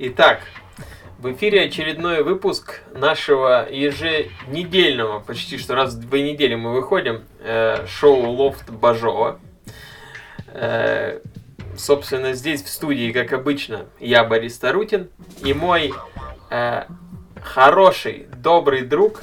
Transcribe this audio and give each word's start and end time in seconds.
Итак, 0.00 0.42
в 1.18 1.32
эфире 1.32 1.62
очередной 1.62 2.22
выпуск 2.22 2.82
нашего 2.94 3.68
еженедельного, 3.68 5.18
почти 5.18 5.58
что 5.58 5.74
раз 5.74 5.94
в 5.94 6.08
две 6.08 6.30
недели 6.30 6.54
мы 6.54 6.72
выходим, 6.72 7.24
э, 7.40 7.84
шоу 7.88 8.30
«Лофт 8.30 8.70
Бажова». 8.70 9.40
Э, 10.52 11.18
собственно, 11.76 12.34
здесь 12.34 12.62
в 12.62 12.68
студии, 12.68 13.10
как 13.10 13.32
обычно, 13.32 13.86
я 13.98 14.22
Борис 14.22 14.56
Тарутин 14.58 15.10
и 15.42 15.52
мой 15.52 15.92
э, 16.50 16.84
хороший, 17.42 18.28
добрый 18.36 18.82
друг 18.82 19.20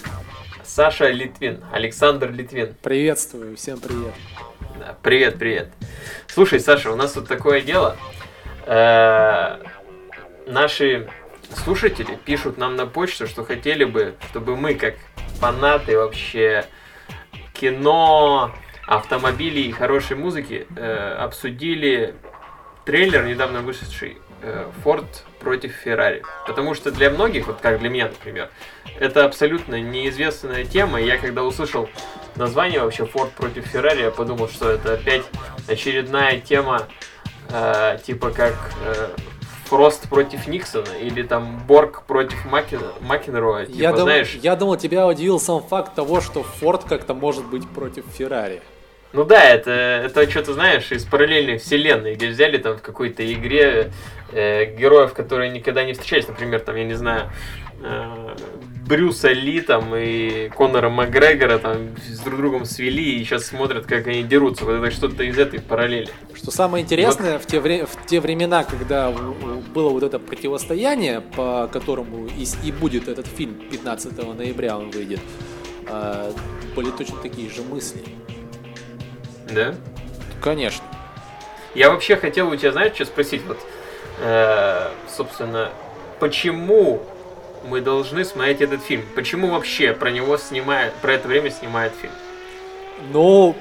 Саша 0.65 1.07
Литвин, 1.07 1.63
Александр 1.71 2.31
Литвин. 2.31 2.75
Приветствую, 2.83 3.55
всем 3.55 3.79
привет. 3.79 4.13
Да, 4.77 4.97
привет, 5.01 5.39
привет. 5.39 5.69
Слушай, 6.27 6.59
Саша, 6.59 6.91
у 6.91 6.97
нас 6.97 7.13
тут 7.13 7.29
такое 7.29 7.61
дело. 7.61 7.95
Э, 8.65 9.59
наши 10.47 11.07
слушатели 11.53 12.17
пишут 12.25 12.57
нам 12.57 12.75
на 12.75 12.85
почту, 12.85 13.27
что 13.27 13.43
хотели 13.43 13.83
бы, 13.83 14.15
чтобы 14.29 14.55
мы, 14.55 14.75
как 14.75 14.95
фанаты 15.39 15.97
вообще 15.97 16.65
кино, 17.53 18.53
автомобилей 18.87 19.63
и 19.63 19.71
хорошей 19.71 20.17
музыки, 20.17 20.67
э, 20.75 21.15
обсудили 21.19 22.15
трейлер, 22.85 23.25
недавно 23.25 23.61
вышедший, 23.61 24.17
э, 24.41 24.69
Ford 24.83 25.07
против 25.39 25.85
Ferrari. 25.85 26.23
Потому 26.45 26.73
что 26.73 26.91
для 26.91 27.09
многих, 27.09 27.47
вот 27.47 27.59
как 27.61 27.79
для 27.79 27.89
меня, 27.89 28.05
например, 28.05 28.49
это 28.99 29.25
абсолютно 29.25 29.81
неизвестная 29.81 30.65
тема. 30.65 31.01
Я 31.01 31.17
когда 31.17 31.43
услышал 31.43 31.89
название 32.35 32.81
вообще 32.81 33.03
Ford 33.03 33.31
против 33.35 33.73
Ferrari, 33.73 34.01
я 34.01 34.11
подумал, 34.11 34.49
что 34.49 34.69
это 34.69 34.93
опять 34.93 35.23
очередная 35.67 36.39
тема, 36.39 36.87
э, 37.49 37.97
типа 38.05 38.31
как 38.31 38.55
э, 38.83 39.09
Фрост 39.65 40.07
против 40.09 40.47
Никсона 40.47 40.93
или 41.01 41.23
там 41.23 41.61
Борг 41.67 42.03
против 42.03 42.45
Макин... 42.45 42.81
Макенроя. 43.01 43.65
Типа, 43.65 43.77
я, 43.77 43.91
дум... 43.91 44.01
знаешь... 44.03 44.37
я 44.41 44.55
думал, 44.55 44.77
тебя 44.77 45.07
удивил 45.07 45.39
сам 45.39 45.61
факт 45.61 45.95
того, 45.95 46.21
что 46.21 46.43
Форд 46.43 46.83
как-то 46.83 47.13
может 47.13 47.45
быть 47.45 47.67
против 47.67 48.05
Феррари. 48.13 48.61
Ну 49.13 49.23
да, 49.23 49.43
это, 49.43 49.71
это 49.71 50.29
что-то, 50.29 50.53
знаешь, 50.53 50.91
из 50.91 51.05
параллельной 51.05 51.57
вселенной, 51.57 52.15
где 52.15 52.27
взяли 52.27 52.57
там 52.57 52.77
в 52.77 52.81
какой-то 52.81 53.31
игре 53.31 53.91
э, 54.33 54.75
героев, 54.75 55.13
которые 55.13 55.49
никогда 55.51 55.85
не 55.85 55.93
встречались, 55.93 56.27
например, 56.27 56.59
там, 56.59 56.75
я 56.75 56.83
не 56.83 56.95
знаю, 56.95 57.31
э, 57.81 58.35
Брюса 58.87 59.31
Ли 59.31 59.61
там 59.61 59.95
и 59.95 60.49
Конора 60.49 60.89
Макгрегора 60.89 61.57
там 61.57 61.95
с 62.07 62.19
друг 62.19 62.37
другом 62.37 62.65
свели 62.65 63.15
и 63.15 63.23
сейчас 63.23 63.45
смотрят, 63.45 63.85
как 63.85 64.05
они 64.07 64.21
дерутся. 64.21 64.65
Вот 64.65 64.73
это 64.73 64.91
что-то 64.91 65.23
из 65.23 65.37
этой 65.37 65.59
параллели. 65.59 66.09
Что 66.35 66.51
самое 66.51 66.83
интересное, 66.83 67.33
вот. 67.33 67.43
в, 67.43 67.47
те 67.47 67.59
вре- 67.59 67.85
в 67.85 68.05
те 68.05 68.19
времена, 68.19 68.63
когда 68.63 69.11
было 69.11 69.89
вот 69.89 70.03
это 70.03 70.19
противостояние, 70.19 71.21
по 71.21 71.67
которому 71.73 72.27
и, 72.27 72.45
и 72.63 72.71
будет 72.71 73.07
этот 73.07 73.25
фильм 73.25 73.55
15 73.71 74.17
ноября 74.37 74.77
он 74.77 74.91
выйдет, 74.91 75.21
э, 75.87 76.31
были 76.75 76.91
точно 76.91 77.17
такие 77.17 77.49
же 77.49 77.63
мысли. 77.63 78.03
Да? 79.51 79.73
Конечно. 80.43 80.85
Я 81.73 81.89
вообще 81.89 82.15
хотел 82.17 82.49
у 82.49 82.55
тебя, 82.55 82.71
знаешь, 82.71 82.93
что 82.93 83.05
спросить? 83.05 83.41
Вот, 83.47 83.57
э, 84.19 84.89
собственно, 85.09 85.71
почему 86.19 87.03
мы 87.69 87.81
должны 87.81 88.23
смотреть 88.25 88.61
этот 88.61 88.81
фильм? 88.81 89.03
Почему 89.15 89.47
вообще 89.47 89.93
про 89.93 90.11
него 90.11 90.37
снимают, 90.37 90.93
про 90.95 91.13
это 91.13 91.27
время 91.27 91.49
снимают 91.49 91.93
фильм? 91.93 92.13
Ну, 93.11 93.55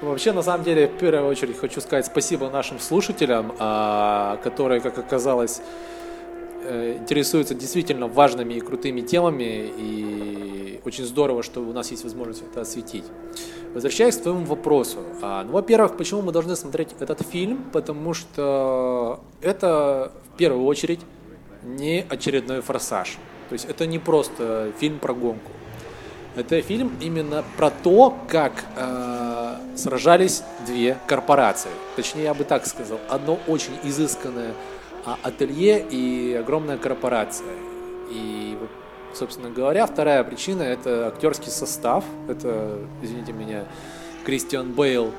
вообще, 0.00 0.32
на 0.32 0.42
самом 0.42 0.64
деле, 0.64 0.86
в 0.86 0.98
первую 0.98 1.28
очередь 1.28 1.58
хочу 1.58 1.80
сказать 1.80 2.06
спасибо 2.06 2.50
нашим 2.50 2.78
слушателям, 2.78 3.54
а, 3.58 4.38
которые, 4.42 4.80
как 4.80 4.98
оказалось, 4.98 5.60
э, 6.64 6.96
интересуются 6.98 7.54
действительно 7.54 8.06
важными 8.06 8.54
и 8.54 8.60
крутыми 8.60 9.00
темами, 9.00 9.72
и 9.76 10.80
очень 10.84 11.04
здорово, 11.04 11.42
что 11.42 11.60
у 11.60 11.72
нас 11.72 11.90
есть 11.90 12.04
возможность 12.04 12.42
это 12.42 12.60
осветить. 12.60 13.04
Возвращаясь 13.74 14.16
к 14.16 14.22
твоему 14.22 14.44
вопросу. 14.44 14.98
А, 15.22 15.44
ну, 15.44 15.52
во-первых, 15.52 15.96
почему 15.96 16.22
мы 16.22 16.32
должны 16.32 16.56
смотреть 16.56 16.88
этот 16.98 17.22
фильм? 17.22 17.64
Потому 17.72 18.14
что 18.14 19.20
это, 19.42 20.12
в 20.34 20.36
первую 20.36 20.64
очередь, 20.64 21.00
не 21.62 22.04
очередной 22.08 22.62
форсаж. 22.62 23.18
То 23.50 23.54
есть 23.54 23.66
это 23.68 23.84
не 23.84 23.98
просто 23.98 24.70
фильм 24.78 25.00
про 25.00 25.12
гонку. 25.12 25.50
Это 26.36 26.62
фильм 26.62 26.96
именно 27.00 27.44
про 27.56 27.70
то, 27.70 28.16
как 28.28 28.52
э, 28.76 29.56
сражались 29.76 30.44
две 30.64 30.96
корпорации. 31.08 31.70
Точнее, 31.96 32.22
я 32.22 32.34
бы 32.34 32.44
так 32.44 32.64
сказал. 32.64 33.00
Одно 33.08 33.40
очень 33.48 33.72
изысканное 33.82 34.52
а, 35.04 35.18
ателье 35.24 35.84
и 35.90 36.32
огромная 36.34 36.78
корпорация. 36.78 37.48
И, 38.08 38.56
собственно 39.14 39.50
говоря, 39.50 39.84
вторая 39.86 40.22
причина– 40.22 40.62
это 40.62 41.08
актерский 41.08 41.50
состав. 41.50 42.04
Это, 42.28 42.78
извините 43.02 43.32
меня, 43.32 43.64
Кристиан 44.24 44.70
Бейл 44.70 45.10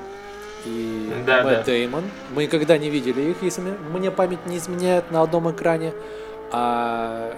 и 0.64 1.12
да, 1.26 1.42
Мэтт 1.42 1.58
да. 1.58 1.62
Деймон. 1.64 2.04
Мы 2.34 2.44
никогда 2.44 2.78
не 2.78 2.88
видели 2.88 3.20
их, 3.32 3.42
если 3.42 3.60
мне 3.92 4.10
память 4.10 4.46
не 4.46 4.56
изменяет, 4.56 5.10
на 5.10 5.20
одном 5.20 5.50
экране. 5.50 5.92
А, 6.50 7.34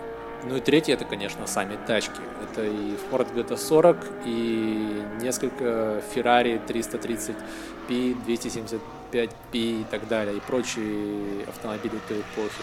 ну 0.49 0.57
и 0.57 0.61
третье, 0.61 0.95
это, 0.95 1.05
конечно, 1.05 1.47
сами 1.47 1.79
тачки. 1.87 2.21
Это 2.43 2.65
и 2.65 2.97
Ford 3.11 3.27
GT40, 3.35 3.97
и 4.27 5.03
несколько 5.21 6.03
Ferrari 6.15 6.61
330P, 6.67 8.17
275P 8.27 8.81
и 9.53 9.85
так 9.91 10.07
далее, 10.09 10.37
и 10.37 10.41
прочие 10.41 11.45
автомобили 11.49 11.99
той 12.09 12.19
эпохи. 12.21 12.63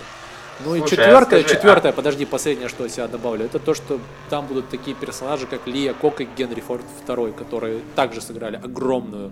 Ну 0.64 0.76
Слушай, 0.76 0.86
и 0.86 0.90
четвертое, 0.90 1.40
а 1.40 1.42
скажи, 1.42 1.56
четвертое, 1.56 1.90
а... 1.90 1.94
подожди, 1.94 2.26
последнее, 2.26 2.70
что 2.70 2.84
я 2.84 2.90
себя 2.90 3.08
добавлю, 3.08 3.46
это 3.46 3.58
то, 3.58 3.74
что 3.74 4.00
там 4.30 4.46
будут 4.46 4.70
такие 4.70 4.96
персонажи, 4.96 5.48
как 5.48 5.66
Лия 5.66 5.94
Кок 5.94 6.22
и 6.22 6.26
Генри 6.38 6.62
Форд 6.62 6.84
II, 7.08 7.34
которые 7.34 7.80
также 7.96 8.22
сыграли 8.22 8.58
огромную 8.58 9.32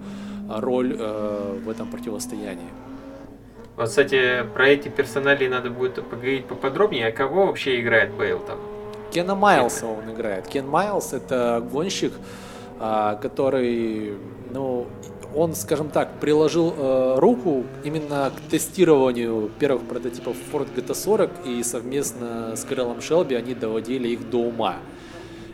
а, 0.50 0.60
роль 0.60 0.96
э, 0.98 1.60
в 1.64 1.70
этом 1.70 1.90
противостоянии. 1.90 2.70
Вот, 3.80 3.88
кстати, 3.88 4.44
про 4.54 4.68
эти 4.68 4.90
персонали 4.90 5.48
надо 5.48 5.70
будет 5.70 6.04
поговорить 6.04 6.46
поподробнее. 6.48 7.08
А 7.08 7.12
кого 7.14 7.46
вообще 7.46 7.80
играет 7.80 8.14
Бейл 8.14 8.40
там? 8.40 8.58
Кена 9.10 9.36
Майлса 9.36 9.86
он 9.86 10.14
играет. 10.14 10.50
Кен 10.50 10.68
Майлз 10.68 11.14
это 11.14 11.66
гонщик, 11.72 12.12
а, 12.78 13.16
который, 13.16 14.18
ну, 14.52 14.86
он, 15.34 15.56
скажем 15.56 15.90
так, 15.92 16.12
приложил 16.20 16.74
э, 16.78 17.16
руку 17.20 17.64
именно 17.86 18.34
к 18.36 18.52
тестированию 18.52 19.50
первых 19.60 19.84
прототипов 19.84 20.36
Ford 20.52 20.68
GT40 20.76 21.30
и 21.46 21.64
совместно 21.64 22.58
с 22.58 22.66
Кэролом 22.66 23.00
Шелби 23.02 23.36
они 23.36 23.54
доводили 23.54 24.10
их 24.10 24.30
до 24.30 24.40
ума. 24.40 24.76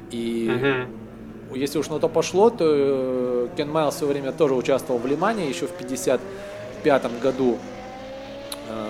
И 0.09 0.49
угу. 0.49 1.55
если 1.55 1.77
уж 1.77 1.89
на 1.89 1.99
то 1.99 2.09
пошло, 2.09 2.49
то 2.49 2.65
э, 2.67 3.47
Кен 3.55 3.69
Майлз 3.69 3.93
в 3.93 3.97
свое 3.99 4.13
время 4.13 4.31
тоже 4.31 4.55
участвовал 4.55 4.99
в 4.99 5.05
Лимане 5.05 5.47
еще 5.47 5.67
в 5.67 5.73
55 5.73 7.21
году 7.21 7.59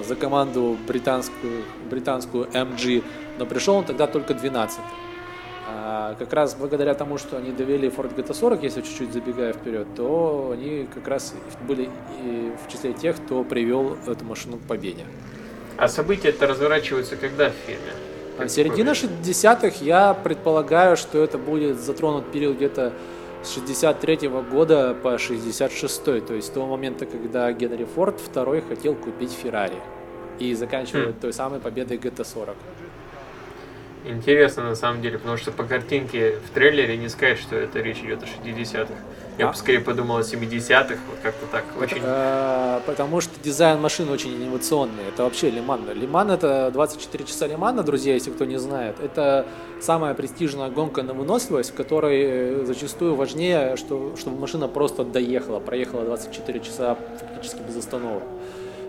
за 0.08 0.16
команду 0.16 0.78
британскую, 0.88 1.63
британскую 1.90 2.46
MG, 2.47 3.03
но 3.38 3.46
пришел 3.46 3.75
он 3.75 3.86
тогда 3.86 4.08
только 4.08 4.34
12 4.34 4.80
а 5.68 6.16
как 6.19 6.31
раз 6.34 6.56
благодаря 6.56 6.94
тому, 6.94 7.18
что 7.18 7.38
они 7.38 7.52
довели 7.52 7.90
Ford 7.90 8.16
GT40, 8.16 8.59
если 8.62 8.81
чуть-чуть 8.81 9.12
забегая 9.12 9.52
вперед, 9.53 9.88
то 9.96 10.52
они 10.53 10.88
как 10.94 11.08
раз 11.08 11.34
были 11.68 11.90
в 12.63 12.72
числе 12.72 12.94
тех, 12.94 13.16
кто 13.18 13.44
привел 13.44 13.97
эту 14.06 14.24
машину 14.25 14.58
к 14.58 14.62
победе. 14.62 15.03
А 15.78 15.88
события 15.88 16.30
это 16.30 16.47
разворачиваются 16.47 17.16
когда 17.16 17.50
в 17.50 17.53
фильме? 17.53 17.92
А 18.38 18.47
середина 18.47 18.92
60-х, 18.92 19.78
я 19.81 20.13
предполагаю, 20.13 20.97
что 20.97 21.24
это 21.24 21.38
будет 21.38 21.80
затронут 21.80 22.31
период 22.31 22.57
где-то 22.57 22.94
с 23.45 23.53
63 23.53 24.27
года 24.27 24.95
по 24.95 25.18
66 25.18 26.03
то 26.03 26.33
есть 26.33 26.47
с 26.47 26.50
того 26.50 26.68
момента, 26.68 27.06
когда 27.06 27.51
Генри 27.51 27.86
Форд 27.86 28.19
второй 28.19 28.62
хотел 28.62 28.95
купить 28.95 29.31
Феррари 29.31 29.77
и 30.39 30.53
заканчивая 30.53 31.09
хм. 31.09 31.19
той 31.19 31.33
самой 31.33 31.59
победой 31.59 31.97
GT40. 31.97 32.56
Интересно 34.06 34.63
на 34.63 34.75
самом 34.75 35.01
деле, 35.01 35.18
потому 35.18 35.38
что 35.38 35.51
по 35.51 35.63
картинке 35.63 36.38
в 36.38 36.53
трейлере 36.53 36.97
не 36.97 37.09
сказать, 37.09 37.39
что 37.39 37.56
это 37.56 37.80
речь 37.80 38.00
идет 38.00 38.21
о 38.21 38.25
60-х. 38.25 38.94
Я 39.38 39.48
а? 39.48 39.52
бы 39.52 39.58
скорее 39.58 39.80
подумал 39.82 40.18
о 40.18 40.22
70-х, 40.22 40.98
вот 41.10 41.20
как-то 41.22 41.46
так. 41.52 41.66
Очень... 41.80 42.02
А, 42.04 42.82
потому 42.86 43.20
что 43.20 43.32
дизайн 43.44 43.82
машины 43.82 44.12
очень 44.12 44.34
инновационный. 44.36 45.04
Это 45.10 45.24
вообще 45.24 45.50
Лиман. 45.50 45.82
Лиман 45.94 46.32
это 46.32 46.72
24 46.72 47.26
часа 47.26 47.48
Лимана, 47.48 47.84
друзья, 47.84 48.14
если 48.14 48.32
кто 48.32 48.46
не 48.46 48.58
знает. 48.58 48.96
Это 49.02 49.46
самая 49.82 50.14
престижная 50.14 50.70
гонка 50.70 51.04
на 51.04 51.14
выносливость, 51.14 51.72
в 51.72 51.76
которой 51.76 52.22
э, 52.24 52.66
зачастую 52.66 53.16
важнее, 53.16 53.76
что, 53.76 54.16
чтобы 54.16 54.40
машина 54.40 54.68
просто 54.70 55.04
доехала, 55.04 55.60
проехала 55.60 56.06
24 56.06 56.60
часа 56.62 56.98
фактически 57.20 57.60
без 57.68 57.76
остановок. 57.76 58.24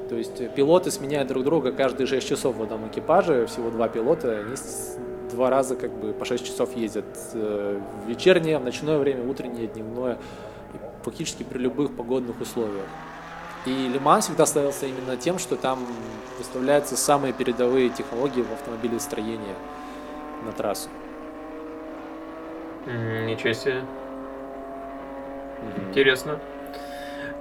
То 0.09 0.15
есть 0.15 0.55
пилоты 0.55 0.93
сменяют 0.93 1.29
друг 1.29 1.43
друга 1.43 1.73
каждые 1.73 2.07
6 2.07 2.29
часов 2.29 2.57
в 2.57 2.63
одном 2.63 2.87
экипаже, 2.89 3.47
всего 3.47 3.71
два 3.71 3.89
пилота, 3.89 4.39
они 4.39 4.57
два 5.31 5.51
раза 5.51 5.77
как 5.77 5.93
бы 5.93 6.13
по 6.13 6.25
6 6.25 6.45
часов 6.45 6.77
ездят 6.77 7.05
э, 7.35 7.81
в 8.05 8.09
вечернее, 8.09 8.59
в 8.59 8.65
ночное 8.65 8.99
время, 8.99 9.29
утреннее, 9.29 9.67
дневное, 9.67 10.19
фактически 11.03 11.43
при 11.43 11.59
любых 11.59 11.95
погодных 11.95 12.41
условиях. 12.41 12.87
И 13.67 13.89
Лиман 13.89 14.21
всегда 14.21 14.47
ставился 14.47 14.87
именно 14.87 15.17
тем, 15.17 15.39
что 15.39 15.57
там 15.57 15.85
выставляются 16.39 16.97
самые 16.97 17.33
передовые 17.33 17.89
технологии 17.89 18.43
в 18.43 18.53
автомобилестроении 18.53 19.55
на 20.45 20.53
трассу. 20.53 20.89
Ничего 22.87 23.53
себе. 23.53 23.83
Интересно. 25.89 26.39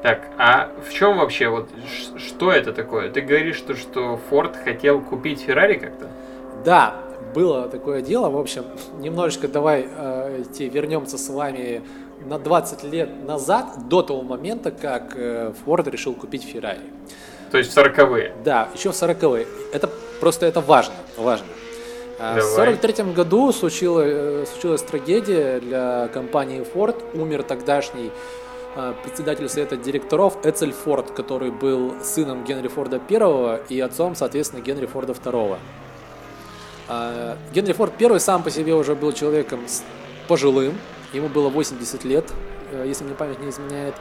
Так, 0.01 0.21
а 0.37 0.71
в 0.87 0.91
чем 0.91 1.17
вообще 1.17 1.47
вот 1.49 1.69
что 2.17 2.51
это 2.51 2.73
такое? 2.73 3.11
Ты 3.11 3.21
говоришь, 3.21 3.57
что, 3.57 3.75
что 3.75 4.19
Ford 4.29 4.55
хотел 4.63 5.01
купить 5.01 5.43
Ferrari 5.43 5.79
как-то? 5.79 6.09
Да, 6.63 6.95
было 7.33 7.67
такое 7.67 8.01
дело. 8.01 8.29
В 8.29 8.37
общем, 8.37 8.65
немножечко 8.99 9.47
давай 9.47 9.87
э, 9.89 10.43
вернемся 10.59 11.17
с 11.17 11.29
вами 11.29 11.81
на 12.25 12.39
20 12.39 12.83
лет 12.83 13.25
назад, 13.25 13.87
до 13.87 14.01
того 14.01 14.21
момента, 14.23 14.71
как 14.71 15.15
э, 15.15 15.53
Ford 15.65 15.89
решил 15.89 16.13
купить 16.13 16.45
Ferrari. 16.45 16.79
То 17.51 17.57
есть 17.57 17.71
в 17.73 17.77
40-е? 17.77 18.33
Да, 18.43 18.69
еще 18.73 18.91
в 18.91 18.93
40-е. 18.93 19.47
Это 19.73 19.89
просто 20.19 20.45
это 20.45 20.61
важно, 20.61 20.95
важно. 21.17 21.47
Давай. 22.17 22.41
В 22.41 22.59
1943 22.59 23.13
году 23.13 23.51
случилась, 23.51 24.07
э, 24.09 24.45
случилась 24.51 24.81
трагедия 24.81 25.59
для 25.59 26.07
компании 26.13 26.65
Ford. 26.73 26.95
Умер 27.13 27.43
тогдашний 27.43 28.11
э, 28.75 28.93
председатель 29.03 29.49
совета 29.49 29.75
директоров 29.75 30.37
Эцель 30.45 30.71
Форд, 30.71 31.11
который 31.11 31.51
был 31.51 31.93
сыном 32.01 32.45
Генри 32.45 32.69
Форда 32.69 33.01
I 33.09 33.61
и 33.69 33.79
отцом, 33.81 34.15
соответственно, 34.15 34.61
Генри 34.61 34.85
Форда 34.85 35.13
II. 35.13 35.57
Э, 36.87 37.35
Генри 37.53 37.73
Форд 37.73 38.01
I 38.01 38.19
сам 38.19 38.43
по 38.43 38.49
себе 38.49 38.73
уже 38.73 38.95
был 38.95 39.11
человеком 39.11 39.61
пожилым, 40.27 40.77
ему 41.13 41.27
было 41.27 41.49
80 41.49 42.03
лет, 42.03 42.31
если 42.85 43.03
мне 43.03 43.13
память 43.13 43.39
не 43.39 43.49
изменяет, 43.49 43.93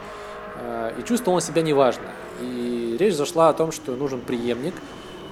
и 0.97 1.03
чувствовал 1.03 1.35
он 1.35 1.41
себя 1.41 1.61
неважно. 1.61 2.07
И 2.41 2.97
речь 2.99 3.13
зашла 3.13 3.49
о 3.49 3.53
том, 3.53 3.71
что 3.71 3.95
нужен 3.95 4.21
преемник– 4.21 4.73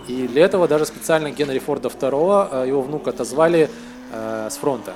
и 0.07 0.27
для 0.27 0.45
этого 0.45 0.67
даже 0.67 0.85
специально 0.85 1.31
Генри 1.31 1.59
Форда 1.59 1.87
II, 1.87 2.65
э, 2.65 2.67
его 2.67 2.81
внука, 2.81 3.11
отозвали 3.11 3.69
э, 4.11 4.47
с 4.49 4.57
фронта. 4.57 4.93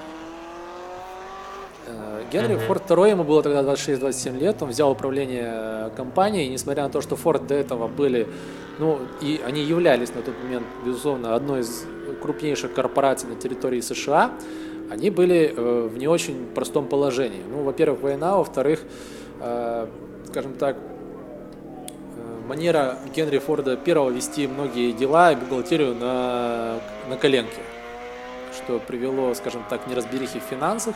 Э, 1.86 2.24
Генри 2.32 2.56
uh-huh. 2.56 2.68
Форд 2.68 2.92
II, 2.92 3.12
ему 3.12 3.24
было 3.24 3.42
тогда 3.42 3.62
26-27 3.62 4.38
лет, 4.38 4.62
он 4.62 4.70
взял 4.70 4.92
управление 4.92 5.46
э, 5.48 5.90
компанией, 5.96 6.48
и 6.48 6.50
несмотря 6.50 6.84
на 6.84 6.90
то, 6.90 7.02
что 7.02 7.16
Форд 7.16 7.48
до 7.48 7.56
этого 7.56 7.88
были, 7.88 8.28
ну, 8.80 9.00
и 9.22 9.42
они 9.46 9.64
являлись 9.64 10.14
на 10.14 10.22
тот 10.22 10.36
момент, 10.44 10.66
безусловно, 10.86 11.36
одной 11.36 11.62
из 11.62 11.86
крупнейших 12.22 12.74
корпораций 12.74 13.30
на 13.30 13.36
территории 13.36 13.82
США, 13.82 14.32
они 14.90 15.10
были 15.10 15.54
э, 15.56 15.90
в 15.92 15.98
не 15.98 16.08
очень 16.08 16.48
простом 16.56 16.88
положении. 16.88 17.42
Ну, 17.50 17.64
во-первых, 17.64 18.02
война, 18.02 18.38
во-вторых, 18.38 18.82
э, 19.42 19.88
скажем 20.30 20.54
так, 20.54 20.78
манера 22.48 22.98
Генри 23.14 23.40
Форда 23.40 23.76
первого 23.76 24.10
вести 24.10 24.48
многие 24.48 24.94
дела 24.94 25.34
и 25.34 25.36
бухгалтерию 25.36 25.94
на, 25.96 26.80
на 27.10 27.18
коленке, 27.18 27.62
что 28.56 28.80
привело, 28.80 29.34
скажем 29.34 29.64
так, 29.70 29.84
к 29.84 29.88
неразберихе 29.88 30.40
в 30.40 30.44
финансах. 30.44 30.96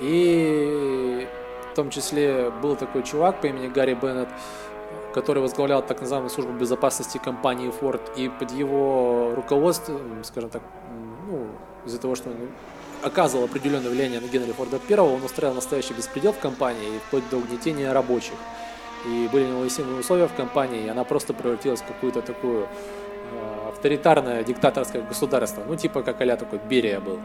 И 0.00 1.26
в 1.70 1.76
том 1.76 1.90
числе 1.90 2.50
был 2.62 2.74
такой 2.76 3.02
чувак 3.02 3.40
по 3.40 3.46
имени 3.46 3.68
Гарри 3.68 3.94
Беннет, 3.94 4.28
который 5.14 5.42
возглавлял 5.42 5.82
так 5.82 6.00
называемую 6.00 6.30
службу 6.30 6.52
безопасности 6.52 7.18
компании 7.18 7.70
Ford, 7.70 8.00
и 8.16 8.28
под 8.28 8.50
его 8.52 9.32
руководством, 9.34 10.22
скажем 10.24 10.50
так, 10.50 10.62
ну, 11.28 11.46
из-за 11.86 11.98
того, 11.98 12.14
что 12.14 12.30
он 12.30 12.36
оказывал 13.02 13.44
определенное 13.44 13.90
влияние 13.90 14.20
на 14.20 14.26
Генри 14.26 14.52
Форда 14.52 14.78
первого, 14.78 15.14
он 15.14 15.24
устраивал 15.24 15.54
настоящий 15.54 15.94
беспредел 15.94 16.32
в 16.32 16.38
компании, 16.38 17.00
вплоть 17.06 17.28
до 17.30 17.38
угнетения 17.38 17.92
рабочих 17.92 18.34
и 19.06 19.28
были 19.32 19.44
невыносимые 19.44 20.00
условия 20.00 20.26
в 20.26 20.34
компании, 20.34 20.84
и 20.84 20.88
она 20.88 21.04
просто 21.04 21.32
превратилась 21.32 21.80
в 21.80 21.86
какую-то 21.86 22.22
такую 22.22 22.62
э, 22.62 23.68
авторитарное 23.68 24.44
диктаторское 24.44 25.02
государство, 25.02 25.62
ну 25.66 25.76
типа 25.76 26.02
как 26.02 26.20
а 26.20 26.36
такой 26.36 26.60
Берия 26.68 27.00
был. 27.00 27.18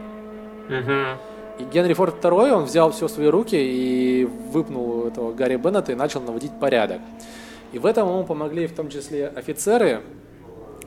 uh 0.68 1.16
И 1.58 1.64
Генри 1.64 1.94
Форд 1.94 2.24
II, 2.24 2.52
он 2.52 2.64
взял 2.64 2.90
все 2.92 3.08
в 3.08 3.10
свои 3.10 3.26
руки 3.26 3.56
и 3.56 4.24
выпнул 4.24 5.06
этого 5.06 5.32
Гарри 5.32 5.56
Беннета 5.56 5.92
и 5.92 5.94
начал 5.94 6.20
наводить 6.20 6.52
порядок. 6.58 7.00
И 7.72 7.78
в 7.78 7.86
этом 7.86 8.08
ему 8.08 8.24
помогли 8.24 8.66
в 8.66 8.74
том 8.74 8.88
числе 8.88 9.28
офицеры, 9.28 10.02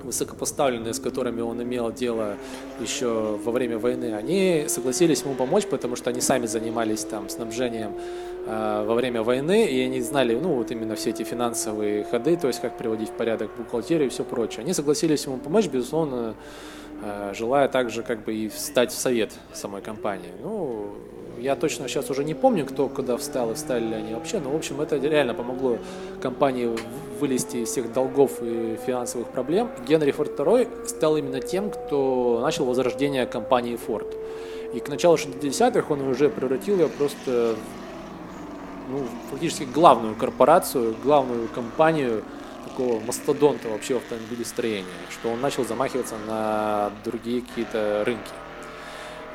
высокопоставленные, 0.03 0.93
с 0.93 0.99
которыми 0.99 1.41
он 1.41 1.61
имел 1.61 1.91
дело 1.91 2.35
еще 2.79 3.39
во 3.43 3.51
время 3.51 3.77
войны, 3.77 4.13
они 4.13 4.65
согласились 4.67 5.21
ему 5.23 5.35
помочь, 5.35 5.65
потому 5.65 5.95
что 5.95 6.09
они 6.09 6.21
сами 6.21 6.45
занимались 6.45 7.03
там 7.03 7.29
снабжением 7.29 7.93
э, 8.45 8.85
во 8.87 8.93
время 8.95 9.23
войны, 9.23 9.65
и 9.65 9.81
они 9.81 10.01
знали, 10.01 10.35
ну, 10.35 10.55
вот 10.55 10.71
именно 10.71 10.95
все 10.95 11.09
эти 11.11 11.23
финансовые 11.23 12.05
ходы, 12.05 12.37
то 12.37 12.47
есть 12.47 12.61
как 12.61 12.77
приводить 12.77 13.09
в 13.09 13.13
порядок 13.13 13.51
бухгалтерию 13.57 14.07
и 14.07 14.09
все 14.09 14.23
прочее. 14.23 14.61
Они 14.61 14.73
согласились 14.73 15.25
ему 15.25 15.37
помочь, 15.37 15.67
безусловно, 15.67 16.35
э, 17.03 17.33
желая 17.35 17.67
также 17.67 18.03
как 18.03 18.23
бы 18.23 18.33
и 18.33 18.49
встать 18.49 18.91
в 18.91 18.97
совет 18.97 19.33
самой 19.53 19.81
компании. 19.81 20.31
Ну, 20.41 20.93
я 21.41 21.55
точно 21.55 21.87
сейчас 21.87 22.09
уже 22.09 22.23
не 22.23 22.33
помню, 22.33 22.65
кто 22.65 22.87
куда 22.87 23.17
встал 23.17 23.51
и 23.51 23.53
встали 23.55 23.85
ли 23.85 23.95
они 23.95 24.13
вообще, 24.13 24.39
но, 24.39 24.51
в 24.51 24.55
общем, 24.55 24.81
это 24.81 24.97
реально 24.97 25.33
помогло 25.33 25.77
компании 26.21 26.69
вылезти 27.19 27.57
из 27.57 27.69
всех 27.69 27.91
долгов 27.93 28.41
и 28.41 28.77
финансовых 28.85 29.27
проблем. 29.29 29.69
Генри 29.87 30.11
Форд 30.11 30.39
II 30.39 30.87
стал 30.87 31.17
именно 31.17 31.41
тем, 31.41 31.69
кто 31.69 32.39
начал 32.41 32.65
возрождение 32.65 33.25
компании 33.25 33.77
Ford. 33.77 34.07
И 34.73 34.79
к 34.79 34.87
началу 34.89 35.15
60-х 35.15 35.93
он 35.93 36.07
уже 36.07 36.29
превратил 36.29 36.77
ее 36.77 36.89
просто 36.89 37.55
ну, 38.89 39.05
фактически 39.31 39.63
главную 39.63 40.15
корпорацию, 40.15 40.95
главную 41.03 41.47
компанию, 41.47 42.23
такого 42.65 42.99
мастодонта 42.99 43.69
вообще 43.69 43.95
в 43.95 43.97
автомобилестроении, 43.97 44.85
что 45.09 45.29
он 45.29 45.41
начал 45.41 45.65
замахиваться 45.65 46.15
на 46.27 46.91
другие 47.03 47.41
какие-то 47.41 48.03
рынки. 48.05 48.31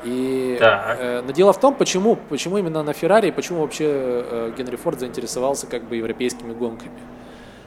И, 0.05 0.57
э, 0.61 1.21
но 1.25 1.31
дело 1.31 1.51
в 1.51 1.59
том, 1.59 1.73
почему, 1.73 2.15
почему 2.29 2.57
именно 2.59 2.83
на 2.83 2.93
Феррари, 2.93 3.31
почему 3.31 3.61
вообще 3.61 3.85
э, 3.87 4.53
Генри 4.55 4.75
Форд 4.75 4.99
заинтересовался 4.99 5.65
как 5.65 5.83
бы 5.83 5.95
европейскими 5.95 6.53
гонками. 6.53 6.93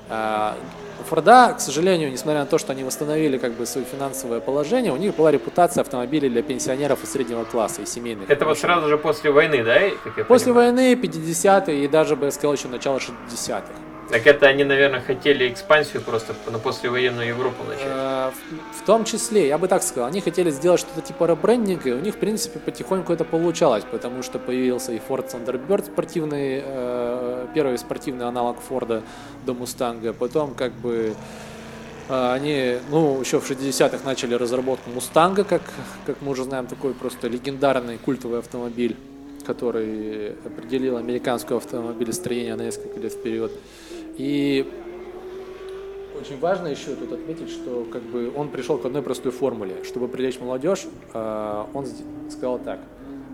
Э, 0.08 0.52
у 1.00 1.04
Форда, 1.04 1.54
к 1.56 1.60
сожалению, 1.60 2.10
несмотря 2.10 2.40
на 2.40 2.46
то, 2.46 2.58
что 2.58 2.72
они 2.72 2.84
восстановили 2.84 3.38
как 3.38 3.52
бы 3.52 3.66
свое 3.66 3.86
финансовое 3.86 4.40
положение, 4.40 4.92
у 4.92 4.96
них 4.96 5.16
была 5.16 5.32
репутация 5.32 5.82
автомобилей 5.82 6.28
для 6.28 6.42
пенсионеров 6.42 7.02
и 7.02 7.06
среднего 7.06 7.44
класса 7.44 7.82
и 7.82 7.86
семейных. 7.86 8.30
Это 8.30 8.44
вот 8.44 8.58
сразу 8.58 8.88
же 8.88 8.98
после 8.98 9.30
войны, 9.30 9.64
да? 9.64 9.76
После 10.26 10.52
понимаю? 10.52 10.74
войны, 10.74 10.94
50-е 10.94 11.84
и 11.84 11.88
даже, 11.88 12.14
бы 12.16 12.26
я 12.26 12.30
сказал, 12.30 12.54
еще 12.54 12.68
начало 12.68 12.98
60-х. 12.98 13.62
Так 14.10 14.26
это 14.26 14.46
они, 14.46 14.64
наверное, 14.64 15.00
хотели 15.00 15.52
экспансию 15.52 16.02
просто 16.02 16.34
на 16.50 16.58
послевоенную 16.58 17.28
Европу 17.28 17.62
начать. 17.64 17.84
Э, 17.86 18.30
в, 18.80 18.86
том 18.86 19.04
числе, 19.04 19.48
я 19.48 19.58
бы 19.58 19.68
так 19.68 19.82
сказал, 19.82 20.08
они 20.08 20.22
хотели 20.22 20.50
сделать 20.50 20.80
что-то 20.80 21.02
типа 21.02 21.24
ребрендинга, 21.24 21.90
и 21.90 21.92
у 21.92 22.00
них, 22.00 22.14
в 22.14 22.18
принципе, 22.18 22.58
потихоньку 22.58 23.12
это 23.12 23.24
получалось, 23.24 23.84
потому 23.90 24.22
что 24.22 24.38
появился 24.38 24.92
и 24.92 24.98
Ford 24.98 25.30
Thunderbird 25.30 25.92
спортивный, 25.92 26.62
э, 26.64 27.46
первый 27.54 27.76
спортивный 27.76 28.26
аналог 28.26 28.60
Форда 28.60 29.02
до 29.44 29.52
Мустанга, 29.52 30.14
потом 30.14 30.54
как 30.54 30.72
бы 30.72 31.14
э, 32.08 32.32
они, 32.32 32.78
ну, 32.90 33.20
еще 33.20 33.40
в 33.40 33.50
60-х 33.50 33.98
начали 34.06 34.32
разработку 34.32 34.88
Мустанга, 34.88 35.44
как, 35.44 35.62
как 36.06 36.22
мы 36.22 36.30
уже 36.30 36.44
знаем, 36.44 36.66
такой 36.66 36.94
просто 36.94 37.28
легендарный 37.28 37.98
культовый 37.98 38.38
автомобиль, 38.38 38.96
который 39.46 40.30
определил 40.46 40.96
американское 40.96 41.58
автомобилестроение 41.58 42.54
на 42.54 42.62
несколько 42.62 42.98
лет 43.00 43.12
вперед. 43.12 43.52
И 44.18 44.68
очень 46.20 46.38
важно 46.40 46.66
еще 46.66 46.94
тут 46.96 47.12
отметить, 47.12 47.50
что 47.50 47.86
как 47.90 48.02
бы 48.02 48.32
он 48.34 48.48
пришел 48.48 48.76
к 48.76 48.84
одной 48.84 49.02
простой 49.02 49.32
формуле. 49.32 49.84
Чтобы 49.84 50.08
привлечь 50.08 50.40
молодежь, 50.40 50.86
э, 51.14 51.64
он 51.72 51.86
сказал 52.28 52.58
так, 52.58 52.80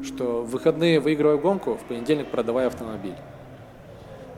что 0.05 0.43
в 0.43 0.51
выходные 0.51 1.01
выигрывая 1.01 1.39
гонку, 1.39 1.75
в 1.75 1.85
понедельник 1.89 2.29
продавая 2.29 2.67
автомобиль. 2.67 3.17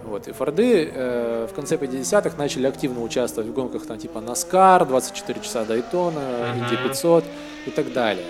Вот. 0.04 0.28
И 0.28 0.32
Форды 0.32 0.88
э, 0.94 1.48
в 1.50 1.54
конце 1.54 1.76
50-х 1.76 2.36
начали 2.38 2.68
активно 2.68 3.02
участвовать 3.02 3.50
в 3.50 3.52
гонках 3.52 3.84
там, 3.84 3.98
типа 3.98 4.18
NASCAR, 4.18 4.86
24 4.86 5.40
часа 5.40 5.64
Дайтона, 5.64 6.54
Инди 6.56 6.76
500 6.76 7.24
и 7.66 7.70
так 7.70 7.92
далее. 7.92 8.26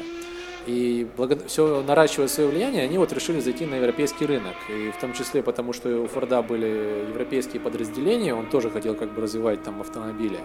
И 0.67 1.07
все 1.47 1.83
наращивая 1.83 2.29
свое 2.29 2.49
влияние, 2.49 2.83
они 2.83 2.99
вот 2.99 3.13
решили 3.13 3.41
зайти 3.41 3.67
на 3.67 3.77
европейский 3.77 4.27
рынок. 4.27 4.55
И 4.69 4.91
в 4.91 5.01
том 5.01 5.13
числе 5.13 5.43
потому, 5.43 5.73
что 5.73 6.03
у 6.03 6.07
Форда 6.09 6.43
были 6.43 7.07
европейские 7.09 7.61
подразделения, 7.61 8.35
он 8.35 8.47
тоже 8.47 8.71
хотел 8.71 8.95
как 8.95 9.15
бы 9.15 9.23
развивать 9.23 9.63
там 9.63 9.81
автомобили. 9.81 10.39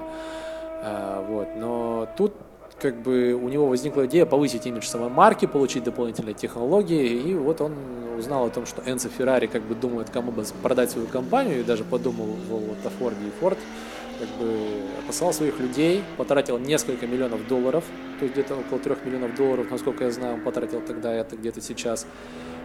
А, 0.84 1.26
вот. 1.28 1.48
Но 1.56 2.08
тут 2.18 2.34
как 2.80 3.02
бы 3.02 3.34
у 3.34 3.50
него 3.50 3.68
возникла 3.68 4.06
идея 4.06 4.26
повысить 4.26 4.66
имидж 4.66 4.86
самой 4.86 5.10
марки, 5.10 5.46
получить 5.46 5.84
дополнительные 5.84 6.34
технологии, 6.34 7.06
и 7.06 7.34
вот 7.36 7.62
он 7.62 7.74
узнал 8.18 8.46
о 8.46 8.50
том, 8.50 8.66
что 8.66 8.82
Энцо 8.86 9.10
Феррари 9.10 9.48
как 9.48 9.62
бы 9.64 9.76
думает, 9.76 10.10
кому 10.10 10.32
бы 10.32 10.44
продать 10.64 10.92
свою 10.92 11.08
компанию, 11.08 11.60
и 11.60 11.64
даже 11.64 11.84
подумал 11.84 12.28
вот 12.50 12.78
о 12.84 12.90
Форде 12.90 13.28
и 13.28 13.32
Форд 13.40 13.58
как 14.22 14.30
бы 14.38 14.84
послал 15.08 15.34
своих 15.34 15.60
людей, 15.60 16.04
потратил 16.16 16.60
несколько 16.60 17.08
миллионов 17.08 17.48
долларов, 17.48 17.84
то 18.20 18.26
есть 18.26 18.36
где-то 18.36 18.56
около 18.56 18.80
трех 18.80 19.04
миллионов 19.04 19.36
долларов, 19.36 19.66
насколько 19.72 20.04
я 20.04 20.12
знаю, 20.12 20.36
он 20.36 20.42
потратил 20.42 20.80
тогда, 20.82 21.12
это 21.12 21.36
где-то 21.36 21.60
сейчас 21.60 22.06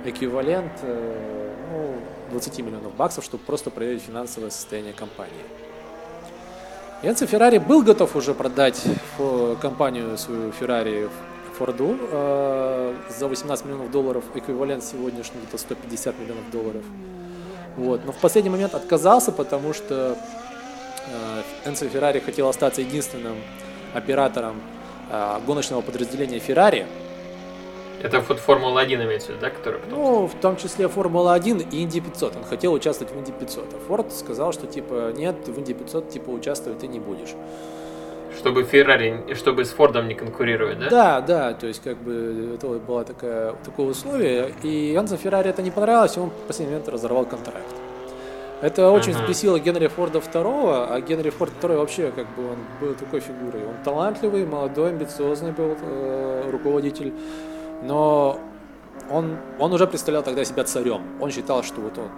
эквивалент 0.04 0.72
э, 0.82 1.54
ну, 1.72 1.94
20 2.32 2.58
миллионов 2.58 2.94
баксов, 2.94 3.24
чтобы 3.24 3.42
просто 3.44 3.70
проверить 3.70 4.02
финансовое 4.02 4.50
состояние 4.50 4.92
компании. 4.92 5.32
Энцо 7.02 7.26
Феррари 7.26 7.58
был 7.58 7.82
готов 7.82 8.14
уже 8.16 8.34
продать 8.34 8.82
компанию 9.62 10.18
свою 10.18 10.52
Феррари 10.52 11.08
Форду 11.58 11.96
э, 12.12 12.94
за 13.18 13.28
18 13.28 13.64
миллионов 13.64 13.90
долларов, 13.90 14.24
эквивалент 14.34 14.84
сегодняшний 14.84 15.40
где-то 15.40 15.56
150 15.56 16.18
миллионов 16.18 16.50
долларов. 16.50 16.82
Вот. 17.76 18.04
Но 18.04 18.12
в 18.12 18.16
последний 18.16 18.50
момент 18.50 18.74
отказался, 18.74 19.32
потому 19.32 19.72
что 19.72 20.18
Энцо 21.64 21.88
Феррари 21.88 22.20
хотел 22.20 22.48
остаться 22.48 22.80
единственным 22.80 23.36
оператором 23.94 24.60
э, 25.10 25.38
гоночного 25.46 25.80
подразделения 25.80 26.38
Феррари. 26.38 26.86
Это 28.02 28.20
вот 28.20 28.38
Формула-1 28.38 29.04
имеется 29.04 29.28
в 29.28 29.30
виду, 29.30 29.40
да? 29.40 29.50
Который 29.50 29.80
потом... 29.80 29.98
Ну, 29.98 30.26
в 30.26 30.34
том 30.34 30.56
числе 30.56 30.86
Формула-1 30.86 31.68
и 31.72 31.82
Инди 31.82 32.00
500. 32.00 32.36
Он 32.36 32.44
хотел 32.44 32.72
участвовать 32.72 33.12
в 33.12 33.18
Инди 33.18 33.32
500. 33.32 33.74
А 33.74 33.78
Форд 33.88 34.12
сказал, 34.12 34.52
что 34.52 34.66
типа 34.66 35.12
нет, 35.16 35.36
в 35.48 35.58
Инди 35.58 35.72
500 35.72 36.10
типа 36.10 36.30
участвовать 36.30 36.80
ты 36.80 36.88
не 36.88 37.00
будешь. 37.00 37.34
Чтобы 38.38 38.64
Феррари, 38.64 39.34
чтобы 39.34 39.64
с 39.64 39.70
Фордом 39.70 40.08
не 40.08 40.14
конкурировать, 40.14 40.78
да? 40.78 40.90
Да, 40.90 41.20
да, 41.22 41.54
то 41.54 41.66
есть 41.66 41.82
как 41.82 41.96
бы 41.96 42.52
это 42.54 42.68
было 42.68 43.02
такое, 43.02 43.54
такое 43.64 43.86
условие. 43.86 44.52
И 44.62 44.94
Анзо 44.94 45.16
Феррари 45.16 45.48
это 45.48 45.62
не 45.62 45.70
понравилось, 45.70 46.16
и 46.18 46.20
он 46.20 46.28
в 46.28 46.46
последний 46.46 46.74
момент 46.74 46.88
разорвал 46.88 47.24
контракт. 47.24 47.85
Это 48.66 48.90
очень 48.90 49.12
uh-huh. 49.12 49.22
взбесило 49.22 49.60
Генри 49.60 49.86
Форда 49.86 50.20
второго, 50.20 50.92
а 50.92 51.00
Генри 51.00 51.30
Форд 51.30 51.52
второй 51.56 51.76
вообще 51.76 52.10
как 52.10 52.26
бы 52.34 52.50
он 52.50 52.58
был 52.80 52.94
такой 52.94 53.20
фигурой. 53.20 53.64
Он 53.64 53.76
талантливый, 53.84 54.44
молодой, 54.44 54.90
амбициозный 54.90 55.52
был 55.52 55.76
э, 55.80 56.50
руководитель, 56.50 57.14
но 57.84 58.40
он, 59.08 59.36
он 59.60 59.72
уже 59.72 59.86
представлял 59.86 60.24
тогда 60.24 60.44
себя 60.44 60.64
царем. 60.64 61.00
Он 61.20 61.30
считал, 61.30 61.62
что 61.62 61.80
вот 61.80 61.96
он, 61.96 62.10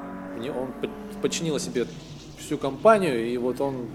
он 0.49 0.91
подчинил 1.21 1.59
себе 1.59 1.87
всю 2.39 2.57
компанию, 2.57 3.27
и 3.27 3.37
вот 3.37 3.61
он 3.61 3.91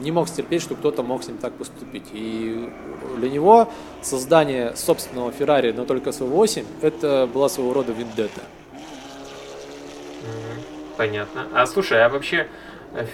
не 0.00 0.12
мог 0.12 0.28
стерпеть, 0.28 0.60
что 0.60 0.74
кто-то 0.74 1.02
мог 1.02 1.24
с 1.24 1.28
ним 1.28 1.38
так 1.38 1.54
поступить. 1.54 2.08
И 2.12 2.70
для 3.16 3.30
него 3.30 3.70
создание 4.02 4.76
собственного 4.76 5.32
Феррари, 5.32 5.72
но 5.72 5.86
только 5.86 6.12
с 6.12 6.20
V8, 6.20 6.66
это 6.82 7.26
была 7.32 7.48
своего 7.48 7.72
рода 7.72 7.92
вендетта. 7.92 8.42
Понятно. 10.98 11.46
А 11.54 11.64
слушай, 11.66 12.04
а 12.04 12.08
вообще 12.08 12.48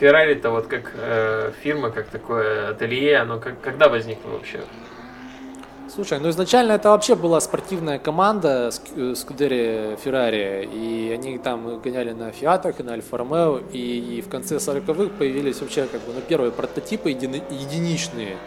Феррари-то 0.01 0.51
вот 0.51 0.69
как 0.69 0.93
э, 0.97 1.53
фирма, 1.63 1.91
как 1.91 2.07
такое 2.07 2.71
ателье, 2.71 3.19
оно 3.19 3.39
как, 3.39 3.61
когда 3.61 3.91
возникло 3.91 4.31
вообще? 4.31 4.61
Слушай, 5.95 6.19
ну 6.19 6.31
изначально 6.31 6.73
это 6.73 6.89
вообще 6.89 7.15
была 7.15 7.41
спортивная 7.41 7.99
команда 7.99 8.71
Скудери 8.71 9.97
Феррари, 10.03 10.67
и 10.73 11.13
они 11.13 11.37
там 11.39 11.79
гоняли 11.81 12.13
на 12.13 12.33
Фиатах 12.33 12.81
и 12.81 12.83
на 12.83 12.95
Альфа 12.95 13.19
Ромео, 13.19 13.61
и, 13.71 14.17
и 14.17 14.23
в 14.23 14.31
конце 14.31 14.57
40-х 14.57 15.11
появились 15.19 15.61
вообще 15.61 15.87
как 15.87 16.01
бы 16.01 16.15
ну, 16.15 16.23
первые 16.27 16.53
прототипы 16.53 17.11
еди, 17.11 17.27
единичные 17.51 18.39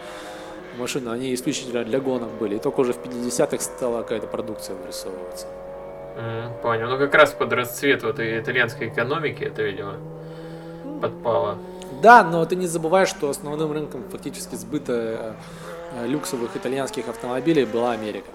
машины, 0.76 1.10
они 1.10 1.32
исключительно 1.32 1.84
для 1.84 2.00
гонок 2.00 2.30
были, 2.40 2.56
и 2.56 2.58
только 2.58 2.80
уже 2.80 2.92
в 2.92 2.98
50-х 2.98 3.60
стала 3.60 4.02
какая-то 4.02 4.26
продукция 4.26 4.74
вырисовываться. 4.74 5.46
Mm, 6.18 6.60
понял, 6.62 6.88
ну 6.88 6.98
как 6.98 7.14
раз 7.14 7.32
под 7.32 7.52
расцвет 7.52 8.02
вот 8.02 8.18
итальянской 8.18 8.88
экономики 8.88 9.44
это, 9.44 9.62
видимо, 9.62 9.94
подпало. 11.00 11.58
Да, 12.02 12.24
но 12.24 12.44
ты 12.44 12.56
не 12.56 12.66
забывай, 12.66 13.06
что 13.06 13.30
основным 13.30 13.72
рынком 13.72 14.04
фактически 14.10 14.56
сбыта 14.56 15.36
Э, 15.90 16.06
люксовых 16.06 16.54
итальянских 16.54 17.08
автомобилей 17.08 17.64
была 17.64 17.92
Америка. 17.92 18.28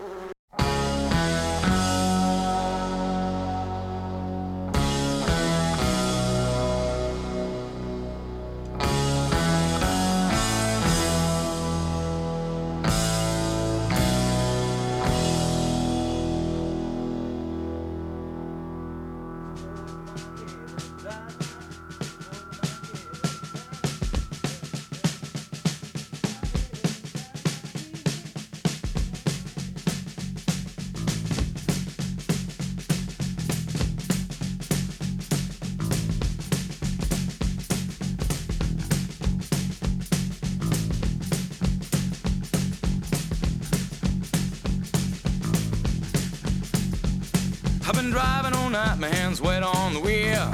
my 49.03 49.09
hands 49.09 49.41
wet 49.41 49.63
on 49.63 49.93
the 49.93 49.99
wheel. 49.99 50.49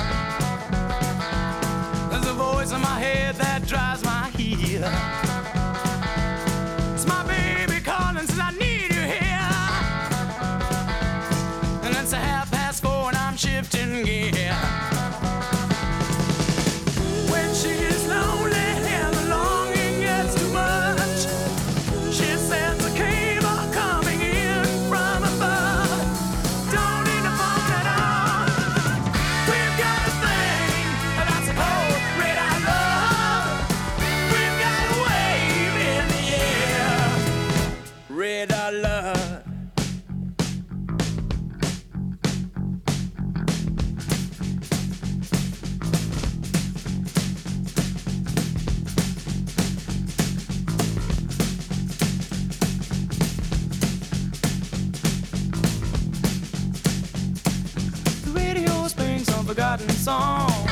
There's 2.09 2.25
a 2.25 2.33
voice 2.33 2.71
in 2.71 2.81
my 2.81 2.99
head 2.99 3.35
that 3.35 3.63
drives. 3.67 3.88
long. 60.19 60.68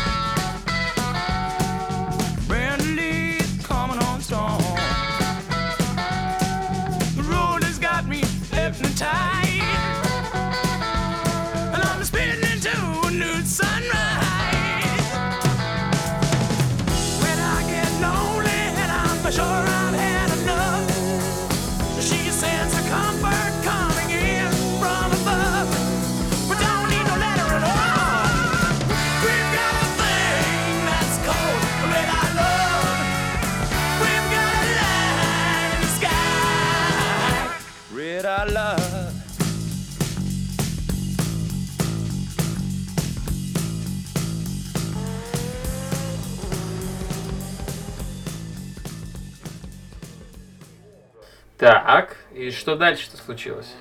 Что 52.52 52.76
дальше-то 52.76 53.18
случилось? 53.18 53.74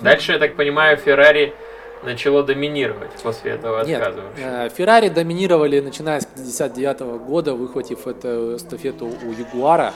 Дальше, 0.00 0.32
я 0.32 0.38
так 0.38 0.56
понимаю, 0.56 0.96
Феррари 0.96 1.54
начало 2.02 2.42
доминировать 2.42 3.12
после 3.22 3.52
этого 3.52 3.80
отказа 3.80 4.20
Нет, 4.36 4.38
э, 4.38 4.68
Феррари 4.76 5.08
доминировали, 5.08 5.80
начиная 5.80 6.20
с 6.20 6.26
59 6.26 7.18
года, 7.18 7.54
выхватив 7.54 8.06
эту 8.06 8.56
эстафету 8.56 9.06
у 9.06 9.32
Ягуара, 9.32 9.94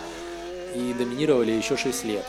и 0.74 0.94
доминировали 0.94 1.52
еще 1.52 1.76
6 1.76 2.04
лет. 2.04 2.24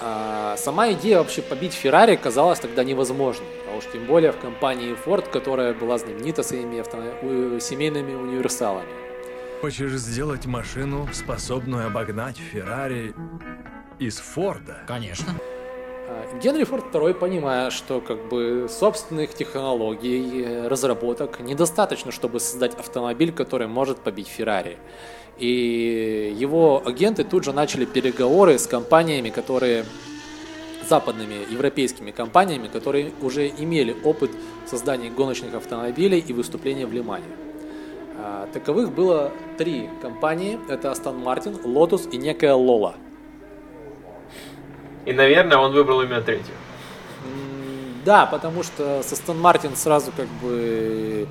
А 0.00 0.56
сама 0.58 0.92
идея 0.92 1.18
вообще 1.18 1.40
побить 1.40 1.72
Феррари 1.72 2.16
казалась 2.16 2.58
тогда 2.58 2.84
невозможной, 2.84 3.46
а 3.72 3.76
уж 3.76 3.84
тем 3.92 4.06
более 4.06 4.32
в 4.32 4.38
компании 4.38 4.96
Ford, 5.04 5.30
которая 5.30 5.72
была 5.72 5.98
знаменита 5.98 6.42
своими 6.42 6.80
авто... 6.80 6.98
семейными 7.60 8.14
универсалами. 8.14 8.88
Хочешь 9.60 9.92
сделать 9.92 10.46
машину, 10.46 11.08
способную 11.12 11.86
обогнать 11.86 12.36
Феррари 12.36 13.14
из 13.98 14.18
Форда? 14.18 14.78
Конечно. 14.86 15.32
А, 16.08 16.38
Генри 16.42 16.64
Форд 16.64 16.94
II, 16.94 17.14
понимая, 17.14 17.70
что 17.70 18.00
как 18.00 18.28
бы 18.28 18.66
собственных 18.68 19.34
технологий, 19.34 20.42
э, 20.44 20.68
разработок 20.68 21.40
недостаточно, 21.40 22.12
чтобы 22.12 22.40
создать 22.40 22.74
автомобиль, 22.74 23.32
который 23.32 23.66
может 23.66 23.98
побить 23.98 24.28
Феррари. 24.28 24.78
И 25.38 26.34
его 26.38 26.82
агенты 26.84 27.24
тут 27.24 27.44
же 27.44 27.52
начали 27.52 27.84
переговоры 27.84 28.58
с 28.58 28.66
компаниями, 28.66 29.30
которые 29.30 29.84
западными 30.88 31.50
европейскими 31.50 32.10
компаниями, 32.10 32.68
которые 32.68 33.12
уже 33.22 33.48
имели 33.48 33.96
опыт 34.04 34.30
создания 34.66 35.10
гоночных 35.10 35.54
автомобилей 35.54 36.18
и 36.26 36.32
выступления 36.32 36.86
в 36.86 36.92
Лимане. 36.92 37.24
А, 38.18 38.48
Таковых 38.52 38.92
было 38.92 39.32
три 39.58 39.88
компании. 40.00 40.58
Это 40.68 40.88
Aston 40.88 41.22
Martin, 41.22 41.62
Lotus 41.64 42.10
и 42.10 42.16
некая 42.16 42.52
Lola. 42.52 42.94
И, 45.06 45.12
наверное, 45.12 45.58
он 45.58 45.72
выбрал 45.72 46.02
именно 46.02 46.20
третью. 46.22 46.54
Да, 48.04 48.26
потому 48.26 48.62
что 48.62 49.02
с 49.02 49.12
Aston 49.12 49.40
Martin 49.40 49.76
сразу 49.76 50.12
как 50.14 50.26
бы, 50.42 51.26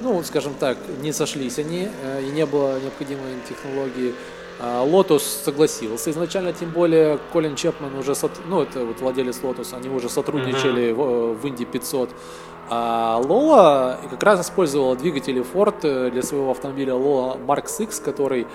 ну, 0.00 0.22
скажем 0.24 0.54
так, 0.54 0.76
не 1.02 1.12
сошлись 1.12 1.58
они, 1.58 1.88
э, 2.02 2.22
и 2.22 2.30
не 2.32 2.46
было 2.46 2.80
необходимой 2.80 3.32
им 3.32 3.40
технологии. 3.48 4.14
А 4.58 4.84
Lotus 4.84 5.20
согласился 5.44 6.10
изначально, 6.10 6.52
тем 6.52 6.70
более 6.70 7.18
Колин 7.32 7.54
Чепман 7.54 7.94
уже, 7.96 8.14
сот- 8.14 8.40
ну, 8.46 8.60
это 8.60 8.84
вот 8.84 9.00
владелец 9.00 9.40
Lotus, 9.40 9.74
они 9.74 9.88
уже 9.88 10.08
сотрудничали 10.08 10.90
в, 10.92 11.34
в 11.34 11.48
Инди 11.48 11.64
500. 11.64 12.10
А 12.72 13.20
Lola 13.24 13.96
как 14.10 14.22
раз 14.22 14.40
использовала 14.46 14.94
двигатели 14.96 15.42
Ford 15.42 15.78
э, 15.82 16.10
для 16.10 16.22
своего 16.22 16.50
автомобиля 16.50 16.92
Lola 16.94 17.38
Mark 17.46 17.66
X, 17.82 18.00
который 18.00 18.46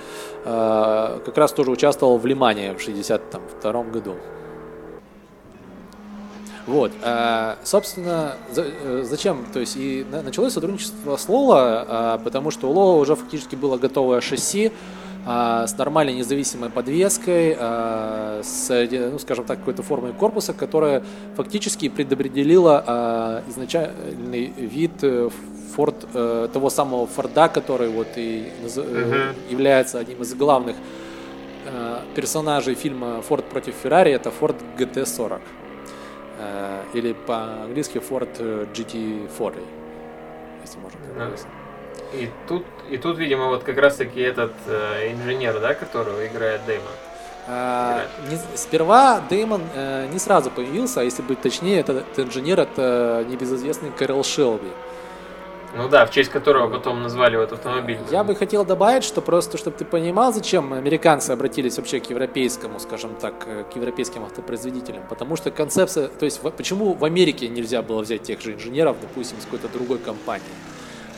э, 0.46 1.20
как 1.26 1.38
раз 1.38 1.54
тоже 1.54 1.72
участвовал 1.72 2.18
в 2.18 2.26
Лимане 2.26 2.74
в 2.76 2.82
62 2.82 3.84
году. 3.84 4.16
Вот, 6.67 6.91
э, 7.03 7.55
собственно, 7.63 8.34
за- 8.51 8.65
э, 8.65 9.03
зачем? 9.03 9.45
То 9.53 9.60
есть 9.60 9.77
и 9.77 10.05
на- 10.12 10.24
началось 10.24 10.53
сотрудничество 10.53 11.15
с 11.15 11.29
Лола, 11.29 12.17
э, 12.19 12.24
потому 12.24 12.50
что 12.51 12.67
у 12.69 12.72
Лола 12.72 13.00
уже 13.00 13.15
фактически 13.15 13.55
было 13.55 13.77
готовое 13.77 14.22
шасси 14.22 14.72
э, 15.27 15.65
с 15.67 15.75
нормальной 15.77 16.13
независимой 16.13 16.69
подвеской, 16.69 17.55
э, 17.60 18.41
с, 18.43 18.88
ну, 18.91 19.17
скажем 19.19 19.45
так, 19.45 19.57
какой-то 19.60 19.81
формой 19.84 20.13
корпуса, 20.13 20.53
которая 20.53 21.03
фактически 21.36 21.89
предопределила 21.89 22.84
э, 23.45 23.50
изначальный 23.50 24.53
вид 24.57 24.91
Форд, 25.75 25.95
э, 26.13 26.48
того 26.53 26.69
самого 26.69 27.05
Форда, 27.07 27.48
который 27.50 27.89
вот 27.89 28.07
и 28.17 28.51
э, 28.75 28.79
Мгм. 28.81 29.36
является 29.51 29.98
одним 30.00 30.22
из 30.22 30.34
главных 30.36 30.75
э, 31.67 32.00
персонажей 32.15 32.75
фильма 32.75 33.22
«Форд 33.24 33.45
против 33.45 33.74
Феррари» 33.84 34.12
это 34.12 34.31
Ford 34.39 34.55
GT40. 34.77 35.39
Э, 36.38 36.84
или 36.94 37.13
по-английски 37.13 37.98
Ford 37.98 38.30
э, 38.39 38.65
GT40, 38.74 39.56
если 40.63 40.80
можно 40.80 41.00
так. 41.18 41.39
И 42.13 42.30
тут, 42.48 42.65
и 42.89 42.98
тут, 42.98 43.18
видимо, 43.18 43.48
вот 43.48 43.63
как 43.63 43.77
раз-таки 43.77 44.20
этот 44.20 44.54
э, 44.68 45.12
инженер, 45.13 45.60
да, 45.60 45.74
которого 45.74 46.25
играет 46.27 46.62
Дэймон. 46.65 46.92
А, 47.48 48.06
не- 48.30 48.58
сперва 48.58 49.22
Дэймон 49.30 49.62
э, 49.75 50.08
не 50.12 50.20
сразу 50.20 50.50
появился, 50.50 51.01
а 51.01 51.04
если 51.04 51.22
быть 51.22 51.42
точнее, 51.42 51.80
этот, 51.80 51.98
этот 51.98 52.27
инженер 52.27 52.60
это 52.60 53.24
небезызвестный 53.30 53.92
Кэрол 53.92 54.24
Шелби. 54.24 54.70
Ну 55.77 55.89
да, 55.89 56.05
в 56.05 56.12
честь 56.12 56.32
которого 56.32 56.70
потом 56.70 57.03
назвали 57.03 57.36
вот 57.36 57.51
автомобиль. 57.51 57.98
Я 58.10 58.24
бы 58.24 58.34
хотел 58.34 58.63
добавить, 58.63 59.03
что 59.03 59.22
просто, 59.22 59.58
чтобы 59.58 59.78
ты 59.78 59.84
понимал, 59.84 60.32
зачем 60.32 60.71
американцы 60.71 61.32
обратились 61.32 61.78
вообще 61.78 62.00
к 62.00 62.10
европейскому, 62.10 62.80
скажем 62.80 63.15
так, 63.15 63.34
э, 63.45 63.65
к 63.71 63.76
европейским 63.76 64.23
автопроизводителям. 64.23 65.04
Потому 65.10 65.36
что 65.36 65.52
концепция, 65.52 66.08
то 66.08 66.23
есть 66.23 66.39
почему 66.39 66.93
в 66.93 67.04
Америке 67.04 67.50
нельзя 67.50 67.82
было 67.82 68.02
взять 68.02 68.23
тех 68.23 68.41
же 68.41 68.54
инженеров, 68.54 68.95
допустим, 69.02 69.38
с 69.41 69.43
какой-то 69.43 69.67
другой 69.67 69.97
компании? 69.97 70.45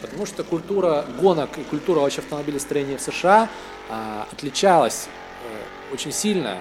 Потому 0.01 0.25
что 0.25 0.43
культура 0.43 1.05
гонок 1.21 1.49
и 1.57 1.63
культура 1.63 1.99
вообще 1.99 2.21
автомобилестроения 2.21 2.97
в 2.97 3.01
США 3.01 3.49
а, 3.89 4.27
отличалась 4.31 5.07
э, 5.07 5.93
очень 5.93 6.11
сильно 6.11 6.57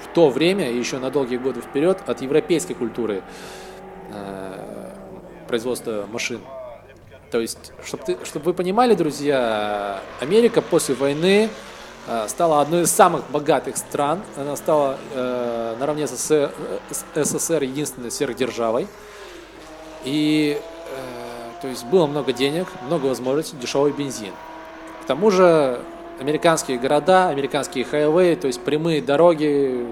в 0.00 0.14
то 0.14 0.30
время 0.30 0.70
и 0.70 0.78
еще 0.78 0.98
на 0.98 1.10
долгие 1.10 1.38
годы 1.38 1.60
вперед 1.60 1.98
от 2.06 2.22
европейской 2.22 2.74
культуры 2.74 3.22
э, 4.12 4.90
производства 5.48 6.06
машин. 6.10 6.40
То 7.30 7.40
есть, 7.40 7.72
чтобы 7.84 8.18
чтоб 8.24 8.42
вы 8.44 8.54
понимали, 8.54 8.94
друзья, 8.94 10.00
Америка 10.20 10.60
после 10.62 10.94
войны 10.94 11.48
э, 12.08 12.28
стала 12.28 12.60
одной 12.60 12.82
из 12.82 12.90
самых 12.90 13.30
богатых 13.30 13.76
стран. 13.76 14.20
Она 14.36 14.56
стала 14.56 14.98
э, 15.14 15.76
наравне 15.78 16.08
с 16.08 16.10
СССР, 16.10 16.50
с 16.90 17.24
СССР 17.24 17.62
единственной 17.62 18.10
сверхдержавой. 18.10 18.88
И 20.04 20.60
э, 20.60 21.60
то 21.62 21.68
есть 21.68 21.84
было 21.84 22.06
много 22.06 22.32
денег, 22.32 22.66
много 22.86 23.06
возможностей, 23.06 23.56
дешевый 23.60 23.92
бензин. 23.92 24.32
К 25.04 25.06
тому 25.06 25.30
же 25.30 25.80
американские 26.18 26.78
города, 26.78 27.28
американские 27.28 27.84
хайвей, 27.84 28.34
то 28.36 28.48
есть 28.48 28.60
прямые 28.60 29.02
дороги, 29.02 29.86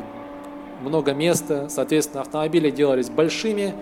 много 0.81 1.13
места, 1.13 1.69
соответственно, 1.69 2.23
автомобили 2.23 2.71
делались 2.71 3.11
большими, 3.11 3.75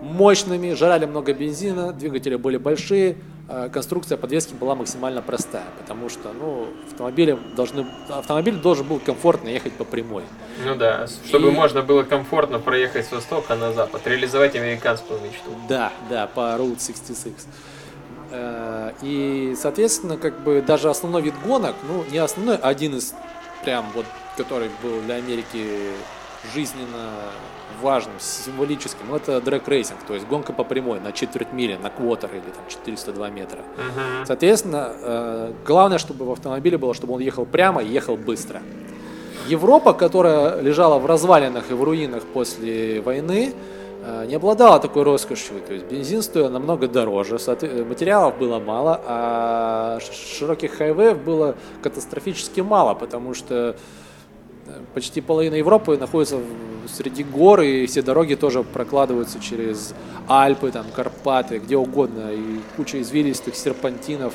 мощными, 0.00 0.72
жрали 0.74 1.06
много 1.06 1.32
бензина, 1.32 1.92
двигатели 1.92 2.36
были 2.36 2.56
большие, 2.56 3.16
а 3.48 3.68
конструкция 3.68 4.16
подвески 4.16 4.54
была 4.54 4.74
максимально 4.74 5.20
простая, 5.22 5.66
потому 5.80 6.08
что 6.08 6.32
ну, 6.32 6.66
автомобили 6.90 7.38
должны, 7.56 7.86
автомобиль 8.08 8.56
должен 8.56 8.86
был 8.86 8.98
комфортно 9.00 9.48
ехать 9.48 9.72
по 9.74 9.84
прямой. 9.84 10.22
Ну 10.64 10.74
да, 10.76 11.06
чтобы 11.26 11.48
И- 11.48 11.50
можно 11.50 11.82
было 11.82 12.02
комфортно 12.04 12.58
проехать 12.58 13.06
с 13.06 13.12
востока 13.12 13.54
на 13.54 13.72
запад, 13.72 14.06
реализовать 14.06 14.56
американскую 14.56 15.20
мечту. 15.20 15.50
Да, 15.68 15.92
да, 16.08 16.26
по 16.26 16.40
Route 16.58 16.78
66. 16.84 17.46
Э, 18.30 18.92
И, 19.02 19.54
соответственно, 19.60 20.16
как 20.16 20.40
бы 20.40 20.62
даже 20.66 20.88
основной 20.90 21.22
вид 21.22 21.34
гонок, 21.44 21.74
ну, 21.86 22.04
не 22.10 22.18
основной, 22.18 22.56
а 22.56 22.68
один 22.68 22.96
из 22.96 23.14
прям 23.64 23.84
вот, 23.94 24.06
который 24.36 24.70
был 24.82 25.00
для 25.02 25.16
Америки 25.16 25.90
жизненно 26.54 27.10
важным, 27.82 28.14
символическим, 28.18 29.14
это 29.14 29.40
дрэг-рейсинг, 29.40 29.98
то 30.06 30.14
есть 30.14 30.26
гонка 30.26 30.52
по 30.52 30.64
прямой 30.64 31.00
на 31.00 31.12
четверть 31.12 31.52
мили, 31.52 31.76
на 31.76 31.90
quarter 31.90 32.30
или 32.32 32.40
там 32.40 32.64
402 32.68 33.30
метра. 33.30 33.58
Мгм. 33.76 34.26
Соответственно, 34.26 34.92
э, 35.02 35.52
главное, 35.66 35.98
чтобы 35.98 36.24
в 36.24 36.30
автомобиле 36.32 36.78
было, 36.78 36.94
чтобы 36.94 37.14
он 37.14 37.20
ехал 37.20 37.44
прямо 37.46 37.82
и 37.82 37.88
ехал 37.88 38.16
быстро. 38.16 38.60
Европа, 39.48 39.92
которая 39.92 40.60
лежала 40.60 40.98
в 40.98 41.06
развалинах 41.06 41.70
и 41.70 41.74
в 41.74 41.82
руинах 41.82 42.22
после 42.22 43.00
войны, 43.02 43.52
э, 44.06 44.26
не 44.26 44.34
обладала 44.36 44.80
такой 44.80 45.02
роскошью. 45.02 45.60
То 45.66 45.74
есть 45.74 45.86
бензин 45.86 46.22
стоил 46.22 46.50
намного 46.50 46.88
дороже, 46.88 47.36
соотве- 47.36 47.84
материалов 47.84 48.38
было 48.38 48.58
мало, 48.58 49.00
а 49.06 49.98
широких 50.00 50.76
хайвеев 50.76 51.18
было 51.18 51.54
катастрофически 51.82 52.60
мало, 52.60 52.94
потому 52.94 53.34
что 53.34 53.54
э, 53.54 53.74
почти 54.94 55.20
половина 55.20 55.54
Европы 55.54 55.98
находится 55.98 56.36
в- 56.38 56.88
среди 56.88 57.24
гор, 57.24 57.60
и 57.62 57.86
все 57.86 58.02
дороги 58.02 58.34
тоже 58.34 58.62
прокладываются 58.62 59.40
через 59.40 59.94
Альпы, 60.28 60.70
там, 60.70 60.86
Карпаты, 60.94 61.58
где 61.58 61.76
угодно, 61.76 62.30
и 62.32 62.60
куча 62.76 63.00
извилистых 63.00 63.56
серпантинов 63.56 64.34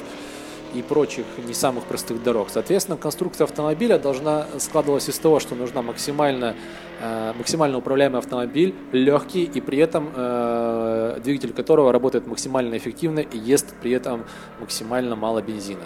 и 0.76 0.82
прочих 0.84 1.26
не 1.48 1.54
самых 1.54 1.86
простых 1.86 2.22
дорог. 2.22 2.50
Соответственно, 2.52 2.98
конструкция 2.98 3.46
автомобиля 3.46 3.98
должна 3.98 4.46
складывалась 4.60 5.10
из 5.10 5.18
того, 5.18 5.40
что 5.40 5.56
нужна 5.56 5.82
максимально, 5.82 6.56
э, 7.02 7.34
максимально 7.38 7.78
управляемый 7.80 8.20
автомобиль, 8.20 8.76
легкий 8.92 9.44
и 9.46 9.62
при 9.62 9.80
этом 9.80 10.10
э, 10.16 11.20
двигатель 11.24 11.54
которого 11.54 11.92
работает 11.92 12.28
максимально 12.28 12.78
эффективно 12.78 13.20
и 13.20 13.38
ест 13.38 13.74
при 13.82 13.92
этом 13.92 14.26
максимально 14.60 15.16
мало 15.16 15.42
бензина. 15.42 15.86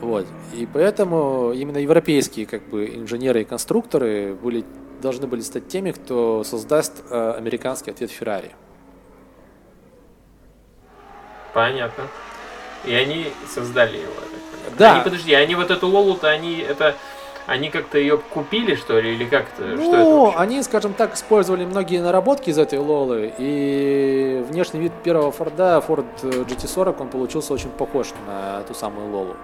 Вот. 0.00 0.26
И 0.54 0.66
поэтому 0.72 1.52
именно 1.52 1.78
европейские 1.78 2.46
как 2.46 2.62
бы, 2.68 2.86
инженеры 2.86 3.42
и 3.42 3.44
конструкторы 3.44 4.34
были, 4.34 4.64
должны 5.02 5.26
были 5.26 5.40
стать 5.40 5.68
теми, 5.68 5.90
кто 5.90 6.44
создаст 6.44 7.02
э, 7.10 7.34
американский 7.36 7.90
ответ 7.90 8.10
Феррари. 8.10 8.52
Понятно. 11.52 12.04
И 12.84 12.94
они 12.94 13.26
создали 13.46 13.96
его. 13.96 14.12
Да. 14.78 14.94
Они, 14.94 15.04
подожди, 15.04 15.34
они 15.34 15.54
вот 15.54 15.70
эту 15.70 15.88
Лолу-то, 15.88 16.28
они 16.28 16.58
это... 16.58 16.94
Они 17.46 17.70
как-то 17.70 17.96
ее 17.96 18.18
купили, 18.18 18.74
что 18.74 19.00
ли, 19.00 19.14
или 19.14 19.24
как-то? 19.24 19.62
что 19.62 19.64
это 19.64 19.76
Ну, 19.76 20.24
вообще? 20.26 20.38
они, 20.38 20.62
скажем 20.62 20.92
так, 20.92 21.14
использовали 21.14 21.64
многие 21.64 21.98
наработки 22.02 22.50
из 22.50 22.58
этой 22.58 22.78
Лолы, 22.78 23.32
и 23.38 24.44
внешний 24.50 24.80
вид 24.80 24.92
первого 25.02 25.32
Форда, 25.32 25.82
Ford 25.88 26.04
GT40, 26.20 26.96
он 27.00 27.08
получился 27.08 27.54
очень 27.54 27.70
похож 27.70 28.08
на 28.26 28.60
ту 28.64 28.74
самую 28.74 29.10
Лолу. 29.10 29.34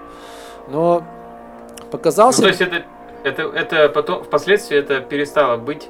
Но 0.69 1.05
Ну, 1.81 1.87
показался... 1.91 2.43
то 2.43 2.49
есть 2.49 2.61
это, 2.61 2.85
это, 3.25 3.43
это 3.43 3.89
потом, 3.89 4.25
впоследствии 4.25 4.77
это 4.77 5.01
перестало 5.01 5.57
быть 5.57 5.89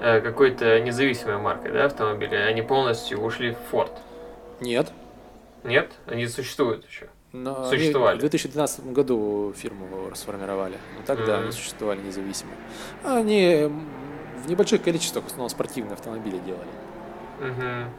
э, 0.00 0.20
какой-то 0.20 0.80
независимой 0.80 1.38
маркой, 1.38 1.72
да, 1.72 1.84
автомобиля? 1.86 2.46
Они 2.46 2.62
полностью 2.62 3.20
ушли 3.22 3.52
в 3.54 3.74
Ford. 3.74 3.90
Нет. 4.60 4.92
Нет? 5.64 5.90
Они 6.06 6.26
существуют 6.26 6.86
еще. 6.86 7.08
Но 7.32 7.60
они 7.68 7.76
Существовали. 7.78 8.16
В 8.16 8.20
2012 8.20 8.92
году 8.92 9.52
фирму 9.56 10.10
сформировали. 10.14 10.78
Ну 10.96 11.02
тогда 11.06 11.34
Мгм. 11.36 11.42
они 11.42 11.52
существовали 11.52 12.00
независимо. 12.00 12.52
Они 13.04 13.70
в 14.44 14.48
небольших 14.48 14.82
количествах 14.82 15.24
в 15.24 15.26
основном 15.26 15.50
спортивные 15.50 15.94
автомобили 15.94 16.38
делали. 16.38 16.68
Мгм. 17.40 17.90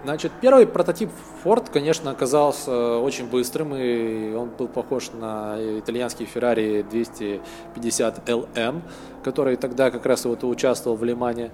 Э, 0.00 0.04
Значит, 0.04 0.32
первый 0.40 0.66
прототип 0.66 1.10
Ford, 1.44 1.70
конечно, 1.72 2.10
оказался 2.10 2.98
очень 2.98 3.26
быстрым, 3.26 3.74
и 3.74 4.34
он 4.34 4.50
был 4.50 4.68
похож 4.68 5.10
на 5.12 5.56
итальянский 5.78 6.28
Ferrari 6.32 6.88
250 6.88 8.28
LM, 8.28 8.82
который 9.22 9.56
тогда 9.56 9.90
как 9.90 10.06
раз 10.06 10.24
вот 10.24 10.44
участвовал 10.44 10.96
в 10.96 11.04
Лимане. 11.04 11.50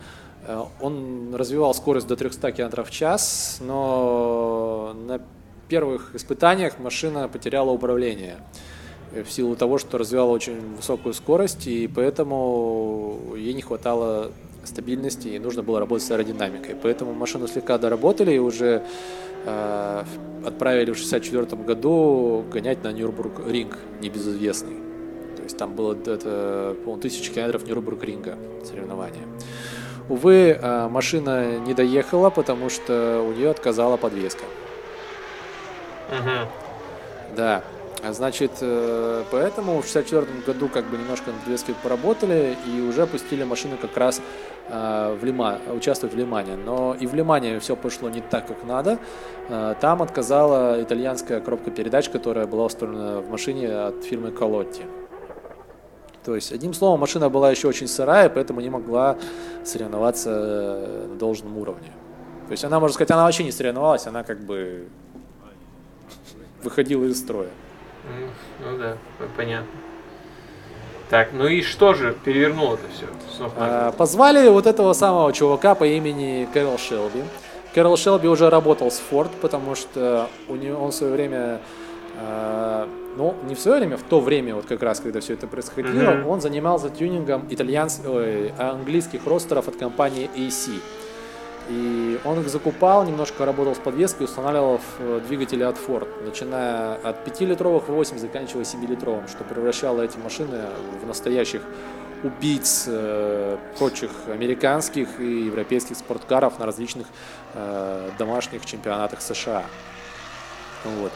Э, 0.46 0.64
Он 0.80 1.34
развивал 1.34 1.74
скорость 1.74 2.06
до 2.06 2.16
300 2.16 2.52
км 2.52 2.84
в 2.84 2.90
час, 2.90 3.58
но 3.60 4.94
на 4.94 5.20
первых 5.68 6.14
испытаниях 6.14 6.78
машина 6.78 7.28
потеряла 7.28 7.70
управление 7.70 8.36
э, 9.12 9.22
в 9.22 9.30
силу 9.30 9.56
того, 9.56 9.78
что 9.78 9.98
развивала 9.98 10.30
очень 10.30 10.76
высокую 10.76 11.14
скорость, 11.14 11.66
и 11.66 11.88
поэтому 11.88 13.34
ей 13.36 13.54
не 13.54 13.62
хватало 13.62 14.30
стабильности, 14.66 15.28
и 15.28 15.38
нужно 15.38 15.62
было 15.62 15.80
работать 15.80 16.06
с 16.06 16.10
аэродинамикой. 16.10 16.76
Поэтому 16.82 17.12
машину 17.12 17.46
слегка 17.48 17.78
доработали 17.78 18.32
и 18.32 18.38
уже 18.38 18.82
э, 19.44 20.04
отправили 20.44 20.90
в 20.92 20.96
64 20.96 21.62
году 21.62 22.44
гонять 22.50 22.82
на 22.84 22.92
Нюрнбург 22.92 23.46
ринг, 23.46 23.78
небезызвестный. 24.00 24.76
То 25.36 25.42
есть 25.42 25.56
там 25.56 25.74
было 25.74 25.94
это, 25.94 26.76
по-моему, 26.84 27.00
тысячи 27.00 27.32
километров 27.32 27.66
Нюрнбург 27.66 28.02
ринга 28.04 28.36
соревнования. 28.64 29.22
Увы, 30.08 30.58
э, 30.60 30.88
машина 30.88 31.58
не 31.58 31.74
доехала, 31.74 32.30
потому 32.30 32.70
что 32.70 33.24
у 33.26 33.32
нее 33.32 33.50
отказала 33.50 33.96
подвеска. 33.96 34.44
Мгм. 36.10 36.48
Да. 37.36 37.62
А 38.04 38.12
Значит, 38.12 38.52
э, 38.60 39.24
поэтому 39.30 39.80
в 39.80 39.86
64 39.86 40.26
году 40.46 40.68
как 40.68 40.84
бы 40.84 40.96
немножко 40.96 41.30
над 41.30 41.40
подвеской 41.40 41.74
поработали 41.82 42.56
и 42.66 42.80
уже 42.80 43.06
пустили 43.06 43.42
машину 43.42 43.76
как 43.80 43.96
раз 43.96 44.20
в 44.68 45.18
Лима, 45.24 45.58
участвовать 45.74 46.14
в 46.14 46.18
Лимане. 46.18 46.56
Но 46.56 46.94
и 46.98 47.06
в 47.06 47.14
Лимане 47.14 47.58
все 47.60 47.76
пошло 47.76 48.10
не 48.10 48.20
так, 48.20 48.46
как 48.46 48.64
надо. 48.64 48.98
Э, 49.48 49.74
Там 49.80 50.02
отказала 50.02 50.82
итальянская 50.82 51.40
коробка 51.40 51.70
передач, 51.70 52.08
которая 52.08 52.46
была 52.46 52.64
установлена 52.64 53.20
в 53.20 53.30
машине 53.30 53.68
от 53.72 54.04
фирмы 54.04 54.32
Колотти. 54.32 54.82
То 56.24 56.34
есть, 56.34 56.50
одним 56.52 56.74
словом, 56.74 56.98
машина 57.00 57.28
была 57.30 57.52
еще 57.52 57.68
очень 57.68 57.86
сырая, 57.86 58.28
поэтому 58.28 58.60
не 58.60 58.70
могла 58.70 59.16
соревноваться 59.64 60.30
э, 60.32 61.06
на 61.10 61.14
должном 61.16 61.56
уровне. 61.58 61.92
То 62.46 62.52
есть 62.52 62.64
она, 62.64 62.80
можно 62.80 62.94
сказать, 62.94 63.10
она 63.12 63.24
вообще 63.24 63.44
не 63.44 63.52
соревновалась, 63.52 64.06
она 64.08 64.24
как 64.24 64.40
бы 64.40 64.88
выходила 66.62 67.04
из 67.04 67.18
строя. 67.18 67.48
М, 68.08 68.30
Ну 68.64 68.78
да, 68.78 68.96
понятно. 69.36 69.66
Так, 71.10 71.28
ну 71.32 71.46
и 71.46 71.62
что 71.62 71.94
же 71.94 72.16
перевернуло 72.24 72.74
это 72.74 72.84
все? 72.92 73.06
А, 73.56 73.92
Позвали 73.92 74.48
вот 74.48 74.66
этого 74.66 74.92
самого 74.92 75.32
чувака 75.32 75.74
по 75.74 75.84
имени 75.84 76.48
Кэрол 76.52 76.78
Шелби. 76.78 77.22
Кэрол 77.74 77.96
Шелби 77.96 78.26
уже 78.28 78.50
работал 78.50 78.90
с 78.90 79.00
Ford, 79.10 79.30
потому 79.40 79.74
что 79.74 80.28
у 80.48 80.56
него 80.56 80.82
он 80.82 80.90
в 80.90 80.94
свое 80.94 81.12
время, 81.12 81.60
а, 82.20 82.88
ну 83.16 83.34
не 83.48 83.54
в 83.54 83.60
свое 83.60 83.78
время, 83.78 83.96
в 83.98 84.02
то 84.02 84.20
время 84.20 84.54
вот 84.56 84.66
как 84.66 84.82
раз, 84.82 84.98
когда 84.98 85.20
все 85.20 85.34
это 85.34 85.46
происходило, 85.46 86.10
Мгм. 86.12 86.26
он 86.28 86.40
занимался 86.40 86.90
тюнингом 86.90 87.46
итальянских, 87.50 88.04
английских 88.58 89.24
ростеров 89.26 89.68
от 89.68 89.76
компании 89.76 90.28
AC. 90.34 90.80
И 91.68 92.20
он 92.24 92.40
их 92.40 92.48
закупал, 92.48 93.04
немножко 93.04 93.44
работал 93.44 93.74
с 93.74 93.78
подвеской, 93.78 94.26
устанавливал 94.26 94.78
в 94.78 95.00
э, 95.00 95.20
двигатели 95.26 95.64
от 95.64 95.76
Ford, 95.76 96.08
начиная 96.24 96.94
от 96.94 97.26
5-литровых 97.26 97.88
V8, 97.88 98.18
заканчивая 98.18 98.64
7-литровым, 98.64 99.28
что 99.28 99.42
превращало 99.42 100.02
эти 100.02 100.16
машины 100.16 100.60
в 101.02 101.06
настоящих 101.06 101.62
убийц 102.22 102.84
э, 102.86 103.58
прочих 103.78 104.10
американских 104.28 105.20
и 105.20 105.46
европейских 105.46 105.96
спорткаров 105.96 106.58
на 106.58 106.66
различных 106.66 107.08
э, 107.54 108.10
домашних 108.16 108.64
чемпионатах 108.64 109.20
США. 109.20 109.64
Вот. 110.84 111.12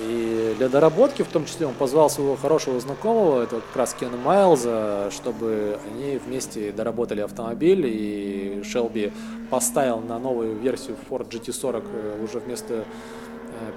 И 0.00 0.54
для 0.58 0.68
доработки, 0.68 1.22
в 1.22 1.28
том 1.28 1.46
числе, 1.46 1.66
он 1.66 1.74
позвал 1.74 2.10
своего 2.10 2.36
хорошего 2.36 2.80
знакомого, 2.80 3.42
это 3.42 3.56
как 3.60 3.76
раз 3.76 3.94
Кена 3.98 4.16
Майлза, 4.16 5.10
чтобы 5.12 5.78
они 5.86 6.18
вместе 6.18 6.72
доработали 6.72 7.20
автомобиль, 7.20 7.86
и 7.86 8.62
Шелби 8.64 9.12
поставил 9.50 10.00
на 10.00 10.18
новую 10.18 10.56
версию 10.56 10.96
Ford 11.08 11.28
GT40 11.28 11.84
э, 11.92 12.24
уже 12.24 12.40
вместо 12.40 12.74
э, 12.74 12.84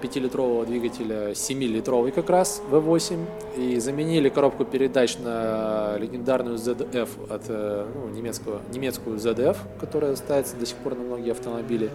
5-литрового 0.02 0.66
двигателя 0.66 1.34
7-литровый 1.34 2.12
как 2.12 2.32
раз 2.32 2.64
V8 2.72 3.26
и 3.58 3.80
заменили 3.80 4.30
коробку 4.30 4.66
передач 4.66 5.20
на 5.20 5.98
легендарную 6.00 6.58
ZF 6.58 7.10
от 7.32 7.44
э, 7.48 7.86
ну, 7.94 8.10
немецкого, 8.10 8.62
немецкую 8.74 9.18
ZF, 9.18 9.58
которая 9.80 10.16
ставится 10.16 10.56
до 10.56 10.66
сих 10.66 10.78
пор 10.78 10.96
на 10.96 11.04
многие 11.04 11.32
автомобили. 11.32 11.92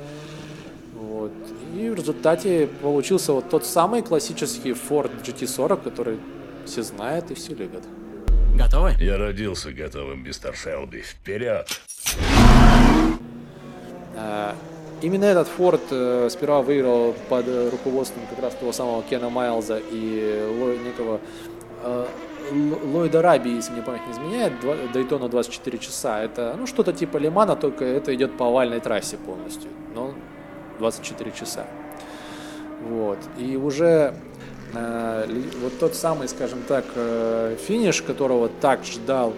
Вот. 1.22 1.32
И 1.76 1.88
в 1.88 1.94
результате 1.94 2.68
получился 2.82 3.32
вот 3.32 3.48
тот 3.48 3.64
самый 3.64 4.02
классический 4.02 4.72
Ford 4.72 5.10
GT40, 5.22 5.82
который 5.84 6.18
все 6.66 6.82
знают 6.82 7.30
и 7.30 7.34
все 7.34 7.54
любят. 7.54 7.84
Готовы? 8.56 8.94
Я 8.98 9.18
родился 9.18 9.72
готовым, 9.72 10.24
мистер 10.24 10.54
Шелби. 10.56 11.02
Вперед! 11.02 11.68
А, 14.16 14.56
Именно 15.00 15.24
этот 15.24 15.48
Ford 15.58 15.80
э, 15.90 16.28
сперва 16.30 16.62
выиграл 16.62 17.14
под 17.28 17.46
руководством 17.70 18.22
как 18.30 18.40
раз 18.40 18.54
того 18.54 18.72
самого 18.72 19.02
Кена 19.02 19.30
Майлза 19.30 19.80
и 19.90 20.44
Ло- 20.60 20.76
некого 20.76 21.20
э, 21.82 22.06
Ллойда 22.84 23.22
Раби, 23.22 23.54
если 23.54 23.72
мне 23.72 23.82
память 23.82 24.06
не 24.06 24.12
изменяет, 24.12 24.52
Дайтона 24.92 25.28
24 25.28 25.78
часа. 25.78 26.22
Это 26.22 26.54
ну, 26.58 26.66
что-то 26.66 26.92
типа 26.92 27.16
Лимана, 27.16 27.56
только 27.56 27.84
это 27.84 28.14
идет 28.14 28.36
по 28.36 28.46
овальной 28.46 28.80
трассе 28.80 29.16
полностью. 29.16 29.70
Но 29.94 30.14
24 30.78 31.32
часа. 31.32 31.66
Вот. 32.88 33.18
И 33.38 33.56
уже 33.56 34.14
э, 34.74 35.40
вот 35.62 35.78
тот 35.78 35.94
самый, 35.94 36.28
скажем 36.28 36.60
так, 36.66 36.84
э, 36.94 37.56
финиш, 37.60 38.02
которого 38.02 38.48
так 38.48 38.84
ждал 38.84 39.34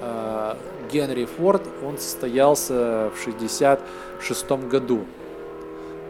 э, 0.00 0.54
Генри 0.92 1.26
Форд, 1.26 1.62
он 1.84 1.98
состоялся 1.98 3.10
в 3.14 3.22
66 3.22 4.50
году. 4.68 5.04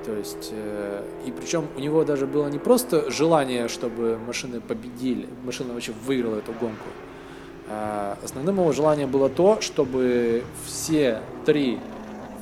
То 0.04 0.14
есть, 0.14 0.50
э, 0.52 1.04
и 1.26 1.32
причем 1.32 1.66
у 1.76 1.80
него 1.80 2.04
даже 2.04 2.26
было 2.26 2.48
не 2.48 2.58
просто 2.58 3.10
желание, 3.10 3.68
чтобы 3.68 4.18
машины 4.26 4.60
победили, 4.60 5.28
машина 5.44 5.74
вообще 5.74 5.92
выиграла 6.06 6.36
эту 6.36 6.52
гонку. 6.52 6.88
А 7.68 8.16
основным 8.24 8.56
его 8.60 8.72
желанием 8.72 9.10
было 9.10 9.28
то, 9.28 9.60
чтобы 9.60 10.44
все 10.66 11.20
три 11.44 11.78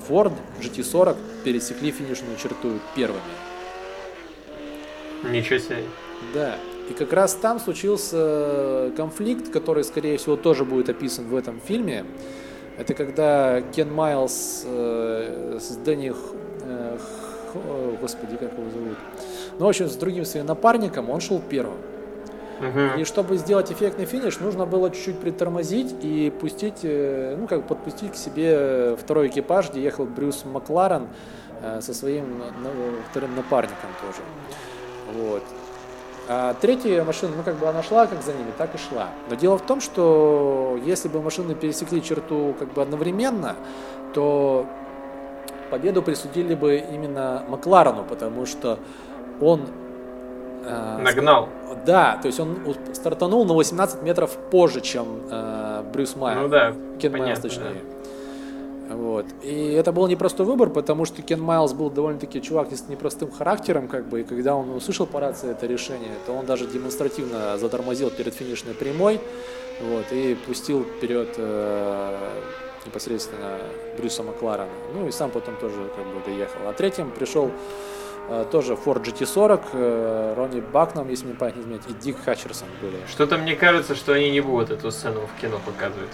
Ford 0.08 0.32
GT40 0.60 1.16
пересекли 1.44 1.90
финишную 1.90 2.36
черту 2.36 2.78
первыми. 2.94 3.20
Ничего 5.30 5.58
себе. 5.58 5.82
Да. 6.34 6.56
И 6.88 6.92
как 6.92 7.12
раз 7.12 7.34
там 7.34 7.58
случился 7.58 8.92
конфликт, 8.96 9.50
который, 9.50 9.82
скорее 9.84 10.18
всего, 10.18 10.36
тоже 10.36 10.64
будет 10.64 10.88
описан 10.88 11.26
в 11.26 11.34
этом 11.34 11.60
фильме. 11.60 12.04
Это 12.78 12.94
когда 12.94 13.62
Кен 13.74 13.92
Майлз 13.92 14.62
э, 14.66 15.58
с 15.60 15.76
Дэнни, 15.76 16.12
э, 16.62 16.98
господи, 18.00 18.36
как 18.36 18.52
его 18.52 18.70
зовут? 18.70 18.98
Ну, 19.58 19.64
в 19.64 19.68
общем, 19.68 19.88
с 19.88 19.96
другим 19.96 20.24
своим 20.24 20.46
напарником 20.46 21.10
он 21.10 21.20
шел 21.20 21.40
первым. 21.40 21.78
И 22.98 23.04
чтобы 23.04 23.36
сделать 23.36 23.70
эффектный 23.70 24.06
финиш, 24.06 24.38
нужно 24.40 24.64
было 24.66 24.90
чуть-чуть 24.90 25.18
притормозить 25.18 25.94
и 26.02 26.30
пустить, 26.30 26.80
э, 26.82 27.36
ну, 27.38 27.46
как 27.46 27.66
подпустить 27.66 28.12
к 28.12 28.16
себе 28.16 28.96
второй 28.96 29.28
экипаж, 29.28 29.70
где 29.70 29.82
ехал 29.82 30.06
Брюс 30.06 30.44
Макларен 30.44 31.08
э, 31.62 31.80
со 31.80 31.92
своим 31.94 32.38
на- 32.38 32.70
вторым 33.10 33.34
напарником 33.36 33.90
тоже. 34.00 34.22
Вот. 35.14 35.42
А 36.28 36.54
третья 36.60 37.04
машина, 37.04 37.32
ну, 37.36 37.42
как 37.42 37.56
бы 37.56 37.68
она 37.68 37.82
шла 37.82 38.06
как 38.06 38.22
за 38.22 38.32
ними, 38.32 38.50
так 38.58 38.74
и 38.74 38.78
шла. 38.78 39.08
Но 39.30 39.36
дело 39.36 39.58
в 39.58 39.62
том, 39.62 39.80
что 39.80 40.78
если 40.84 41.08
бы 41.08 41.22
машины 41.22 41.54
пересекли 41.54 42.02
черту 42.02 42.54
как 42.58 42.72
бы 42.72 42.82
одновременно, 42.82 43.54
то 44.12 44.66
победу 45.70 46.02
присудили 46.02 46.54
бы 46.54 46.76
именно 46.78 47.44
Макларену, 47.48 48.04
потому 48.04 48.46
что 48.46 48.78
он 49.40 49.68
э, 50.66 50.98
Нагнал. 51.02 51.48
да, 51.84 52.18
то 52.20 52.26
есть 52.26 52.40
он 52.40 52.58
стартанул 52.92 53.44
на 53.44 53.54
18 53.54 54.02
метров 54.02 54.36
позже, 54.50 54.80
чем 54.80 55.22
э, 55.30 55.84
Брюс 55.92 56.16
Майер. 56.16 56.42
Ну 56.42 56.48
да, 56.48 56.74
Кен 56.98 57.12
Майлз, 57.12 57.24
понятно, 57.24 57.42
точнее. 57.42 57.82
Вот. 58.88 59.26
И 59.42 59.72
это 59.72 59.92
был 59.92 60.06
непростой 60.06 60.46
выбор, 60.46 60.70
потому 60.70 61.04
что 61.04 61.20
Кен 61.22 61.40
Майлз 61.40 61.72
был 61.72 61.90
довольно-таки 61.90 62.40
чувак 62.40 62.72
с 62.72 62.88
непростым 62.88 63.32
характером, 63.32 63.88
как 63.88 64.06
бы, 64.06 64.20
и 64.20 64.24
когда 64.24 64.54
он 64.54 64.70
услышал 64.70 65.06
по 65.06 65.20
рации 65.20 65.50
это 65.50 65.66
решение, 65.66 66.12
то 66.26 66.32
он 66.32 66.46
даже 66.46 66.66
демонстративно 66.66 67.58
затормозил 67.58 68.10
перед 68.10 68.34
финишной 68.34 68.74
прямой, 68.74 69.20
вот, 69.80 70.06
и 70.12 70.36
пустил 70.46 70.84
вперед 70.84 71.28
э, 71.36 72.16
непосредственно 72.86 73.58
Брюса 73.98 74.22
Макларена. 74.22 74.70
Ну 74.94 75.08
и 75.08 75.10
сам 75.10 75.30
потом 75.30 75.56
тоже 75.56 75.90
как 75.96 76.06
бы 76.06 76.20
доехал. 76.24 76.60
А 76.66 76.72
третьим 76.72 77.10
пришел 77.10 77.50
тоже 78.50 78.74
Ford 78.74 79.04
GT40, 79.04 79.60
э, 79.72 80.34
Ронни 80.36 80.60
Бакном, 80.60 81.08
если 81.08 81.26
мне 81.26 81.34
память 81.34 81.56
не 81.56 81.62
изменяет, 81.62 81.88
и 81.88 81.92
Дик 81.94 82.16
Хатчерсон 82.24 82.68
были. 82.80 82.96
Что-то 83.08 83.38
мне 83.38 83.54
кажется, 83.54 83.94
что 83.94 84.12
они 84.12 84.30
не 84.30 84.40
будут 84.40 84.70
эту 84.70 84.90
сцену 84.90 85.20
в 85.26 85.40
кино 85.40 85.60
показывать. 85.64 86.12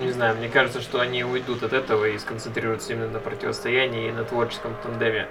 Не 0.00 0.12
знаю, 0.12 0.36
мне 0.36 0.48
кажется, 0.48 0.80
что 0.80 1.00
они 1.00 1.24
уйдут 1.24 1.62
от 1.62 1.72
этого 1.72 2.04
и 2.04 2.18
сконцентрируются 2.18 2.92
именно 2.92 3.10
на 3.10 3.18
противостоянии 3.18 4.08
и 4.08 4.12
на 4.12 4.24
творческом 4.24 4.76
тандеме 4.82 5.26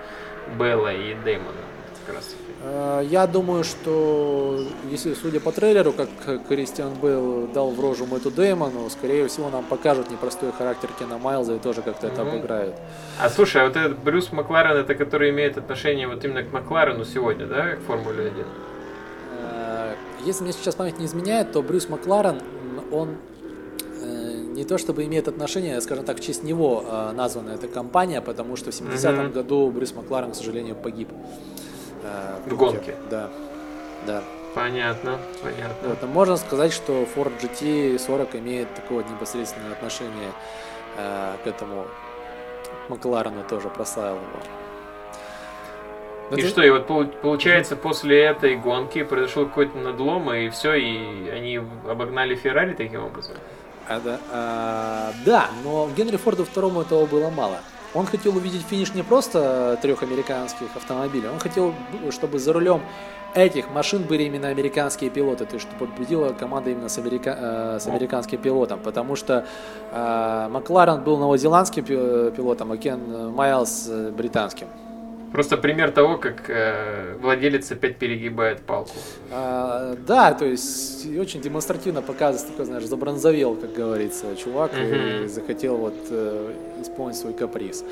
Белла 0.60 0.94
и 0.94 1.16
Дэймона. 1.24 1.62
Как 2.06 2.16
раз. 2.16 2.36
Э, 2.64 3.04
Я 3.10 3.28
думаю, 3.28 3.64
что 3.64 4.64
если 4.90 5.14
судя 5.14 5.40
по 5.40 5.52
трейлеру, 5.52 5.94
как 5.94 6.10
Кристиан 6.48 6.94
Бейл 6.96 7.48
дал 7.54 7.70
в 7.72 7.80
рожу 7.80 8.06
Мэтту 8.06 8.32
Дэймону, 8.32 8.90
скорее 8.90 9.28
всего 9.28 9.50
нам 9.50 9.64
покажут 9.66 10.10
непростой 10.10 10.52
характер 10.52 10.90
Кена 11.00 11.18
Майлза 11.18 11.56
и 11.56 11.60
тоже 11.60 11.82
как-то 11.82 12.08
это 12.08 12.24
Мгм. 12.24 12.30
обыграют. 12.36 12.76
А 13.22 13.30
слушай, 13.30 13.62
а 13.62 13.68
вот 13.68 13.76
этот 13.76 14.00
Брюс 14.00 14.32
Макларен, 14.32 14.78
это 14.78 14.96
который 14.96 15.30
имеет 15.30 15.58
отношение 15.58 16.08
вот 16.08 16.24
именно 16.26 16.44
к 16.44 16.52
Макларену 16.52 17.06
сегодня, 17.06 17.46
да, 17.46 17.76
к 17.76 17.82
Формуле 17.82 18.28
1? 18.28 18.46
Э, 19.40 19.94
Если 20.26 20.44
мне 20.44 20.52
сейчас 20.54 20.76
память 20.76 20.98
не 21.00 21.06
изменяет, 21.06 21.52
то 21.52 21.62
Брюс 21.62 21.88
Макларен, 21.90 22.42
он 22.92 23.10
э, 24.02 24.34
не 24.56 24.64
то 24.66 24.78
чтобы 24.80 25.06
имеет 25.06 25.28
отношение, 25.28 25.80
скажем 25.82 26.06
так, 26.06 26.18
в 26.18 26.22
честь 26.22 26.44
него 26.44 26.84
э, 26.86 27.12
названа 27.14 27.52
эта 27.52 27.68
компания, 27.68 28.20
потому 28.22 28.56
что 28.56 28.72
в 28.72 28.74
70-м 28.74 29.26
Мгм. 29.26 29.32
году 29.34 29.70
Брюс 29.70 29.94
Макларен, 29.94 30.32
к 30.32 30.36
сожалению, 30.36 30.76
погиб. 30.76 31.08
Э, 32.08 32.50
В 32.50 32.56
гонке. 32.58 32.96
Да, 33.10 33.30
да. 34.06 34.24
Понятно, 34.56 35.20
понятно. 35.44 35.90
Вот, 35.90 36.02
но 36.02 36.08
можно 36.08 36.38
сказать, 36.38 36.74
что 36.74 37.04
Ford 37.16 37.32
GT40 37.42 38.40
имеет 38.40 38.74
такое 38.74 39.04
непосредственное 39.04 39.74
отношение 39.74 40.32
э, 40.98 41.34
к 41.44 41.48
этому 41.48 41.86
Макларену 42.90 43.44
тоже 43.44 43.70
прославил 43.70 44.16
его. 44.16 44.42
И 46.32 46.40
Это- 46.42 46.48
что, 46.50 46.64
и 46.64 46.70
вот 46.70 46.88
полу- 46.88 47.08
получается, 47.22 47.76
после 47.76 48.22
этой 48.24 48.56
гонки 48.58 49.04
произошел 49.04 49.46
какой-то 49.46 49.78
надлом, 49.78 50.34
и 50.34 50.50
все, 50.50 50.74
и 50.74 51.30
они 51.30 51.58
обогнали 51.88 52.36
Феррари 52.36 52.74
таким 52.74 53.04
образом? 53.06 53.36
А, 53.88 54.00
да, 54.02 54.20
а, 54.32 55.12
да, 55.26 55.48
но 55.64 55.88
Генри 55.96 56.18
Форду 56.18 56.44
второму 56.44 56.82
этого 56.82 57.06
было 57.06 57.30
мало. 57.30 57.60
Он 57.94 58.06
хотел 58.06 58.36
увидеть 58.36 58.64
финиш 58.70 58.94
не 58.94 59.02
просто 59.04 59.78
трех 59.82 60.04
американских 60.04 60.68
автомобилей, 60.76 61.30
он 61.30 61.40
хотел, 61.40 61.74
чтобы 62.12 62.38
за 62.40 62.54
рулем 62.54 62.82
этих 63.34 63.70
машин 63.72 64.04
были 64.04 64.24
именно 64.24 64.48
американские 64.50 65.10
пилоты, 65.10 65.46
то 65.46 65.56
есть 65.56 65.68
чтобы 65.68 65.88
победила 65.88 66.30
команда 66.30 66.70
именно 66.72 66.90
с, 66.90 66.98
америка- 66.98 67.38
э, 67.40 67.80
с 67.80 67.88
американским 67.88 68.40
пилотом, 68.42 68.80
потому 68.80 69.16
что 69.16 69.46
э, 69.92 70.48
Макларен 70.52 71.04
был 71.04 71.18
новозеландским 71.18 71.84
пи- 71.84 72.32
пилотом, 72.36 72.72
а 72.72 72.78
Кен 72.78 73.32
Майлз 73.34 73.88
э, 73.90 74.12
британским. 74.12 74.68
Просто 75.38 75.56
пример 75.58 75.92
того, 75.92 76.18
как 76.18 76.50
э, 76.50 77.16
владелец 77.22 77.72
опять 77.72 77.98
перегибает 77.98 78.62
палку. 78.62 78.90
А, 79.32 79.96
да, 80.08 80.34
то 80.34 80.46
есть 80.46 81.06
и 81.06 81.20
очень 81.20 81.42
демонстративно 81.42 82.02
показывается, 82.02 82.48
такой, 82.48 82.66
знаешь, 82.66 82.86
забронзовел, 82.86 83.54
как 83.54 83.72
говорится, 83.72 84.36
чувак, 84.36 84.72
и 84.76 84.82
Мгм. 84.82 85.30
захотел 85.30 85.78
вот 85.78 85.94
э, 86.10 86.54
исполнить 86.82 87.18
свой 87.18 87.34
каприз. 87.34 87.84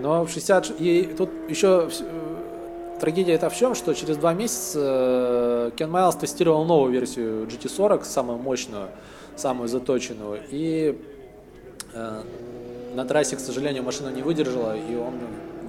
Но 0.00 0.24
в 0.24 0.30
60... 0.30 0.64
ш- 0.64 0.74
И 0.78 1.02
тут 1.18 1.28
еще 1.50 1.90
э, 2.00 2.98
трагедия 2.98 3.34
это 3.34 3.50
в 3.50 3.54
чем, 3.54 3.74
что 3.74 3.92
через 3.92 4.16
два 4.16 4.32
месяца 4.32 4.80
э, 4.82 5.70
Кен 5.76 5.90
Майлз 5.90 6.16
тестировал 6.16 6.64
новую 6.64 6.92
версию 6.92 7.44
GT40, 7.46 8.04
самую 8.04 8.38
мощную, 8.38 8.88
самую 9.36 9.68
заточенную, 9.68 10.40
и 10.50 10.98
э, 11.92 12.22
на 12.94 13.04
трассе, 13.04 13.36
к 13.36 13.40
сожалению, 13.40 13.82
машина 13.82 14.08
не 14.08 14.22
выдержала, 14.22 14.74
и 14.74 14.94
он 14.96 15.12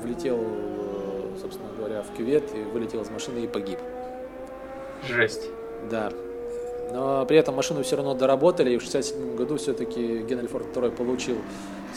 влетел, 0.01 0.39
говоря, 1.87 2.03
в 2.03 2.15
кювет 2.15 2.43
и 2.55 2.59
вылетел 2.63 3.01
из 3.01 3.09
машины 3.09 3.39
и 3.39 3.47
погиб. 3.47 3.79
Жесть. 5.07 5.43
Да. 5.89 6.11
Но 6.91 7.25
при 7.25 7.37
этом 7.37 7.55
машину 7.55 7.83
все 7.83 7.97
равно 7.97 8.13
доработали, 8.13 8.71
и 8.71 8.77
в 8.77 8.81
67 8.81 9.35
году 9.35 9.57
все-таки 9.57 10.19
Генри 10.19 10.47
Форд 10.47 10.75
II 10.75 10.91
получил 10.91 11.37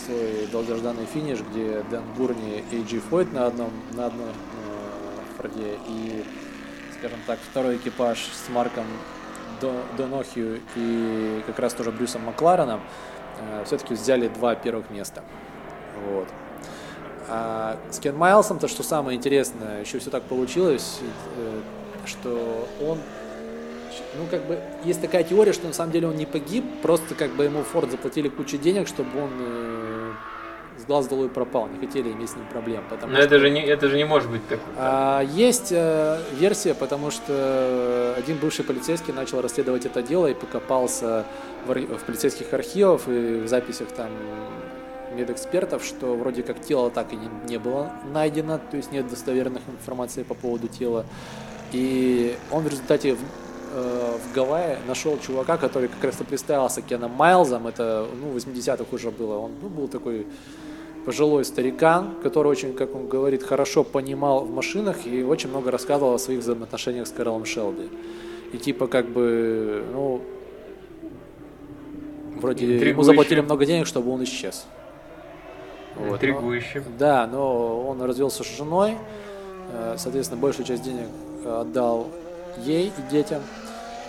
свой 0.05 0.49
долгожданный 0.51 1.07
финиш, 1.07 1.39
где 1.53 1.85
Дэн 1.91 2.03
Бурни 2.17 2.65
и 2.73 2.83
Джи 2.83 3.01
Фойт 3.01 3.33
на 3.33 3.47
одном, 3.47 3.71
на 3.93 4.07
одном 4.07 4.29
э, 4.29 5.37
Форде, 5.37 5.79
и, 5.89 6.25
скажем 6.99 7.19
так, 7.27 7.39
второй 7.51 7.77
экипаж 7.77 8.19
с 8.19 8.49
Марком 8.49 8.85
До- 9.61 9.83
Донохью 9.97 10.61
и 10.75 11.43
как 11.47 11.59
раз 11.59 11.75
тоже 11.75 11.93
Брюсом 11.93 12.23
Маклареном 12.23 12.81
все-таки 13.65 13.95
взяли 13.95 14.29
два 14.29 14.55
первых 14.55 14.91
места. 14.91 15.23
Вот. 16.07 16.29
А 17.31 17.79
с 17.91 18.01
Кен 18.01 18.17
Майлсом, 18.17 18.59
то, 18.59 18.67
что 18.67 18.83
самое 18.83 19.17
интересное, 19.17 19.83
еще 19.83 20.01
все 20.01 20.11
так 20.11 20.25
получилось, 20.25 20.99
э, 21.37 21.61
что 22.05 22.67
он, 22.85 22.99
ну, 24.19 24.27
как 24.29 24.45
бы, 24.47 24.59
есть 24.85 25.01
такая 25.01 25.23
теория, 25.23 25.53
что 25.53 25.69
на 25.69 25.73
самом 25.73 25.93
деле 25.93 26.09
он 26.09 26.17
не 26.17 26.27
погиб, 26.27 26.65
просто 26.83 27.15
как 27.15 27.31
бы 27.31 27.45
ему 27.45 27.63
Форд 27.63 27.91
заплатили 27.93 28.29
кучу 28.29 28.59
денег, 28.59 28.89
чтобы 28.89 29.11
он 29.23 29.31
э, 29.39 30.13
с 30.81 30.85
глаз 30.87 31.07
долой 31.07 31.29
пропал, 31.29 31.69
не 31.69 31.79
хотели 31.79 32.11
иметь 32.11 32.31
с 32.31 32.35
ним 32.37 32.47
проблем. 32.47 32.83
Потому 32.91 33.13
Но 33.13 33.19
что, 33.19 33.27
это 33.27 33.39
же 33.39 33.51
не, 33.51 33.65
это 33.65 33.89
же 33.89 33.97
не 33.97 34.05
может 34.05 34.29
быть 34.29 34.47
так. 34.49 34.59
а, 34.77 35.21
есть 35.23 35.69
э, 35.71 36.19
версия, 36.33 36.75
потому 36.75 37.13
что 37.13 38.17
один 38.19 38.39
бывший 38.39 38.65
полицейский 38.65 39.13
начал 39.13 39.41
расследовать 39.41 39.87
это 39.87 40.03
дело 40.03 40.27
и 40.27 40.35
покопался 40.35 41.25
в, 41.67 41.73
в 41.75 42.05
полицейских 42.05 42.53
архивах 42.53 43.03
и 43.07 43.41
в 43.45 43.47
записях 43.47 43.89
там 43.89 44.09
медэкспертов, 45.15 45.85
что 45.85 46.15
вроде 46.15 46.43
как 46.43 46.61
тело 46.61 46.91
так 46.91 47.13
и 47.13 47.17
не, 47.17 47.29
не 47.49 47.59
было 47.59 47.93
найдено, 48.13 48.59
то 48.59 48.77
есть 48.77 48.93
нет 48.93 49.09
достоверных 49.09 49.63
информации 49.69 50.23
по 50.23 50.35
поводу 50.35 50.69
тела. 50.69 51.05
И 51.73 52.37
он 52.51 52.65
в 52.65 52.69
результате 52.69 53.15
в, 53.15 53.19
э, 53.75 54.19
в 54.19 54.35
Гавайи 54.35 54.79
нашел 54.87 55.19
чувака, 55.19 55.57
который 55.57 55.89
как 55.89 56.03
раз 56.05 56.21
и 56.21 56.25
представился 56.25 56.83
Кеном 56.83 57.13
Майлзом, 57.13 57.67
это 57.67 58.07
ну, 58.21 58.31
в 58.31 58.37
80-х 58.37 58.85
уже 58.91 59.11
было, 59.11 59.37
он 59.39 59.53
ну, 59.63 59.69
был 59.69 59.89
такой 59.89 60.27
пожилой 61.05 61.45
старикан, 61.45 62.17
который 62.23 62.49
очень, 62.49 62.75
как 62.75 62.95
он 62.95 63.09
говорит, 63.09 63.43
хорошо 63.43 63.85
понимал 63.85 64.45
в 64.45 64.51
машинах 64.51 65.07
и 65.07 65.23
очень 65.23 65.49
много 65.49 65.71
рассказывал 65.71 66.15
о 66.15 66.19
своих 66.19 66.41
взаимоотношениях 66.41 67.07
с 67.07 67.11
Карлом 67.11 67.45
Шелби. 67.45 67.89
И 68.53 68.59
типа 68.59 68.87
как 68.87 69.09
бы, 69.09 69.85
ну, 69.93 70.21
вроде 72.41 72.91
ему 72.91 73.03
заплатили 73.03 73.41
много 73.41 73.65
денег, 73.65 73.87
чтобы 73.87 74.11
он 74.11 74.25
исчез. 74.25 74.67
Вот, 75.97 76.09
но- 76.09 76.15
Интригующе. 76.15 76.83
да, 76.99 77.27
но 77.27 77.89
он 77.89 78.01
развелся 78.03 78.43
с 78.45 78.57
женой, 78.57 78.97
э, 79.73 79.95
соответственно, 79.99 80.41
большую 80.41 80.67
часть 80.67 80.83
денег 80.83 81.07
э, 81.45 81.61
отдал 81.61 82.09
ей 82.59 82.89
и 82.97 83.11
детям, 83.11 83.43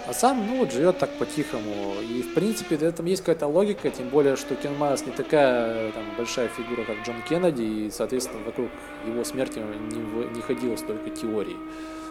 а 0.08 0.13
сам, 0.13 0.46
ну, 0.48 0.60
вот 0.60 0.72
живет 0.72 0.98
так 0.98 1.10
по-тихому. 1.12 1.94
И, 2.02 2.22
в 2.24 2.34
принципе, 2.34 2.76
в 2.76 2.82
этом 2.84 3.06
есть 3.06 3.22
какая-то 3.24 3.48
логика, 3.48 3.89
тем 3.91 4.10
более, 4.10 4.36
что 4.36 4.56
Кен 4.56 4.76
Майлз 4.78 5.06
не 5.06 5.12
такая 5.12 5.91
там, 5.91 6.04
большая 6.17 6.48
фигура, 6.50 6.84
как 6.86 6.98
Джон 7.06 7.22
Кеннеди, 7.30 7.62
и, 7.62 7.91
соответственно, 7.91 8.39
вокруг 8.46 8.70
его 9.06 9.24
смерти 9.24 9.60
не, 9.60 10.36
не 10.36 10.41
ходило 10.41 10.76
столько 10.76 11.10
теорий, 11.12 11.56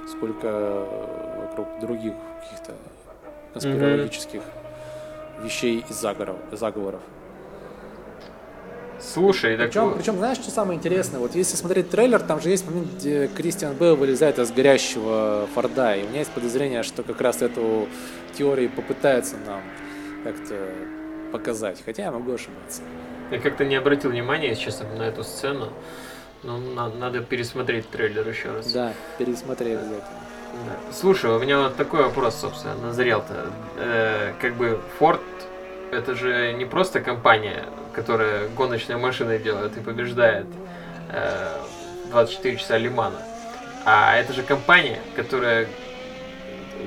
сколько 0.09 0.47
э, 0.49 1.47
вокруг 1.47 1.67
других 1.81 2.15
каких-то 2.43 2.73
конспирологических 3.53 4.43
вещей 5.43 5.85
и 5.89 5.93
заговоров. 5.93 6.37
заговоров. 6.53 7.01
Слушай, 9.03 9.57
так 9.57 9.69
Причем, 9.69 9.95
причем, 9.97 10.17
знаешь, 10.19 10.39
что 10.39 10.51
самое 10.51 10.79
интересное? 10.79 11.21
Вот 11.21 11.35
если 11.35 11.57
смотреть 11.57 11.91
трейлер, 11.91 12.21
там 12.21 12.41
же 12.41 12.51
есть 12.51 12.67
момент, 12.67 12.89
где 12.99 13.29
Кристиан 13.29 13.75
Бейл 13.75 13.97
вылезает 13.97 14.39
из 14.39 14.53
горящего 14.53 15.49
Форда. 15.55 15.97
И 15.97 16.05
у 16.05 16.09
меня 16.09 16.19
есть 16.21 16.31
подозрение, 16.31 16.83
что 16.83 17.03
как 17.03 17.21
раз 17.21 17.41
эту 17.43 17.89
теорию 18.37 18.71
попытаются 18.71 19.37
нам 19.47 19.63
как-то 20.25 20.55
показать. 21.33 21.83
Хотя 21.85 22.05
я 22.05 22.13
могу 22.13 22.33
ошибаться. 22.35 22.83
я 23.31 23.39
как-то 23.39 23.65
не 23.65 23.77
обратил 23.77 24.11
внимания, 24.11 24.49
если 24.51 24.65
честно, 24.65 24.87
на 24.97 25.03
эту 25.05 25.25
сцену. 25.25 25.71
Ну, 26.43 26.59
на- 26.59 26.89
надо 26.89 27.21
пересмотреть 27.21 27.89
трейлер 27.91 28.27
еще 28.29 28.51
раз. 28.51 28.73
Да, 28.73 28.93
пересмотри 29.19 29.73
обязательно. 29.73 30.01
Да. 30.53 30.93
Слушай, 30.93 31.31
у 31.31 31.39
меня 31.39 31.59
вот 31.65 31.77
такой 31.77 32.03
вопрос, 32.03 32.35
собственно, 32.37 32.75
назрел-то. 32.77 33.47
Э, 33.79 34.33
как 34.41 34.55
бы 34.57 34.81
Ford 34.99 35.21
это 35.91 36.15
же 36.15 36.53
не 36.53 36.65
просто 36.65 37.01
компания, 37.01 37.65
которая 37.93 38.49
гоночные 38.49 38.97
машины 38.97 39.39
делает 39.39 39.77
и 39.77 39.81
побеждает 39.81 40.47
э, 41.11 41.57
24 42.11 42.57
часа 42.57 42.79
Лимана, 42.79 43.23
а 43.85 44.17
это 44.17 44.33
же 44.33 44.43
компания, 44.43 45.01
которая 45.17 45.67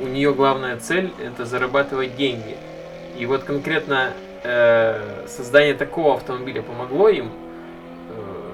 у 0.02 0.08
нее 0.08 0.34
главная 0.34 0.78
цель 0.78 1.12
это 1.24 1.46
зарабатывать 1.46 2.16
деньги. 2.16 2.58
И 3.18 3.26
вот 3.26 3.44
конкретно 3.44 4.14
э, 4.44 5.26
создание 5.28 5.76
такого 5.76 6.16
автомобиля 6.16 6.62
помогло 6.62 7.10
им 7.10 7.32
э, 8.10 8.52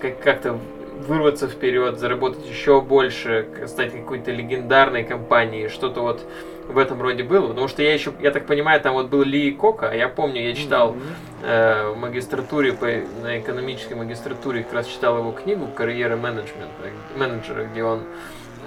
как- 0.00 0.20
как-то 0.20 0.58
вырваться 1.06 1.48
вперед, 1.48 1.98
заработать 1.98 2.46
еще 2.46 2.80
больше, 2.80 3.46
стать 3.66 3.92
какой-то 3.92 4.30
легендарной 4.30 5.04
компанией, 5.04 5.68
что-то 5.68 6.00
вот 6.00 6.22
в 6.68 6.78
этом 6.78 7.00
роде 7.02 7.22
было, 7.22 7.48
потому 7.48 7.68
что 7.68 7.82
я 7.82 7.92
еще, 7.92 8.12
я 8.20 8.30
так 8.30 8.46
понимаю, 8.46 8.80
там 8.80 8.94
вот 8.94 9.08
был 9.08 9.22
Ли 9.22 9.52
Кока, 9.52 9.90
а 9.90 9.94
я 9.94 10.08
помню, 10.08 10.42
я 10.48 10.54
читал 10.54 10.96
э, 11.42 11.90
в 11.90 11.96
магистратуре, 11.96 12.72
по, 12.72 12.86
на 13.22 13.38
экономической 13.38 13.94
магистратуре, 13.94 14.62
как 14.62 14.72
раз 14.72 14.86
читал 14.86 15.18
его 15.18 15.32
книгу 15.32 15.66
«Карьера 15.66 16.16
менеджмента», 16.16 16.90
менеджера, 17.16 17.64
где 17.66 17.84
он 17.84 18.00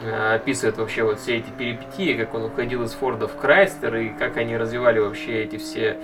э, 0.04 0.36
описывает 0.36 0.78
вообще 0.78 1.04
вот 1.04 1.20
все 1.20 1.38
эти 1.38 1.50
перипетии, 1.58 2.14
как 2.14 2.34
он 2.36 2.46
уходил 2.46 2.84
из 2.84 2.92
Форда 2.94 3.28
в 3.28 3.36
Крайстер, 3.36 3.96
и 3.96 4.10
как 4.10 4.38
они 4.38 4.56
развивали 4.58 5.00
вообще 5.00 5.44
эти 5.44 5.58
все 5.58 5.98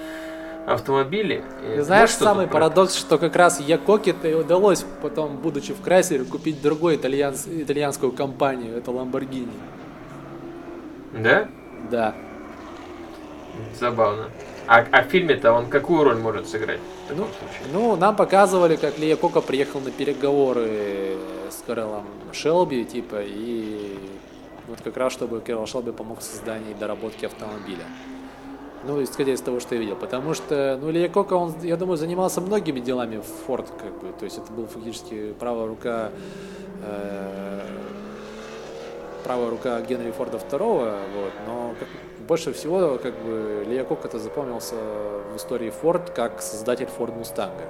автомобили. 0.66 1.44
И 1.76 1.82
знаешь, 1.82 2.10
что 2.10 2.24
самый 2.24 2.48
про- 2.48 2.54
парадокс, 2.54 2.96
что 2.96 3.18
как 3.18 3.36
раз 3.36 3.60
Якоке-то 3.60 4.28
и 4.28 4.34
удалось 4.34 4.86
потом, 5.02 5.36
будучи 5.38 5.74
в 5.74 5.82
Крайсере, 5.82 6.24
купить 6.24 6.62
другую 6.62 6.96
итальянс- 6.98 7.48
итальянскую 7.50 8.12
компанию, 8.14 8.78
это 8.78 8.92
Lamborghini. 8.92 9.52
Да? 11.12 11.50
Да. 11.92 12.16
Забавно. 13.80 14.30
А, 14.68 14.86
а 14.92 15.04
в 15.04 15.08
фильме-то 15.08 15.52
он 15.52 15.68
какую 15.68 16.04
роль 16.04 16.18
может 16.18 16.48
сыграть 16.48 16.80
в 17.06 17.10
таком 17.10 17.26
Ну, 17.26 17.32
случае? 17.34 17.74
ну, 17.74 17.96
нам 17.98 18.16
показывали, 18.16 18.78
как 18.78 18.98
Лия 18.98 19.16
Кока 19.18 19.42
приехал 19.42 19.82
на 19.82 19.92
переговоры 19.92 21.18
с 21.50 21.62
Кэролом 21.68 22.06
Шелби, 22.32 22.86
типа, 22.86 23.18
и 23.22 23.98
вот 24.68 24.80
как 24.82 24.96
раз, 24.98 25.12
чтобы 25.12 25.42
Кэрол 25.42 25.66
Шелби 25.68 25.92
помог 25.92 26.20
в 26.20 26.24
создании 26.24 26.72
и 26.72 26.74
доработке 26.74 27.28
автомобиля. 27.28 27.84
Ну, 28.86 29.02
исходя 29.04 29.34
из 29.34 29.42
того, 29.42 29.60
что 29.60 29.76
я 29.76 29.82
видел. 29.82 29.96
Потому 29.96 30.34
что, 30.34 30.78
ну, 30.82 30.90
Лия 30.92 31.10
Кока, 31.10 31.34
он, 31.36 31.54
я 31.62 31.78
думаю, 31.78 31.98
занимался 31.98 32.42
многими 32.42 32.80
делами 32.80 33.18
в 33.18 33.46
Форд, 33.46 33.70
как 33.70 33.94
бы. 34.02 34.14
То 34.18 34.26
есть 34.26 34.38
это 34.38 34.52
был 34.52 34.66
фактически 34.68 35.34
правая 35.40 35.68
рука 35.68 36.10
э, 36.86 37.62
правая 39.24 39.50
рука 39.50 39.82
Генри 39.82 40.12
Форда 40.12 40.38
второго, 40.38 40.98
вот, 41.16 41.32
но 41.48 41.76
как- 41.80 41.88
больше 42.28 42.54
всего, 42.54 42.98
как 43.02 43.14
бы, 43.20 43.66
Лия 43.68 43.84
Кок 43.84 44.06
это 44.06 44.18
запомнился 44.20 44.76
в 44.76 45.36
истории 45.38 45.70
Форд 45.70 46.12
как 46.12 46.42
создатель 46.42 46.88
Форд 46.98 47.16
Мустанга. 47.16 47.66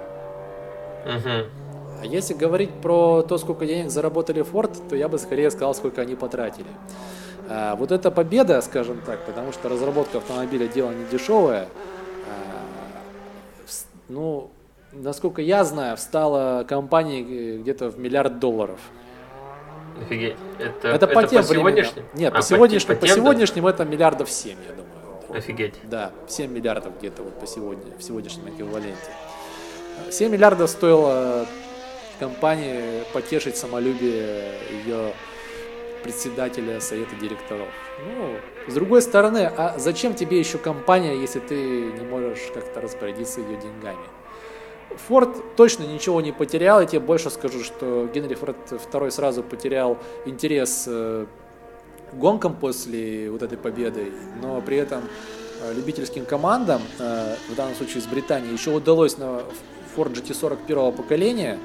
А 2.02 2.06
если 2.06 2.34
говорить 2.34 2.70
про 2.82 3.24
то, 3.24 3.38
сколько 3.38 3.66
денег 3.66 3.90
заработали 3.90 4.42
Форд, 4.42 4.72
то 4.90 4.96
я 4.96 5.08
бы 5.08 5.18
скорее 5.18 5.50
сказал, 5.52 5.74
сколько 5.74 6.02
они 6.02 6.16
потратили. 6.16 6.68
А, 7.50 7.76
вот 7.76 7.92
эта 7.92 8.12
победа, 8.12 8.62
скажем 8.62 9.02
так, 9.06 9.20
потому 9.26 9.52
что 9.54 9.70
разработка 9.70 10.18
автомобиля 10.20 10.68
дело 10.68 10.92
не 10.92 11.06
дешевое, 11.06 11.68
а, 12.28 13.00
ну, 14.10 14.50
насколько 14.92 15.42
я 15.42 15.64
знаю, 15.64 15.98
встала 15.98 16.64
компании 16.64 17.58
где-то 17.58 17.90
в 17.90 17.98
миллиард 18.00 18.40
долларов. 18.40 18.80
Офигеть. 20.06 20.36
Это, 20.60 20.88
Это, 20.90 21.08
по 21.08 21.24
тем 21.24 21.42
временам. 21.42 21.46
сегодняшним? 21.74 22.04
Нет, 22.14 22.34
А, 22.34 22.38
по 22.38 22.42
сегодняшним, 22.42 22.96
по 22.96 23.02
по 23.02 23.08
тем, 23.08 23.16
да? 23.16 23.22
сегодняшним 23.22 23.68
это 23.68 23.86
миллиардов 23.86 24.30
7, 24.30 24.58
я 24.68 24.74
думаю. 24.74 25.38
Офигеть. 25.38 25.76
Да, 25.84 26.12
7 26.28 26.52
миллиардов 26.52 26.98
где-то 27.00 27.24
вот 27.24 27.40
по 27.40 27.48
сегодня, 27.48 27.98
в 27.98 28.04
сегодняшнем 28.04 28.50
эквиваленте. 28.50 28.98
7 30.12 30.32
миллиардов 30.32 30.70
стоило 30.70 31.46
компании 32.20 33.04
потешить 33.14 33.58
самолюбие 33.58 34.54
ее 34.86 35.14
председателя 36.04 36.80
совета 36.82 37.16
директоров. 37.16 37.70
Ну, 38.06 38.36
с 38.68 38.74
другой 38.74 39.02
стороны, 39.02 39.50
а 39.58 39.76
зачем 39.80 40.14
тебе 40.14 40.38
еще 40.38 40.58
компания, 40.58 41.16
если 41.16 41.40
ты 41.40 41.56
не 41.56 42.06
можешь 42.06 42.40
как-то 42.54 42.82
распорядиться 42.82 43.40
ее 43.42 43.58
деньгами? 43.58 43.98
Форд 45.08 45.56
точно 45.56 45.84
ничего 45.84 46.22
не 46.22 46.32
потерял, 46.32 46.82
я 46.82 46.86
тебе 46.86 47.00
больше 47.00 47.30
скажу, 47.30 47.64
что 47.64 48.10
Генри 48.14 48.36
Форд 48.36 48.56
II 48.72 49.12
сразу 49.12 49.44
потерял 49.44 49.98
интерес 50.26 50.86
э, 50.88 51.26
гонкам 52.14 52.56
после 52.56 53.30
вот 53.30 53.44
этой 53.44 53.58
победы, 53.58 54.12
но 54.42 54.62
при 54.62 54.78
этом 54.78 55.02
э, 55.62 55.74
любительским 55.74 56.26
командам, 56.26 56.82
э, 57.00 57.36
в 57.50 57.56
данном 57.56 57.76
случае 57.76 58.00
из 58.00 58.06
Британии, 58.06 58.52
еще 58.52 58.72
удалось 58.72 59.18
на 59.18 59.42
Ford 59.96 60.14
GT40 60.14 60.66
первого 60.66 60.92
поколения 60.92 61.60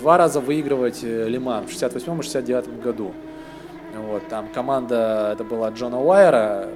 два 0.00 0.16
раза 0.16 0.40
выигрывать 0.40 1.02
Лиман 1.02 1.66
в 1.66 1.70
68 1.70 2.18
и 2.18 2.22
69 2.22 2.82
году. 2.82 3.12
Вот, 3.94 4.26
там 4.28 4.48
команда, 4.48 5.30
это 5.32 5.44
была 5.44 5.70
Джона 5.70 6.02
Уайера, 6.02 6.68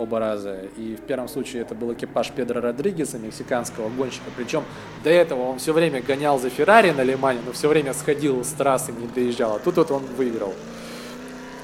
оба 0.00 0.18
раза. 0.18 0.56
И 0.76 0.96
в 0.96 1.02
первом 1.02 1.28
случае 1.28 1.62
это 1.62 1.74
был 1.74 1.92
экипаж 1.92 2.30
Педро 2.30 2.60
Родригеса, 2.60 3.18
мексиканского 3.18 3.88
гонщика. 3.90 4.24
Причем 4.36 4.64
до 5.04 5.10
этого 5.10 5.42
он 5.42 5.58
все 5.58 5.72
время 5.72 6.00
гонял 6.00 6.38
за 6.38 6.48
Феррари 6.48 6.90
на 6.90 7.02
Лимане, 7.02 7.40
но 7.44 7.52
все 7.52 7.68
время 7.68 7.92
сходил 7.92 8.42
с 8.42 8.48
трассы, 8.48 8.92
не 8.92 9.06
доезжал. 9.06 9.56
А 9.56 9.58
тут 9.58 9.76
вот 9.76 9.90
он 9.90 10.02
выиграл. 10.16 10.54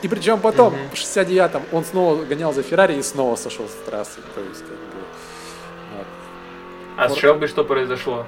И 0.03 0.09
причем 0.09 0.41
потом, 0.41 0.75
в 0.93 0.95
69-м, 0.95 1.63
он 1.73 1.85
снова 1.85 2.23
гонял 2.25 2.53
за 2.53 2.63
Феррари 2.63 2.99
и 2.99 3.03
снова 3.03 3.37
сошел 3.37 3.67
с 3.67 3.75
трассы. 3.87 4.21
То 4.35 4.41
есть, 4.43 4.61
как 4.61 4.71
бы, 4.71 4.77
вот. 5.97 6.07
А 6.99 7.09
с 7.09 7.17
Шелби 7.17 7.47
что 7.47 7.65
произошло? 7.65 8.27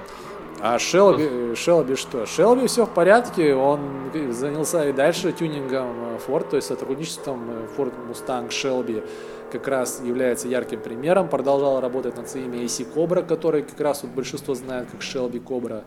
А 0.60 0.78
Шелби, 0.78 1.54
Шелби 1.54 1.94
что? 1.94 2.26
Шелби 2.26 2.66
все 2.66 2.84
в 2.84 2.90
порядке, 2.90 3.54
он 3.54 4.10
занялся 4.30 4.88
и 4.88 4.92
дальше 4.92 5.32
тюнингом 5.32 6.18
Ford, 6.26 6.48
то 6.50 6.56
есть 6.56 6.66
сотрудничеством 6.66 7.48
Ford 7.76 7.92
Mustang 8.10 8.48
Shelby 8.48 9.04
как 9.50 9.68
раз 9.68 10.00
является 10.04 10.48
ярким 10.48 10.80
примером. 10.80 11.28
Продолжал 11.28 11.80
работать 11.80 12.16
над 12.16 12.28
своими 12.28 12.56
AC 12.58 12.86
Cobra, 12.94 13.26
который 13.26 13.62
как 13.62 13.80
раз 13.80 14.02
вот 14.02 14.12
большинство 14.12 14.54
знает 14.54 14.88
как 14.90 15.00
Shelby 15.00 15.42
Cobra. 15.42 15.82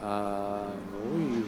А, 0.00 0.66
ну 0.92 1.20
и, 1.20 1.44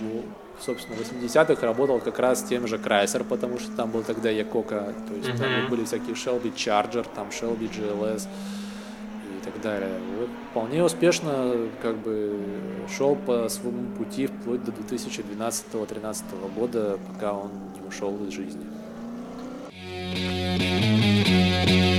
ну, 0.00 0.22
собственно, 0.60 0.96
в 0.96 1.00
80-х 1.00 1.66
работал 1.66 2.00
как 2.00 2.18
раз 2.18 2.40
с 2.40 2.42
тем 2.44 2.66
же 2.66 2.76
Chrysler, 2.76 3.24
потому 3.24 3.58
что 3.58 3.70
там 3.76 3.90
был 3.90 4.02
тогда 4.02 4.30
Якока, 4.30 4.94
то 5.08 5.14
есть 5.14 5.36
там 5.38 5.50
Мгм. 5.62 5.70
были 5.70 5.84
всякие 5.84 6.14
Shelby 6.14 6.54
Charger, 6.54 7.06
там 7.14 7.28
Shelby 7.28 7.68
GLS 7.70 8.28
и 9.40 9.44
так 9.44 9.60
далее. 9.60 9.90
Вот 10.18 10.28
вполне 10.50 10.82
успешно 10.84 11.54
как 11.82 11.96
бы 11.96 12.38
шел 12.96 13.16
по 13.16 13.48
своему 13.48 13.94
пути 13.96 14.26
вплоть 14.26 14.64
до 14.64 14.72
2012-2013 14.72 16.48
года, 16.54 16.98
пока 17.12 17.32
он 17.32 17.50
не 17.80 17.86
ушел 17.86 18.16
из 18.26 18.32
жизни. 18.32 18.64
Música 20.14 21.91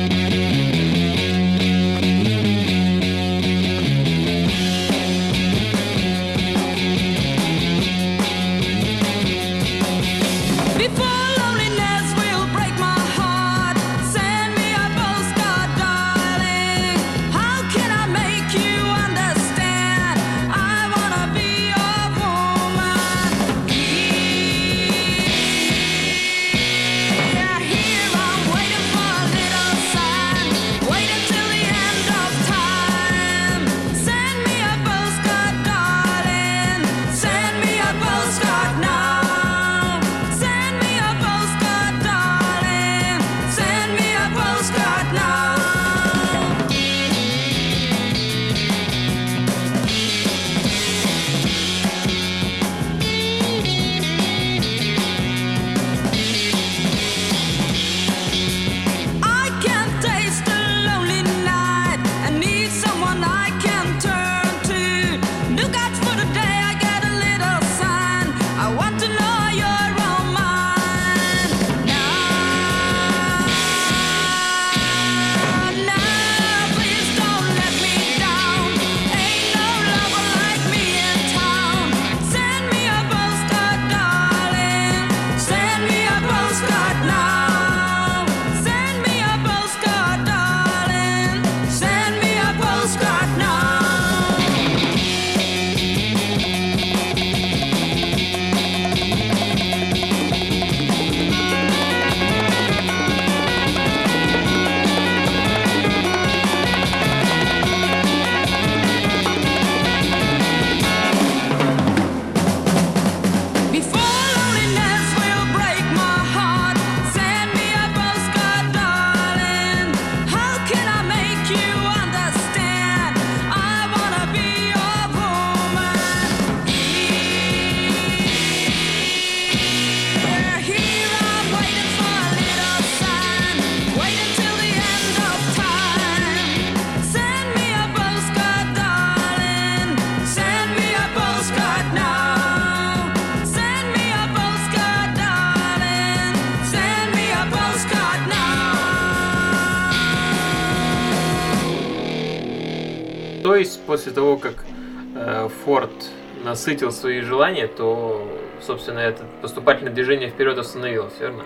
насытил 156.63 156.91
свои 156.91 157.21
желания, 157.21 157.67
то, 157.67 158.25
собственно, 158.61 158.99
это 158.99 159.23
поступательное 159.41 159.91
движение 159.93 160.29
вперед 160.29 160.57
остановилось, 160.57 161.13
верно? 161.19 161.43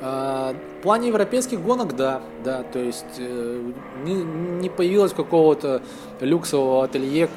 А, 0.00 0.54
В 0.78 0.82
плане 0.82 1.08
европейских 1.08 1.60
гонок, 1.60 1.94
да, 1.96 2.20
да, 2.44 2.62
то 2.62 2.78
есть 2.78 3.04
э, 3.18 3.60
не, 4.04 4.14
не 4.14 4.68
появилось 4.70 5.12
какого-то 5.12 5.82
люксового 6.20 6.84
ателье. 6.84 7.28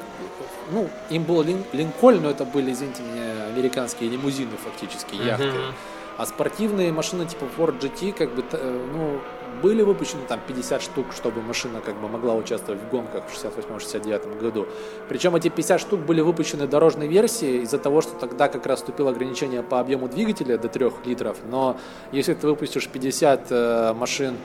Ну, 0.72 0.88
им 1.10 1.24
был 1.24 1.42
Лин- 1.42 1.64
Линкольн, 1.72 2.22
но 2.22 2.30
это 2.30 2.44
были, 2.44 2.70
извините 2.72 3.02
меня, 3.02 3.46
американские 3.54 4.08
лимузины 4.10 4.52
фактически, 4.62 5.16
яхты. 5.16 5.46
Мгм. 5.48 5.74
А 6.16 6.26
спортивные 6.26 6.92
машины 6.92 7.26
типа 7.26 7.46
Ford 7.58 7.80
GT, 7.80 8.12
как 8.12 8.34
бы, 8.34 8.44
э, 8.52 8.86
ну, 8.94 9.20
были 9.62 9.82
выпущены 9.82 10.22
там 10.28 10.40
50 10.46 10.82
штук, 10.82 11.06
чтобы 11.14 11.42
машина 11.42 11.80
как 11.80 12.00
бы 12.00 12.08
могла 12.08 12.34
участвовать 12.34 12.80
в 12.80 12.88
гонках 12.88 13.24
в 13.26 13.44
68-69 13.44 14.40
году. 14.40 14.66
Причем 15.08 15.36
эти 15.36 15.48
50 15.48 15.80
штук 15.80 16.00
были 16.00 16.20
выпущены 16.20 16.66
дорожной 16.66 17.08
версии 17.08 17.62
из-за 17.62 17.78
того, 17.78 18.00
что 18.00 18.14
тогда 18.14 18.48
как 18.48 18.66
раз 18.66 18.80
вступило 18.80 19.10
ограничение 19.10 19.62
по 19.62 19.80
объему 19.80 20.08
двигателя 20.08 20.58
до 20.58 20.68
3 20.68 20.90
литров. 21.04 21.38
Но 21.48 21.76
если 22.12 22.34
ты 22.34 22.46
выпустишь 22.46 22.88
50 22.88 23.46
э, 23.50 23.92
машин 23.94 24.36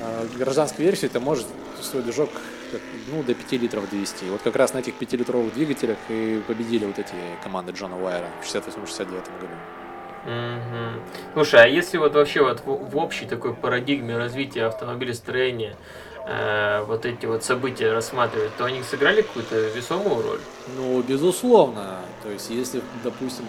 э, 0.00 0.26
гражданской 0.38 0.84
версии, 0.84 1.06
ты 1.06 1.20
можешь 1.20 1.44
свой 1.80 2.02
движок 2.02 2.30
ну, 3.12 3.22
до 3.22 3.34
5 3.34 3.52
литров 3.52 3.88
довести. 3.90 4.28
Вот 4.30 4.42
как 4.42 4.56
раз 4.56 4.74
на 4.74 4.78
этих 4.78 4.94
5-литровых 4.94 5.54
двигателях 5.54 5.98
и 6.08 6.42
победили 6.46 6.84
вот 6.84 6.98
эти 6.98 7.14
команды 7.42 7.72
Джона 7.72 8.00
Уайера 8.02 8.28
в 8.42 8.46
68-69 8.46 9.08
году. 9.40 9.54
Мгм. 10.26 11.00
Слушай, 11.34 11.64
а 11.64 11.66
если 11.68 11.98
вот 11.98 12.14
вообще 12.14 12.42
вот 12.42 12.60
в, 12.64 12.90
в 12.90 12.96
общей 12.96 13.26
такой 13.26 13.54
парадигме 13.54 14.16
развития 14.16 14.64
автомобилестроения 14.64 15.76
э, 16.26 16.82
вот 16.82 17.06
эти 17.06 17.26
вот 17.26 17.44
события 17.44 17.92
рассматривать, 17.92 18.56
то 18.56 18.64
они 18.64 18.82
сыграли 18.82 19.22
какую-то 19.22 19.56
весомую 19.68 20.22
роль? 20.22 20.40
Ну, 20.76 21.00
безусловно. 21.02 22.00
То 22.24 22.30
есть, 22.30 22.50
если, 22.50 22.82
допустим, 23.04 23.44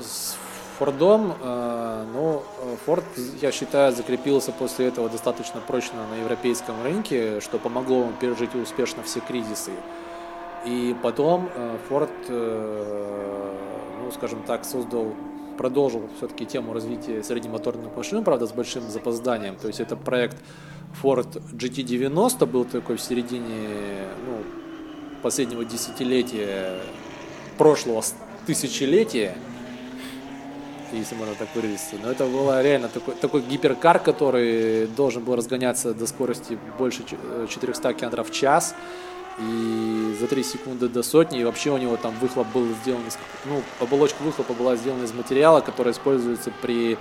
с 0.00 0.36
Фордом, 0.78 1.36
э, 1.40 2.04
ну, 2.12 2.42
Форд, 2.84 3.04
я 3.40 3.52
считаю, 3.52 3.92
закрепился 3.92 4.50
после 4.50 4.88
этого 4.88 5.08
достаточно 5.08 5.60
прочно 5.60 6.04
на 6.10 6.16
европейском 6.16 6.82
рынке, 6.82 7.40
что 7.40 7.58
помогло 7.58 8.00
ему 8.00 8.12
пережить 8.20 8.56
успешно 8.56 9.04
все 9.04 9.20
кризисы. 9.20 9.70
И 10.64 10.96
потом 11.02 11.48
э, 11.54 11.76
Форд, 11.88 12.10
э, 12.28 13.54
ну, 14.02 14.10
скажем 14.10 14.42
так, 14.42 14.64
создал, 14.64 15.14
продолжил 15.56 16.08
все-таки 16.16 16.46
тему 16.46 16.72
развития 16.72 17.22
среднемоторных 17.22 17.96
машин, 17.96 18.24
правда, 18.24 18.46
с 18.46 18.52
большим 18.52 18.88
запозданием. 18.90 19.56
То 19.56 19.68
есть 19.68 19.80
это 19.80 19.96
проект 19.96 20.36
Ford 21.02 21.42
GT90 21.52 22.46
был 22.46 22.64
такой 22.64 22.96
в 22.96 23.00
середине, 23.00 23.68
ну, 24.26 24.38
последнего 25.22 25.64
десятилетия 25.64 26.80
прошлого 27.58 28.02
тысячелетия, 28.46 29.36
если 30.92 31.14
можно 31.16 31.34
так 31.34 31.48
выразиться. 31.54 31.96
Но 32.02 32.10
это 32.10 32.24
было 32.26 32.62
реально 32.62 32.88
такой, 32.88 33.14
такой 33.14 33.42
гиперкар, 33.42 33.98
который 33.98 34.86
должен 34.86 35.24
был 35.24 35.34
разгоняться 35.34 35.94
до 35.94 36.06
скорости 36.06 36.58
больше 36.78 37.04
ч- 37.04 37.16
э, 37.22 37.46
400 37.48 37.94
км 37.94 38.22
в 38.22 38.30
час. 38.30 38.74
И 39.38 40.16
за 40.20 40.28
3 40.28 40.42
секунды 40.44 40.88
до 40.88 41.02
сотни, 41.02 41.40
и 41.40 41.44
вообще 41.44 41.70
у 41.70 41.76
него 41.76 41.96
там 41.96 42.14
выхлоп 42.20 42.46
был 42.54 42.66
сделан, 42.82 43.02
из, 43.06 43.18
ну, 43.46 43.62
оболочка 43.80 44.22
выхлопа 44.22 44.52
была 44.52 44.76
сделана 44.76 45.04
из 45.04 45.12
материала, 45.12 45.60
который 45.60 45.92
используется 45.92 46.52
при 46.62 46.96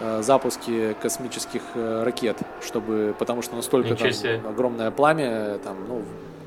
э, 0.00 0.22
запуске 0.22 0.94
космических 1.00 1.62
э, 1.74 2.02
ракет, 2.02 2.38
чтобы, 2.60 3.14
потому 3.18 3.42
что 3.42 3.54
настолько 3.54 3.94
там 3.94 4.10
огромное 4.48 4.90
пламя, 4.90 5.58
там, 5.58 5.76
ну, 5.86 6.02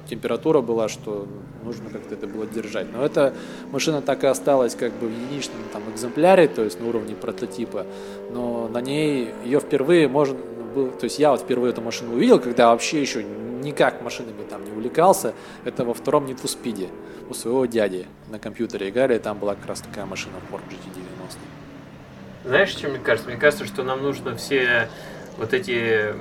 температура 0.09 0.59
была, 0.59 0.89
что 0.89 1.27
нужно 1.63 1.89
как-то 1.89 2.15
это 2.15 2.27
было 2.27 2.45
держать. 2.45 2.91
Но 2.91 3.03
эта 3.03 3.33
машина 3.71 4.01
так 4.01 4.23
и 4.25 4.27
осталась 4.27 4.75
как 4.75 4.91
бы 4.93 5.07
в 5.07 5.11
единичном 5.11 5.61
там 5.71 5.83
экземпляре, 5.93 6.47
то 6.49 6.63
есть 6.63 6.79
на 6.81 6.87
уровне 6.87 7.15
прототипа, 7.15 7.85
но 8.31 8.67
на 8.67 8.81
ней 8.81 9.29
ее 9.45 9.61
впервые 9.61 10.09
можно 10.09 10.37
был, 10.73 10.91
то 10.91 11.05
есть 11.05 11.19
я 11.19 11.31
вот 11.31 11.41
впервые 11.41 11.71
эту 11.71 11.81
машину 11.81 12.13
увидел, 12.13 12.39
когда 12.39 12.71
вообще 12.71 13.01
еще 13.01 13.23
никак 13.23 14.01
машинами 14.01 14.43
там 14.49 14.63
не 14.63 14.71
увлекался, 14.71 15.33
это 15.65 15.85
во 15.85 15.93
втором 15.93 16.25
Need 16.25 16.41
for 16.41 16.45
Speed 16.45 16.89
у 17.29 17.33
своего 17.33 17.65
дяди 17.65 18.07
на 18.29 18.39
компьютере 18.39 18.89
играли, 18.89 19.15
и 19.15 19.19
там 19.19 19.37
была 19.37 19.55
как 19.55 19.67
раз 19.67 19.81
такая 19.81 20.05
машина 20.05 20.35
Ford 20.51 20.61
GT90. 20.69 21.37
Знаешь, 22.43 22.69
что 22.69 22.89
мне 22.89 22.99
кажется? 22.99 23.29
Мне 23.29 23.39
кажется, 23.39 23.65
что 23.65 23.83
нам 23.83 24.01
нужно 24.01 24.35
все 24.35 24.89
вот 25.37 25.53
эти 25.53 26.13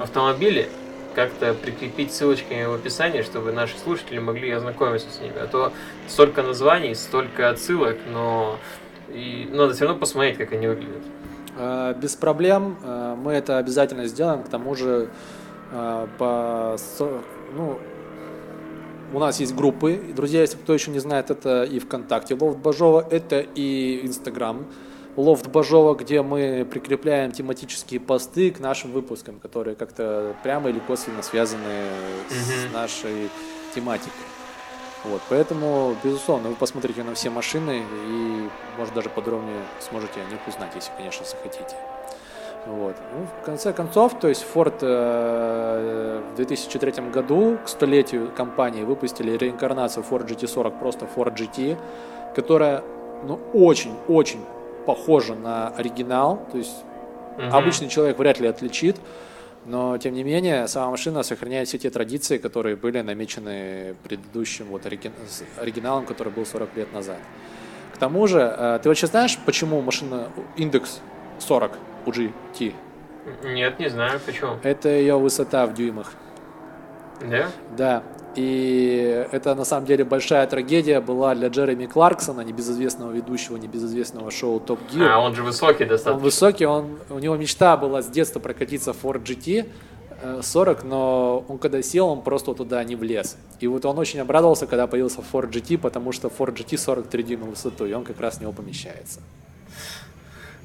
автомобили 0.00 0.68
как-то 1.14 1.52
прикрепить 1.54 2.12
ссылочками 2.12 2.64
в 2.64 2.74
описании, 2.74 3.22
чтобы 3.22 3.52
наши 3.52 3.76
слушатели 3.78 4.18
могли 4.18 4.50
ознакомиться 4.50 5.08
с 5.10 5.20
ними. 5.20 5.38
А 5.38 5.46
то 5.46 5.72
столько 6.06 6.42
названий, 6.42 6.94
столько 6.94 7.50
отсылок, 7.50 7.96
но 8.12 8.58
и 9.08 9.48
надо 9.50 9.74
все 9.74 9.84
равно 9.84 9.98
посмотреть, 9.98 10.38
как 10.38 10.52
они 10.52 10.66
выглядят. 10.66 11.02
Э, 11.58 11.94
Без 12.00 12.14
проблем, 12.14 12.78
э, 12.82 13.16
мы 13.18 13.32
это 13.32 13.58
обязательно 13.58 14.06
сделаем. 14.06 14.44
К 14.44 14.48
тому 14.48 14.74
же, 14.74 15.10
э, 15.72 16.06
по, 16.16 16.76
ну, 17.56 17.78
у 19.12 19.18
нас 19.18 19.40
есть 19.40 19.54
группы. 19.54 20.00
Друзья, 20.14 20.42
если 20.42 20.56
кто 20.56 20.72
еще 20.72 20.90
не 20.90 21.00
знает, 21.00 21.30
это 21.30 21.64
и 21.64 21.78
ВКонтакте 21.80 22.36
Лофт 22.38 22.58
Бажова, 22.58 23.04
это 23.10 23.40
и 23.40 24.00
Инстаграм 24.04 24.66
Лофт 25.16 25.48
Бажова, 25.48 25.94
где 25.94 26.22
мы 26.22 26.66
прикрепляем 26.70 27.32
тематические 27.32 27.98
посты 27.98 28.52
к 28.52 28.60
нашим 28.60 28.92
выпускам, 28.92 29.40
которые 29.40 29.74
как-то 29.74 30.36
прямо 30.44 30.70
или 30.70 30.78
косвенно 30.78 31.22
связаны 31.22 31.88
с 32.28 32.72
нашей 32.72 33.30
тематикой. 33.74 34.37
Вот, 35.08 35.22
поэтому, 35.28 35.96
безусловно, 36.02 36.50
вы 36.50 36.54
посмотрите 36.54 37.02
на 37.02 37.14
все 37.14 37.30
машины 37.30 37.82
и, 38.06 38.48
может, 38.76 38.94
даже 38.94 39.08
подробнее 39.08 39.62
сможете 39.80 40.20
о 40.20 40.30
них 40.30 40.40
узнать, 40.46 40.70
если, 40.74 40.90
конечно, 40.96 41.24
захотите. 41.24 41.76
Вот. 42.66 42.96
Ну, 43.14 43.26
в 43.40 43.44
конце 43.44 43.72
концов, 43.72 44.18
то 44.18 44.28
есть 44.28 44.44
Ford 44.54 44.78
э, 44.80 46.22
в 46.32 46.36
2003 46.36 47.10
году 47.10 47.58
к 47.64 47.68
столетию 47.68 48.30
компании 48.36 48.82
выпустили 48.82 49.36
реинкарнацию 49.36 50.04
Ford 50.08 50.26
GT40, 50.26 50.78
просто 50.78 51.06
Ford 51.16 51.34
GT, 51.34 51.78
которая 52.34 52.82
ну, 53.24 53.40
очень-очень 53.54 54.44
похожа 54.84 55.34
на 55.34 55.68
оригинал, 55.68 56.40
то 56.52 56.58
есть 56.58 56.84
Мгм. 57.38 57.54
Обычный 57.54 57.88
человек 57.88 58.18
вряд 58.18 58.40
ли 58.40 58.48
отличит, 58.48 58.96
но 59.68 59.98
тем 59.98 60.14
не 60.14 60.24
менее 60.24 60.66
сама 60.66 60.90
машина 60.90 61.22
сохраняет 61.22 61.68
все 61.68 61.78
те 61.78 61.90
традиции, 61.90 62.38
которые 62.38 62.74
были 62.74 63.00
намечены 63.02 63.94
предыдущим 64.02 64.66
вот 64.66 64.86
оригиналом, 64.86 66.06
который 66.06 66.32
был 66.32 66.46
40 66.46 66.76
лет 66.76 66.92
назад. 66.92 67.18
К 67.94 67.98
тому 67.98 68.26
же, 68.26 68.40
э, 68.40 68.80
ты 68.82 68.88
вообще 68.88 69.06
знаешь, 69.06 69.38
почему 69.44 69.80
машина 69.82 70.28
индекс 70.56 71.00
40 71.38 71.72
у 72.06 72.10
GT? 72.10 72.72
Нет, 73.44 73.78
не 73.78 73.90
знаю, 73.90 74.20
почему. 74.24 74.56
Это 74.62 74.88
ее 74.88 75.18
высота 75.18 75.66
в 75.66 75.74
дюймах. 75.74 76.12
Да? 77.20 77.48
Да. 77.76 78.02
И 78.34 79.26
это 79.32 79.54
на 79.54 79.64
самом 79.64 79.86
деле 79.86 80.04
большая 80.04 80.46
трагедия 80.46 81.00
была 81.00 81.34
для 81.34 81.48
Джереми 81.48 81.86
Кларксона, 81.86 82.42
небезызвестного 82.42 83.12
ведущего, 83.12 83.56
небезызвестного 83.56 84.30
шоу 84.30 84.60
Топ 84.60 84.78
Гир. 84.92 85.10
А, 85.10 85.18
он 85.18 85.34
же 85.34 85.42
высокий 85.42 85.84
Он 85.84 85.88
достаточно. 85.88 86.24
высокий, 86.24 86.66
он, 86.66 86.98
у 87.10 87.18
него 87.18 87.36
мечта 87.36 87.76
была 87.76 88.02
с 88.02 88.06
детства 88.06 88.38
прокатиться 88.38 88.92
в 88.92 89.04
Ford 89.04 89.22
GT 89.22 89.68
э, 90.22 90.40
40, 90.42 90.84
но 90.84 91.44
он 91.48 91.58
когда 91.58 91.82
сел, 91.82 92.06
он 92.08 92.22
просто 92.22 92.54
туда 92.54 92.84
не 92.84 92.96
влез. 92.96 93.36
И 93.60 93.66
вот 93.66 93.84
он 93.84 93.98
очень 93.98 94.20
обрадовался, 94.20 94.66
когда 94.66 94.86
появился 94.86 95.20
Ford 95.32 95.50
GT, 95.50 95.78
потому 95.78 96.12
что 96.12 96.28
Ford 96.28 96.54
GT 96.54 96.78
43 96.78 97.22
дюйма 97.22 97.46
в 97.46 97.50
высоту, 97.50 97.86
и 97.86 97.92
он 97.92 98.04
как 98.04 98.20
раз 98.20 98.36
в 98.36 98.40
него 98.40 98.52
помещается. 98.52 99.20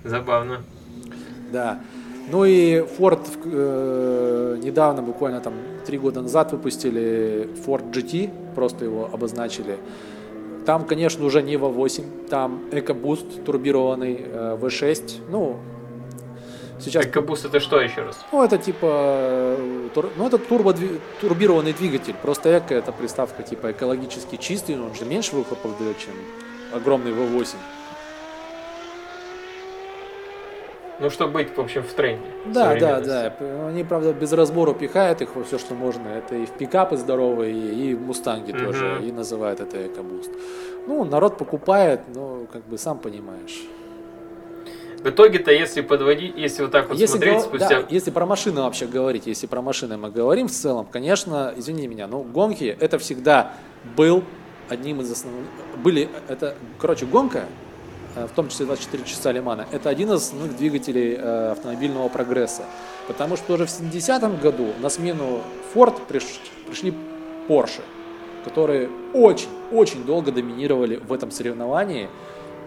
Забавно. 0.04 0.62
Да. 1.52 1.80
Ну 2.32 2.46
и 2.46 2.80
Ford 2.80 3.20
э, 3.46 4.58
недавно, 4.64 5.02
буквально 5.02 5.42
там 5.42 5.54
три 5.86 5.98
года 5.98 6.22
назад 6.22 6.52
выпустили 6.52 7.50
Ford 7.66 7.92
GT, 7.92 8.30
просто 8.56 8.86
его 8.86 9.10
обозначили. 9.12 9.78
Там, 10.66 10.86
конечно, 10.86 11.26
уже 11.26 11.42
не 11.42 11.56
V8, 11.56 12.28
там 12.30 12.62
EcoBoost 12.72 13.44
турбированный 13.44 14.22
э, 14.22 14.58
V6. 14.62 15.22
Ну, 15.30 15.58
сейчас 16.80 17.06
Экобуст 17.06 17.46
это 17.46 17.60
что 17.60 17.82
еще 17.82 18.04
раз? 18.04 18.18
Ну, 18.32 18.42
это 18.42 18.58
типа, 18.58 18.88
э, 19.58 19.90
тур- 19.94 20.12
ну, 20.16 20.28
это 20.28 20.38
турбо 20.38 20.74
турбированный 21.20 21.74
двигатель. 21.74 22.16
Просто 22.22 22.58
эко 22.58 22.74
это 22.74 22.94
приставка 22.94 23.44
типа 23.44 23.72
экологически 23.72 24.38
чистый, 24.38 24.76
но 24.76 24.86
он 24.86 24.96
же 24.96 25.04
меньше 25.04 25.36
выхлопов 25.36 25.78
дает, 25.78 25.98
чем 25.98 26.14
огромный 26.74 27.12
V8. 27.12 27.56
Ну, 31.04 31.10
чтобы 31.10 31.34
быть, 31.34 31.56
в 31.58 31.60
общем, 31.60 31.84
в 31.84 31.92
тренде. 31.94 32.24
Да, 32.46 32.76
да, 32.76 33.02
да. 33.02 33.36
Они, 33.68 33.84
правда, 33.84 34.14
без 34.14 34.32
разбору 34.32 34.74
пихают 34.74 35.22
их 35.22 35.36
во 35.36 35.44
все, 35.44 35.60
что 35.60 35.74
можно. 35.76 36.08
Это 36.08 36.36
и 36.36 36.46
в 36.46 36.52
пикапы 36.52 36.96
здоровые, 36.96 37.54
и 37.54 37.94
в 37.94 38.02
мустанги 38.02 38.54
Мгм. 38.54 38.66
тоже, 38.66 39.02
и 39.04 39.12
называют 39.12 39.60
это 39.60 39.86
экобуст. 39.86 40.32
Ну, 40.88 41.04
народ 41.04 41.38
покупает, 41.38 42.00
но 42.16 42.46
как 42.54 42.64
бы 42.66 42.78
сам 42.78 43.00
понимаешь. 43.00 43.64
В 45.04 45.10
итоге-то, 45.10 45.52
если 45.52 45.82
подводить, 45.82 46.38
если 46.38 46.62
вот 46.64 46.72
так 46.72 46.88
вот 46.88 46.98
Если, 46.98 47.18
смотреть 47.18 47.34
гов- 47.34 47.44
спустя... 47.44 47.82
да, 47.82 47.88
если 47.90 48.10
про 48.10 48.26
машины 48.26 48.62
вообще 48.62 48.86
говорить, 48.86 49.28
если 49.28 49.48
про 49.48 49.62
машины 49.62 49.98
мы 49.98 50.10
говорим 50.10 50.48
в 50.48 50.52
целом, 50.52 50.88
конечно, 50.90 51.54
извини 51.58 51.88
меня, 51.88 52.08
но 52.08 52.22
гонки 52.24 52.78
это 52.80 52.98
всегда 52.98 53.52
был 53.98 54.24
одним 54.70 55.02
из 55.02 55.12
основных, 55.12 55.44
были, 55.84 56.08
это, 56.30 56.56
короче, 56.80 57.06
гонка, 57.06 57.44
в 58.16 58.30
том 58.36 58.50
числе 58.50 58.66
24 58.66 59.04
часа 59.06 59.32
Лимана, 59.32 59.66
это 59.72 59.90
один 59.90 60.12
из 60.12 60.22
основных 60.22 60.56
двигателей 60.56 61.16
э, 61.16 61.52
автомобильного 61.52 62.10
прогресса. 62.10 62.64
Потому 63.08 63.38
что 63.38 63.54
уже 63.54 63.66
в 63.66 63.70
70-м 63.70 64.38
году 64.38 64.74
на 64.82 64.90
смену 64.90 65.42
Ford 65.74 66.00
приш- 66.08 66.40
пришли 66.68 66.94
Porsche, 67.48 67.82
которые 68.46 68.90
очень-очень 69.14 70.04
долго 70.06 70.32
доминировали 70.32 70.98
в 70.98 71.12
этом 71.12 71.32
соревновании. 71.32 72.10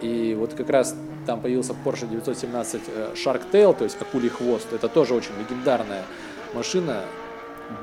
И 0.02 0.36
вот 0.38 0.54
как 0.54 0.68
раз 0.68 0.94
там 1.26 1.40
появился 1.40 1.74
Porsche 1.84 2.08
917 2.08 2.82
э, 2.88 3.14
Shark 3.14 3.42
Tail, 3.50 3.74
то 3.76 3.84
есть 3.84 4.00
акулий 4.00 4.28
хвост. 4.28 4.72
Это 4.72 4.88
тоже 4.88 5.14
очень 5.14 5.32
легендарная 5.38 6.02
машина, 6.54 7.00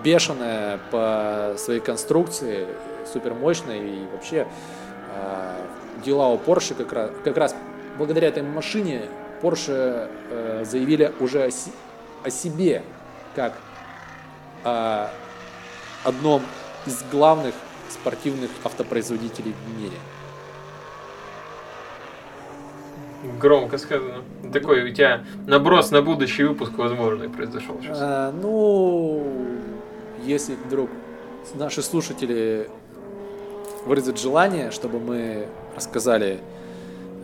бешеная 0.03 0.79
по 0.91 1.55
своей 1.57 1.79
конструкции, 1.79 2.67
супер 3.11 3.33
мощная 3.33 3.83
и 3.83 4.05
вообще 4.11 4.47
э, 5.15 5.55
дела 6.03 6.27
у 6.29 6.37
Porsche 6.37 6.75
как 6.75 6.93
раз, 6.93 7.11
как 7.23 7.37
раз 7.37 7.55
благодаря 7.97 8.27
этой 8.27 8.43
машине 8.43 9.09
Porsche 9.41 10.09
э, 10.29 10.65
заявили 10.65 11.11
уже 11.19 11.43
о, 11.43 11.51
си- 11.51 11.71
о 12.23 12.29
себе 12.29 12.83
как 13.35 13.53
о 14.63 15.09
одном 16.03 16.41
из 16.85 17.03
главных 17.11 17.53
спортивных 17.89 18.49
автопроизводителей 18.63 19.53
в 19.53 19.79
мире. 19.81 19.97
Громко 23.39 23.77
сказано. 23.77 24.23
Такой 24.51 24.89
у 24.89 24.93
тебя 24.93 25.23
наброс 25.47 25.91
на 25.91 26.01
будущий 26.01 26.43
выпуск 26.43 26.73
возможный 26.77 27.29
произошел 27.29 27.77
сейчас. 27.81 27.97
А, 28.01 28.31
ну, 28.31 29.25
если 30.23 30.55
вдруг 30.55 30.89
наши 31.55 31.81
слушатели 31.81 32.69
выразят 33.85 34.19
желание, 34.19 34.71
чтобы 34.71 34.99
мы 34.99 35.47
рассказали 35.75 36.39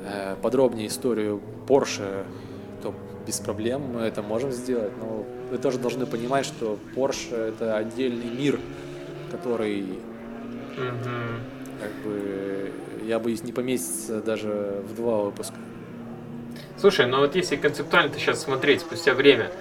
э, 0.05 0.35
подробнее 0.41 0.87
историю 0.87 1.41
Porsche, 1.67 2.25
то 2.81 2.93
без 3.25 3.39
проблем 3.39 3.81
мы 3.93 4.01
это 4.01 4.21
можем 4.21 4.51
сделать. 4.51 4.91
Но 4.99 5.23
вы 5.51 5.57
тоже 5.57 5.77
должны 5.77 6.05
понимать, 6.05 6.45
что 6.45 6.77
Porsche 6.95 7.35
это 7.35 7.77
отдельный 7.77 8.29
мир, 8.29 8.59
который 9.31 9.99
Мгм. 10.77 11.41
как 11.81 11.91
бы 12.03 12.71
я 13.05 13.19
боюсь 13.19 13.43
не 13.43 13.51
поместится 13.51 14.21
даже 14.21 14.81
в 14.89 14.95
два 14.95 15.23
выпуска. 15.23 15.55
Слушай, 16.77 17.07
ну 17.07 17.19
вот 17.19 17.35
если 17.35 17.55
концептуально 17.57 18.13
сейчас 18.13 18.41
смотреть 18.41 18.81
спустя 18.81 19.13
время, 19.13 19.51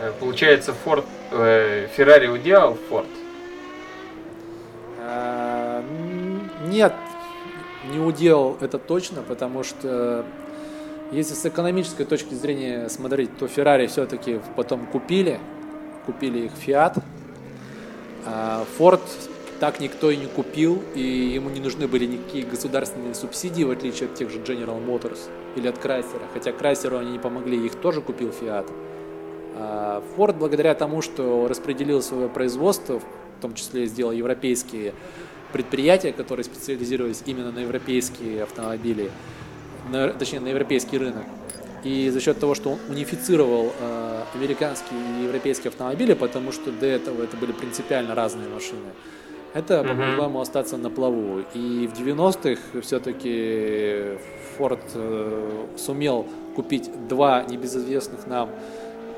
э, 0.00 0.12
получается 0.20 0.74
Ford, 0.84 1.04
э, 1.32 1.88
Ferrari 1.96 2.26
уделал 2.28 2.76
Ford. 2.90 3.06
А, 5.00 5.80
м, 5.80 6.67
Нет, 6.78 6.92
не 7.92 7.98
удел 7.98 8.56
это 8.60 8.78
точно, 8.78 9.22
потому 9.22 9.64
что 9.64 10.24
если 11.10 11.34
с 11.34 11.44
экономической 11.44 12.04
точки 12.04 12.34
зрения 12.34 12.88
смотреть, 12.88 13.36
то 13.36 13.46
Ferrari 13.46 13.88
все-таки 13.88 14.40
потом 14.54 14.86
купили, 14.86 15.40
купили 16.06 16.44
их 16.44 16.52
Fiat, 16.52 17.02
а 18.24 18.64
Ford 18.78 19.00
так 19.58 19.80
никто 19.80 20.12
и 20.12 20.16
не 20.16 20.26
купил, 20.26 20.80
и 20.94 21.02
ему 21.02 21.50
не 21.50 21.58
нужны 21.58 21.88
были 21.88 22.06
никакие 22.06 22.46
государственные 22.46 23.16
субсидии, 23.16 23.64
в 23.64 23.72
отличие 23.72 24.08
от 24.08 24.14
тех 24.14 24.30
же 24.30 24.38
General 24.38 24.80
Motors 24.80 25.18
или 25.56 25.66
от 25.66 25.84
Chrysler, 25.84 26.22
хотя 26.32 26.52
Chrysler 26.52 27.00
они 27.00 27.10
не 27.10 27.18
помогли, 27.18 27.66
их 27.66 27.74
тоже 27.74 28.02
купил 28.02 28.28
Fiat. 28.28 28.70
А 29.56 30.00
Ford, 30.16 30.36
благодаря 30.38 30.76
тому, 30.76 31.02
что 31.02 31.48
распределил 31.48 32.02
свое 32.02 32.28
производство, 32.28 33.00
в 33.00 33.42
том 33.42 33.54
числе 33.54 33.86
сделал 33.86 34.12
европейские 34.12 34.94
предприятия, 35.52 36.12
которые 36.12 36.44
специализировались 36.44 37.22
именно 37.26 37.50
на 37.52 37.60
европейские 37.60 38.42
автомобили, 38.42 39.10
на- 39.90 40.08
точнее 40.12 40.40
на 40.40 40.48
европейский 40.48 40.98
рынок. 40.98 41.24
И 41.84 42.10
за 42.10 42.20
счет 42.20 42.38
того, 42.40 42.54
что 42.54 42.70
он 42.70 42.78
унифицировал 42.88 43.72
э, 43.80 44.22
американские 44.34 44.98
и 45.20 45.24
европейские 45.24 45.68
автомобили, 45.68 46.14
потому 46.14 46.50
что 46.52 46.72
до 46.72 46.86
этого 46.86 47.22
это 47.22 47.36
были 47.36 47.52
принципиально 47.52 48.14
разные 48.14 48.48
машины, 48.48 48.90
это 49.54 49.82
помогло 49.84 50.24
ему 50.24 50.40
остаться 50.40 50.76
на 50.76 50.90
плаву. 50.90 51.40
И 51.54 51.88
в 51.92 51.98
90-х 51.98 52.80
все-таки 52.82 54.18
Ford 54.58 54.80
э, 54.94 55.66
сумел 55.76 56.26
купить 56.56 56.90
два 57.08 57.44
небезызвестных 57.44 58.26
нам 58.26 58.50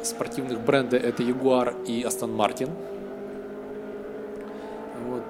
спортивных 0.03 0.61
бренда, 0.61 0.97
это 0.99 1.22
Jaguar 1.22 1.74
и 1.87 2.03
Aston 2.03 2.37
Martin. 2.37 2.70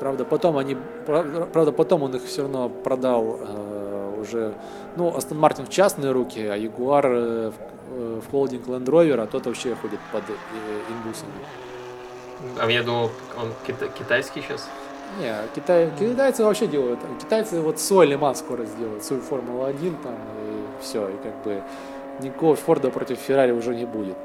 Правда, 0.01 0.24
потом 0.24 0.57
они, 0.57 0.78
правда, 1.05 1.72
потом 1.72 2.03
он 2.03 2.16
их 2.16 2.24
все 2.24 2.42
равно 2.42 2.70
продал 2.70 3.38
э, 3.38 4.16
уже, 4.18 4.55
ну, 4.96 5.11
Aston 5.11 5.38
Martin 5.38 5.66
в 5.66 5.68
частные 5.68 6.12
руки, 6.12 6.40
а 6.40 6.57
Jaguar 6.57 7.05
э, 7.05 7.51
в, 7.51 7.55
э, 7.92 8.20
в 8.26 8.30
холдинг 8.30 8.66
Land 8.66 8.86
Rover, 8.86 9.20
а 9.20 9.26
тот 9.26 9.44
вообще 9.44 9.74
ходит 9.74 10.01
под 10.11 10.22
э, 10.30 10.32
индусами. 10.88 11.32
А 12.59 12.70
я 12.70 12.82
думал, 12.82 13.11
он 13.38 13.53
кита- 13.66 13.90
китайский 13.98 14.40
сейчас. 14.40 14.66
Не, 15.18 15.34
Китай, 15.55 15.90
китайцы 15.98 16.44
вообще 16.44 16.66
делают, 16.66 17.01
китайцы 17.20 17.61
вот 17.61 17.78
свой 17.78 18.07
Лиман 18.07 18.34
скоро 18.34 18.64
сделают, 18.64 19.05
свою 19.05 19.20
Формулу-1 19.20 20.03
там, 20.03 20.14
и 20.14 20.82
все, 20.82 21.09
и 21.09 21.16
как 21.22 21.42
бы 21.42 21.62
никакого 22.20 22.57
Форда 22.57 22.90
против 22.90 23.18
Феррари 23.18 23.53
уже 23.53 23.74
не 23.74 23.84
будет. 23.84 24.16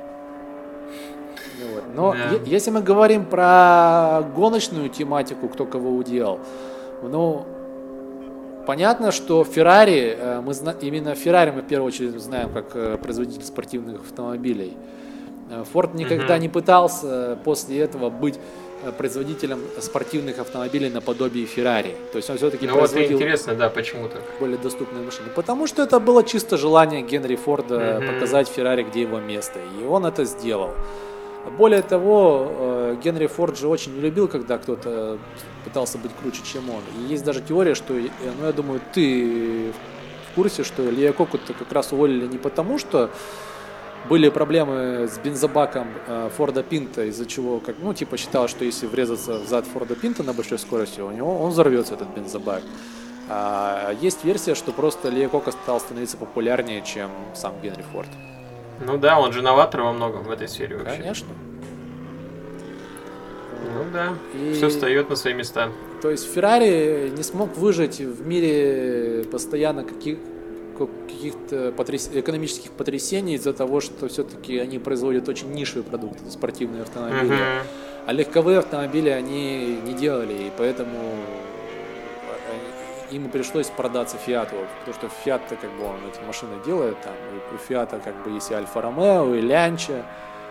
Вот. 1.73 1.83
Но 1.95 2.13
е- 2.15 2.41
если 2.45 2.71
мы 2.71 2.81
говорим 2.81 3.25
про 3.25 4.23
гоночную 4.35 4.89
тематику, 4.89 5.47
кто 5.47 5.65
кого 5.65 5.89
уделал, 5.91 6.39
ну, 7.03 7.45
понятно, 8.65 9.11
что 9.11 9.43
Феррари, 9.43 10.15
э, 10.17 10.41
мы 10.41 10.53
зна- 10.53 10.75
именно 10.81 11.15
Феррари 11.15 11.51
мы 11.51 11.61
в 11.61 11.65
первую 11.67 11.87
очередь 11.87 12.19
знаем 12.19 12.49
как 12.53 12.75
э, 12.75 12.97
производитель 12.97 13.43
спортивных 13.43 14.01
автомобилей. 14.01 14.73
Э, 15.51 15.63
Форд 15.73 15.93
никогда 15.95 16.33
Мгм. 16.33 16.41
не 16.41 16.49
пытался 16.49 17.37
после 17.43 17.79
этого 17.79 18.09
быть 18.09 18.39
э, 18.83 18.91
производителем 18.91 19.59
спортивных 19.79 20.37
автомобилей 20.39 20.89
наподобие 20.89 21.45
Феррари. 21.45 21.95
То 22.11 22.17
есть 22.17 22.29
он 22.29 22.37
все-таки 22.37 22.67
Ну 22.67 22.73
вот 22.73 22.79
производил 22.81 23.17
интересно, 23.17 23.55
да, 23.55 23.69
почему 23.69 24.07
так. 24.09 24.21
более 24.39 24.57
доступные 24.57 25.03
машины. 25.03 25.29
Потому 25.35 25.65
что 25.67 25.81
это 25.83 25.99
было 25.99 26.23
чисто 26.23 26.57
желание 26.57 27.01
Генри 27.01 27.35
Форда 27.35 27.99
Мгм. 28.01 28.13
показать 28.13 28.47
Феррари, 28.47 28.83
где 28.83 29.01
его 29.01 29.19
место. 29.19 29.59
И 29.81 29.85
он 29.85 30.05
это 30.05 30.25
сделал. 30.25 30.69
Более 31.57 31.81
того, 31.81 32.47
э, 32.49 32.97
Генри 33.03 33.27
Форд 33.27 33.57
же 33.57 33.67
очень 33.67 33.93
не 33.95 34.01
любил, 34.01 34.27
когда 34.27 34.57
кто-то 34.57 35.19
пытался 35.63 35.97
быть 35.97 36.11
круче, 36.19 36.41
чем 36.43 36.69
он. 36.69 36.81
И 36.99 37.11
есть 37.11 37.23
даже 37.23 37.41
теория, 37.41 37.75
что, 37.75 37.93
э, 37.93 38.09
ну, 38.39 38.45
я 38.45 38.51
думаю, 38.51 38.81
ты 38.93 39.71
в 40.31 40.35
курсе, 40.35 40.63
что 40.63 40.87
Илья 40.89 41.13
Кокута 41.13 41.53
как 41.53 41.71
раз 41.71 41.93
уволили 41.93 42.27
не 42.27 42.37
потому, 42.37 42.77
что 42.79 43.11
были 44.09 44.29
проблемы 44.29 45.07
с 45.07 45.17
бензобаком 45.17 45.87
э, 46.07 46.29
Форда 46.35 46.63
Пинта, 46.63 47.05
из-за 47.05 47.25
чего, 47.25 47.59
как, 47.59 47.75
ну, 47.79 47.93
типа 47.93 48.17
считал, 48.17 48.47
что 48.47 48.65
если 48.65 48.87
врезаться 48.87 49.39
в 49.39 49.47
зад 49.47 49.65
Форда 49.65 49.95
Пинта 49.95 50.23
на 50.23 50.33
большой 50.33 50.59
скорости, 50.59 51.01
у 51.01 51.11
него 51.11 51.39
он 51.39 51.51
взорвется 51.51 51.93
этот 51.95 52.09
бензобак. 52.09 52.63
А 53.29 53.93
есть 54.01 54.23
версия, 54.23 54.53
что 54.53 54.71
просто 54.71 55.09
Лия 55.09 55.29
Кока 55.29 55.51
стал 55.51 55.79
становиться 55.79 56.17
популярнее, 56.17 56.83
чем 56.83 57.09
сам 57.33 57.59
Генри 57.61 57.83
Форд. 57.91 58.09
Ну 58.85 58.97
да, 58.97 59.19
он 59.19 59.31
же 59.33 59.41
новатор 59.41 59.81
во 59.81 59.93
многом 59.93 60.23
в 60.23 60.31
этой 60.31 60.47
сфере 60.47 60.77
вообще. 60.77 60.97
Конечно. 61.01 61.27
Ну 63.73 63.83
да, 63.93 64.13
И- 64.33 64.53
все 64.53 64.69
встает 64.69 65.09
на 65.09 65.15
свои 65.15 65.33
места. 65.33 65.69
То 66.01 66.09
есть 66.11 66.31
Феррари 66.31 67.11
не 67.15 67.23
смог 67.23 67.57
выжить 67.57 67.99
в 67.99 68.25
мире 68.27 69.23
постоянно 69.31 69.83
каких, 69.83 70.17
каких-то 70.77 71.71
потряс- 71.71 72.09
экономических 72.13 72.71
потрясений 72.71 73.35
из-за 73.35 73.53
того, 73.53 73.79
что 73.81 74.07
все-таки 74.07 74.57
они 74.59 74.77
производят 74.79 75.27
очень 75.29 75.51
нишевые 75.51 75.83
продукты, 75.83 76.29
спортивные 76.29 76.83
автомобили. 76.83 77.33
Мгм. 77.33 77.43
А 78.07 78.13
легковые 78.13 78.59
автомобили 78.59 79.09
они 79.09 79.79
не 79.83 79.93
делали, 79.93 80.33
и 80.33 80.51
поэтому 80.57 80.91
им 83.11 83.29
пришлось 83.29 83.67
продаться 83.67 84.17
Фиату, 84.17 84.55
потому 84.79 84.93
что 84.95 85.09
Фиат-то 85.23 85.55
как 85.55 85.71
бы 85.71 85.85
он 85.85 85.97
эти 86.07 86.23
машины 86.25 86.53
делает, 86.65 86.99
там, 87.01 87.13
и 87.13 87.55
у 87.55 87.57
Фиата 87.57 87.99
как 88.03 88.15
бы 88.23 88.31
есть 88.31 88.51
и 88.51 88.53
Альфа 88.53 88.81
Ромео, 88.81 89.35
и 89.35 89.41
Лянча, 89.41 90.03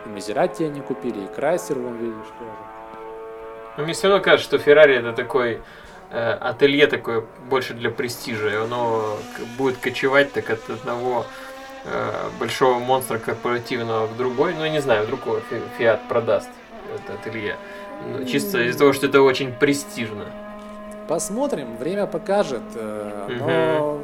и 0.05 0.09
Мазерати 0.09 0.65
они 0.65 0.81
купили, 0.81 1.25
и 1.25 1.27
Крайсер, 1.27 1.79
вон 1.79 1.97
видишь, 1.97 2.33
тоже. 2.39 2.51
Но 3.77 3.85
мне 3.85 3.93
все 3.93 4.09
равно 4.09 4.23
кажется, 4.23 4.47
что 4.47 4.59
Феррари 4.59 4.97
это 4.97 5.13
такой 5.13 5.61
э, 6.11 6.33
ателье 6.41 6.87
такое 6.87 7.25
больше 7.49 7.75
для 7.75 7.91
престижа, 7.91 8.49
и 8.49 8.55
оно 8.55 9.17
будет 9.59 9.79
кочевать 9.79 10.33
так 10.33 10.51
от 10.51 10.71
одного 10.71 11.27
э, 11.85 12.29
большого 12.39 12.79
монстра 12.79 13.19
корпоративного 13.19 14.07
в 14.07 14.17
другой, 14.17 14.55
ну 14.55 14.65
я 14.65 14.71
не 14.71 14.81
знаю, 14.81 15.05
вдруг 15.05 15.21
Фиат 15.79 16.07
продаст 16.09 16.49
это 16.95 17.15
ателье. 17.15 17.57
Ну, 18.07 18.25
чисто 18.27 18.63
из-за 18.63 18.79
того, 18.79 18.93
что 18.93 19.07
это 19.07 19.23
очень 19.23 19.53
престижно. 19.53 20.27
Посмотрим, 21.09 21.77
время 21.77 22.07
покажет. 22.07 22.63
э, 22.75 23.27
Но 23.39 24.01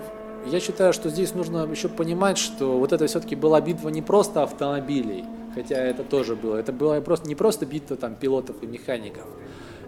я 0.51 0.61
считаю, 0.61 0.93
что 0.93 1.09
здесь 1.09 1.35
нужно 1.35 1.67
еще 1.71 1.89
понимать, 1.89 2.39
что 2.39 2.79
вот 2.79 2.93
это 2.93 3.07
все-таки 3.07 3.37
была 3.37 3.61
битва 3.61 3.89
не 3.91 4.03
просто 4.03 4.43
автомобилей, 4.43 5.25
хотя 5.55 5.77
это 5.77 6.03
тоже 6.05 6.37
было. 6.37 6.57
Это 6.57 6.73
была 6.73 7.01
просто 7.01 7.29
не 7.29 7.35
просто 7.35 7.67
битва 7.67 7.97
там 7.97 8.15
пилотов 8.15 8.57
и 8.63 8.67
механиков. 8.67 9.25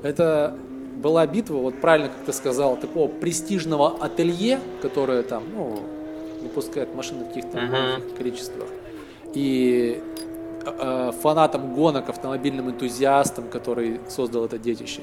Это 0.02 0.56
была 0.96 1.26
битва, 1.26 1.56
вот 1.56 1.80
правильно, 1.80 2.08
как 2.08 2.24
ты 2.26 2.32
сказал, 2.32 2.76
такого 2.76 3.08
престижного 3.08 3.96
ателье, 4.00 4.58
которое 4.82 5.22
там, 5.22 5.42
ну, 5.54 5.80
выпускает 6.42 6.94
машины 6.94 7.24
в 7.24 7.28
каких-то 7.28 7.58
маленьких 7.60 8.16
количествах. 8.16 8.68
И 9.34 10.02
э, 10.64 10.70
э, 10.78 11.12
фанатам 11.22 11.74
гонок, 11.74 12.08
автомобильным 12.08 12.70
энтузиастам, 12.70 13.48
который 13.48 14.00
создал 14.08 14.44
это 14.44 14.58
детище. 14.58 15.02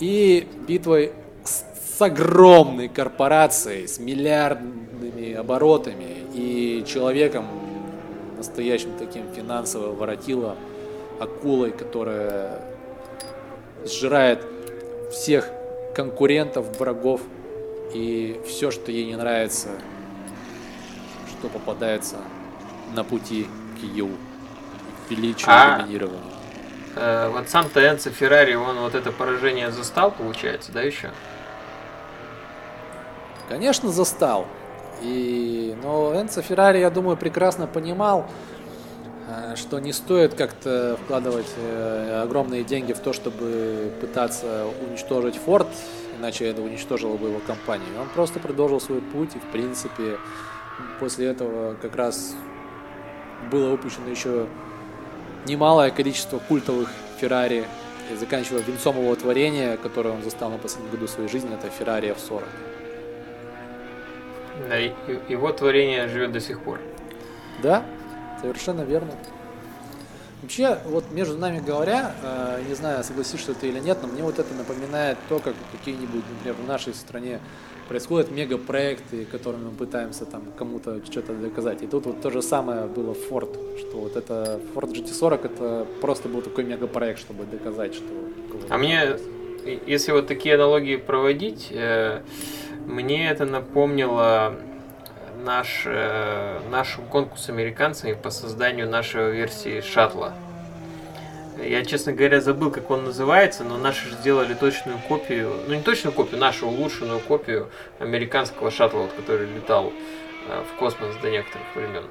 И 0.00 0.46
битвой 0.66 1.12
с, 1.44 1.64
с 1.96 2.02
огромной 2.02 2.88
корпорацией, 2.88 3.88
с 3.88 3.98
миллиардными 3.98 5.32
оборотами 5.34 6.18
и 6.34 6.84
человеком, 6.86 7.46
настоящим 8.36 8.90
таким 8.98 9.24
финансово 9.34 9.94
воротило, 9.94 10.56
акулой, 11.18 11.72
которая 11.72 12.62
сжирает 13.84 14.44
всех 15.10 15.50
конкурентов, 15.94 16.78
врагов 16.78 17.22
и 17.92 18.40
все, 18.46 18.70
что 18.70 18.92
ей 18.92 19.06
не 19.06 19.16
нравится, 19.16 19.68
что 21.28 21.48
попадается 21.48 22.16
на 22.94 23.02
пути 23.04 23.46
к 23.80 23.82
ее 23.82 24.08
величию 25.08 25.48
А. 25.48 25.78
и 25.78 25.82
доминированию. 25.82 26.37
Э, 26.98 27.28
вот 27.28 27.48
сам-то 27.48 27.86
Энцо 27.86 28.10
Феррари, 28.10 28.54
он 28.54 28.78
вот 28.80 28.94
это 28.94 29.12
поражение 29.12 29.70
застал, 29.70 30.10
получается, 30.10 30.72
да, 30.72 30.82
еще? 30.82 31.10
Конечно, 33.48 33.90
застал. 33.90 34.46
И, 35.00 35.76
но 35.80 36.20
Энцо 36.20 36.42
Феррари, 36.42 36.78
я 36.78 36.90
думаю, 36.90 37.16
прекрасно 37.16 37.68
понимал, 37.68 38.26
э, 39.28 39.54
что 39.54 39.78
не 39.78 39.92
стоит 39.92 40.34
как-то 40.34 40.98
вкладывать 41.04 41.46
э, 41.56 42.20
огромные 42.24 42.64
деньги 42.64 42.92
в 42.92 42.98
то, 42.98 43.12
чтобы 43.12 43.92
пытаться 44.00 44.66
уничтожить 44.88 45.36
Форд, 45.36 45.68
иначе 46.18 46.46
это 46.46 46.62
уничтожило 46.62 47.16
бы 47.16 47.28
его 47.28 47.40
компанию. 47.46 47.88
Он 48.00 48.08
просто 48.08 48.40
продолжил 48.40 48.80
свой 48.80 49.00
путь, 49.00 49.36
и 49.36 49.38
в 49.38 49.46
принципе 49.52 50.18
после 50.98 51.28
этого 51.28 51.74
как 51.74 51.94
раз 51.94 52.34
было 53.52 53.70
выпущено 53.70 54.08
еще 54.08 54.48
немалое 55.48 55.90
количество 55.90 56.38
культовых 56.38 56.90
Феррари, 57.18 57.66
и 58.12 58.16
заканчивая 58.16 58.62
венцом 58.62 58.98
его 58.98 59.14
творения, 59.16 59.76
которое 59.76 60.10
он 60.10 60.22
застал 60.22 60.50
на 60.50 60.58
последнем 60.58 60.90
году 60.90 61.08
своей 61.08 61.28
жизни, 61.28 61.52
это 61.52 61.68
Феррари 61.70 62.10
F40. 62.10 62.44
Да, 64.68 64.76
его 64.76 65.52
творение 65.52 66.08
живет 66.08 66.32
до 66.32 66.40
сих 66.40 66.60
пор. 66.62 66.80
Да, 67.62 67.84
совершенно 68.40 68.82
верно. 68.82 69.12
Вообще, 70.42 70.78
вот 70.86 71.10
между 71.10 71.36
нами 71.36 71.58
говоря, 71.58 72.12
э, 72.22 72.62
не 72.68 72.74
знаю, 72.74 73.02
согласишься 73.02 73.54
ты 73.54 73.68
или 73.68 73.80
нет, 73.80 73.98
но 74.02 74.08
мне 74.08 74.22
вот 74.22 74.38
это 74.38 74.54
напоминает 74.54 75.18
то, 75.28 75.40
как 75.40 75.54
какие-нибудь, 75.72 76.22
например, 76.30 76.54
в 76.62 76.68
нашей 76.68 76.94
стране 76.94 77.40
происходят 77.88 78.30
мегапроекты, 78.30 79.24
которыми 79.24 79.64
мы 79.64 79.70
пытаемся 79.72 80.26
там 80.26 80.44
кому-то 80.56 81.04
что-то 81.04 81.32
доказать. 81.32 81.82
И 81.82 81.86
тут 81.86 82.06
вот 82.06 82.20
то 82.20 82.30
же 82.30 82.40
самое 82.40 82.86
было 82.86 83.14
в 83.14 83.30
Ford, 83.30 83.78
что 83.78 83.96
вот 83.98 84.16
это 84.16 84.60
Ford 84.74 84.92
GT40 84.92 85.46
это 85.46 85.86
просто 86.00 86.28
был 86.28 86.42
такой 86.42 86.64
мегапроект, 86.64 87.18
чтобы 87.18 87.44
доказать, 87.44 87.94
что... 87.94 88.04
А 88.68 88.78
мне, 88.78 89.16
если 89.86 90.12
вот 90.12 90.28
такие 90.28 90.54
аналогии 90.54 90.96
проводить, 90.96 91.68
э, 91.70 92.20
мне 92.86 93.28
это 93.28 93.44
напомнило 93.44 94.54
наш, 95.48 95.84
э, 95.86 96.60
нашу 96.70 97.00
гонку 97.00 97.38
с 97.38 97.48
американцами 97.48 98.12
по 98.12 98.28
созданию 98.28 98.86
нашей 98.86 99.32
версии 99.32 99.80
шаттла. 99.80 100.34
Я, 101.58 101.84
честно 101.86 102.12
говоря, 102.12 102.42
забыл, 102.42 102.70
как 102.70 102.90
он 102.90 103.04
называется, 103.04 103.64
но 103.64 103.78
наши 103.78 104.10
же 104.10 104.14
сделали 104.16 104.52
точную 104.52 104.98
копию, 105.08 105.50
ну 105.66 105.74
не 105.74 105.80
точную 105.80 106.14
копию, 106.14 106.38
нашу 106.38 106.68
улучшенную 106.68 107.20
копию 107.20 107.70
американского 107.98 108.70
шаттла, 108.70 108.98
вот, 108.98 109.12
который 109.14 109.46
летал 109.46 109.90
э, 110.48 110.62
в 110.70 110.78
космос 110.78 111.16
до 111.22 111.30
некоторых 111.30 111.66
времен. 111.74 112.04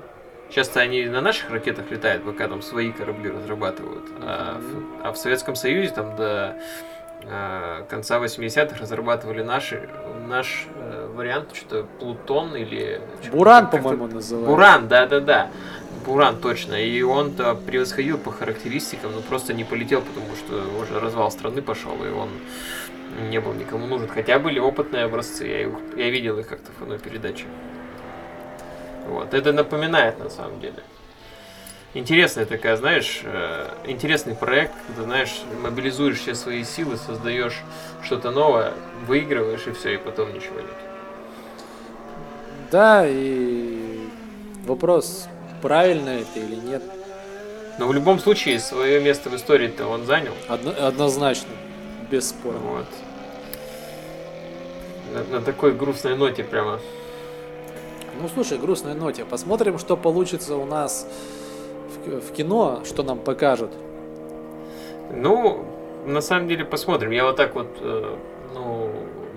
Часто 0.50 0.80
они 0.80 1.06
на 1.06 1.22
наших 1.22 1.52
ракетах 1.52 1.92
летают, 1.92 2.24
пока 2.24 2.48
там 2.48 2.64
свои 2.64 2.92
корабли 2.92 3.30
разрабатывают. 3.30 4.06
А 4.22 4.60
в, 4.60 5.06
а 5.06 5.12
в 5.12 5.18
Советском 5.18 5.56
Союзе 5.56 5.92
там 5.92 6.16
до 6.16 6.56
э, 6.56 6.62
конца 7.90 8.20
80-х 8.20 8.80
разрабатывали 8.80 9.44
наши, 9.44 9.90
наш 10.28 10.68
э, 10.76 11.10
вариант, 11.14 11.56
что-то 11.56 11.86
Плутон 12.00 12.56
или... 12.56 13.02
Буран, 13.32 13.70
по-моему, 13.70 14.08
называется. 14.08 14.50
Буран, 14.50 14.88
да-да-да. 14.88 15.52
Буран, 16.06 16.38
точно. 16.38 16.76
И 16.76 17.02
он-то 17.02 17.56
превосходил 17.56 18.18
по 18.18 18.32
характеристикам, 18.32 19.12
но 19.14 19.22
просто 19.22 19.54
не 19.54 19.64
полетел, 19.64 20.02
потому 20.02 20.36
что 20.36 20.82
уже 20.82 21.00
развал 21.00 21.32
страны 21.32 21.62
пошел, 21.62 21.94
и 22.04 22.10
он 22.10 22.30
не 23.30 23.40
был 23.40 23.54
никому 23.54 23.88
нужен. 23.88 24.08
Хотя 24.08 24.40
были 24.40 24.60
опытные 24.60 25.06
образцы, 25.06 25.46
я, 25.46 25.62
их- 25.62 25.98
я 25.98 26.10
видел 26.10 26.40
их 26.40 26.48
как-то 26.48 26.72
в 26.80 26.82
одной 26.84 27.00
передаче. 27.00 27.46
Вот. 29.08 29.34
Это 29.34 29.54
напоминает 29.54 30.20
на 30.20 30.30
самом 30.30 30.60
деле. 30.60 30.84
Интересная 31.98 32.46
такая, 32.46 32.76
знаешь, 32.78 33.22
э, 33.24 33.70
интересный 33.88 34.36
проект, 34.36 34.72
когда, 34.86 35.02
знаешь, 35.02 35.42
мобилизуешь 35.64 36.20
все 36.20 36.36
свои 36.36 36.64
силы, 36.64 36.96
создаешь 36.96 37.64
что-то 38.04 38.30
новое, 38.30 38.74
выигрываешь 39.08 39.66
и 39.66 39.72
все, 39.72 39.96
и 39.96 39.98
потом 39.98 40.32
ничего 40.32 40.60
нет. 40.60 40.70
Да, 42.70 43.04
и 43.08 44.10
вопрос, 44.68 45.28
правильно 45.64 46.10
это 46.10 46.40
или 46.40 46.54
нет, 46.54 46.84
Но 47.80 47.88
в 47.88 47.94
любом 47.94 48.20
случае 48.20 48.60
свое 48.60 49.00
место 49.02 49.32
в 49.32 49.36
истории-то 49.36 49.88
он 49.88 50.06
занял. 50.06 50.34
одно- 50.48 50.76
однозначно, 50.78 51.50
без 52.12 52.30
спора. 52.30 52.58
Вот. 52.60 52.86
На, 55.16 55.24
на 55.40 55.42
такой 55.42 55.72
грустной 55.74 56.16
ноте 56.16 56.44
прямо. 56.44 56.80
Ну 58.22 58.30
слушай, 58.32 58.60
грустной 58.60 58.94
ноте. 58.94 59.26
Посмотрим, 59.26 59.80
что 59.80 59.98
получится 59.98 60.58
у 60.58 60.66
нас 60.66 61.08
в, 62.08 62.22
в 62.22 62.32
кино, 62.34 62.82
что 62.86 63.04
нам 63.04 63.20
покажут. 63.20 63.72
Ну, 65.12 65.66
на 66.06 66.22
самом 66.22 66.48
деле 66.48 66.66
посмотрим. 66.66 67.12
Я 67.12 67.26
вот 67.26 67.36
так 67.36 67.56
вот, 67.56 67.68
э, 67.82 68.16
ну, 68.54 68.90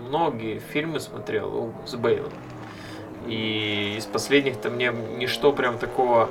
многие 0.08 0.58
фильмы 0.58 1.00
смотрел 1.00 1.72
с 1.86 1.94
Бейлом. 1.94 2.32
И 3.26 3.94
из 3.98 4.06
последних-то 4.06 4.70
мне 4.70 4.92
ничто 5.18 5.52
прям 5.52 5.78
такого 5.78 6.28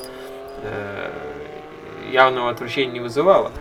э, 0.64 1.12
явного 2.12 2.50
отвращения 2.50 2.94
не 2.94 3.00
вызывало. 3.00 3.52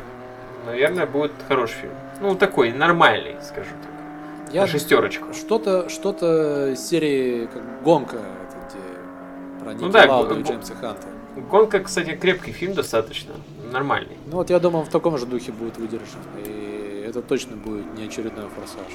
Наверное, 0.66 1.06
будет 1.06 1.32
хороший 1.46 1.74
фильм. 1.76 1.92
Ну, 2.20 2.34
такой, 2.34 2.72
нормальный, 2.72 3.36
скажу 3.42 3.70
так. 3.82 4.52
Я 4.52 4.62
На 4.62 4.66
шестерочку. 4.66 5.32
что-то, 5.34 5.88
что-то 5.88 6.70
из 6.72 6.80
серии 6.88 7.46
как 7.46 7.82
гонка, 7.82 8.16
это 8.16 8.56
где 8.66 9.62
про 9.62 9.72
Ники 9.74 9.84
Ну 9.84 9.90
да, 9.90 10.06
Лауда 10.08 10.34
г- 10.34 10.40
и 10.40 10.42
Джеймса 10.42 10.74
Ханта. 10.74 11.06
Гонка, 11.50 11.80
кстати, 11.80 12.16
крепкий 12.16 12.52
фильм 12.52 12.74
достаточно. 12.74 13.34
Нормальный. 13.72 14.16
Ну 14.26 14.38
вот 14.38 14.50
я 14.50 14.58
думаю, 14.58 14.84
в 14.84 14.88
таком 14.88 15.18
же 15.18 15.26
духе 15.26 15.52
будет 15.52 15.76
выдержан. 15.78 16.20
И 16.44 17.04
это 17.06 17.22
точно 17.22 17.56
будет 17.56 17.94
не 17.96 18.04
очередной 18.04 18.48
форсаж. 18.48 18.92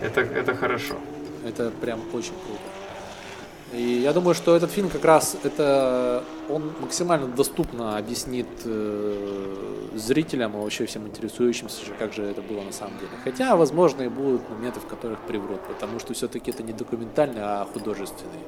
Это, 0.00 0.20
это 0.20 0.54
хорошо. 0.54 0.96
Это 1.46 1.70
прям 1.80 2.00
очень 2.12 2.34
круто. 2.46 2.60
И 3.72 4.00
я 4.02 4.12
думаю, 4.12 4.34
что 4.34 4.54
этот 4.54 4.70
фильм 4.70 4.88
как 4.88 5.04
раз 5.04 5.36
это 5.42 6.22
он 6.48 6.72
максимально 6.80 7.26
доступно 7.26 7.96
объяснит 7.96 8.46
э, 8.64 9.90
зрителям 9.94 10.56
и 10.56 10.60
вообще 10.60 10.86
всем 10.86 11.06
интересующимся, 11.08 11.80
как 11.98 12.12
же 12.12 12.22
это 12.22 12.40
было 12.42 12.62
на 12.62 12.72
самом 12.72 12.98
деле. 12.98 13.10
Хотя, 13.24 13.56
возможно, 13.56 14.02
и 14.02 14.08
будут 14.08 14.48
моменты, 14.48 14.78
в 14.78 14.86
которых 14.86 15.18
приврут, 15.20 15.60
потому 15.62 15.98
что 15.98 16.14
все-таки 16.14 16.50
это 16.50 16.62
не 16.62 16.72
документальный, 16.72 17.40
а 17.42 17.66
художественный. 17.72 18.38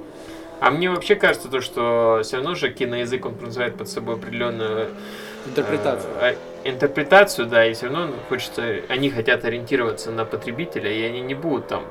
А 0.61 0.71
мне 0.71 0.91
вообще 0.91 1.17
кажется 1.17 1.49
то, 1.49 1.61
что 1.61 2.21
все 2.25 2.37
равно 2.37 2.55
же 2.55 2.71
киноязык, 2.73 3.27
он 3.27 3.35
подразумевает 3.35 3.77
под 3.77 3.89
собой 3.89 4.15
определенную 4.17 4.89
э, 4.89 6.07
а- 6.21 6.35
интерпретацию, 6.65 7.47
да, 7.47 7.67
и 7.67 7.75
все 7.75 7.87
равно 7.89 8.15
хочется, 8.29 8.81
они 8.89 9.11
хотят 9.11 9.45
ориентироваться 9.45 10.11
на 10.11 10.25
потребителя, 10.25 10.91
и 10.91 11.03
они 11.03 11.21
не 11.21 11.35
будут 11.35 11.69
там 11.69 11.85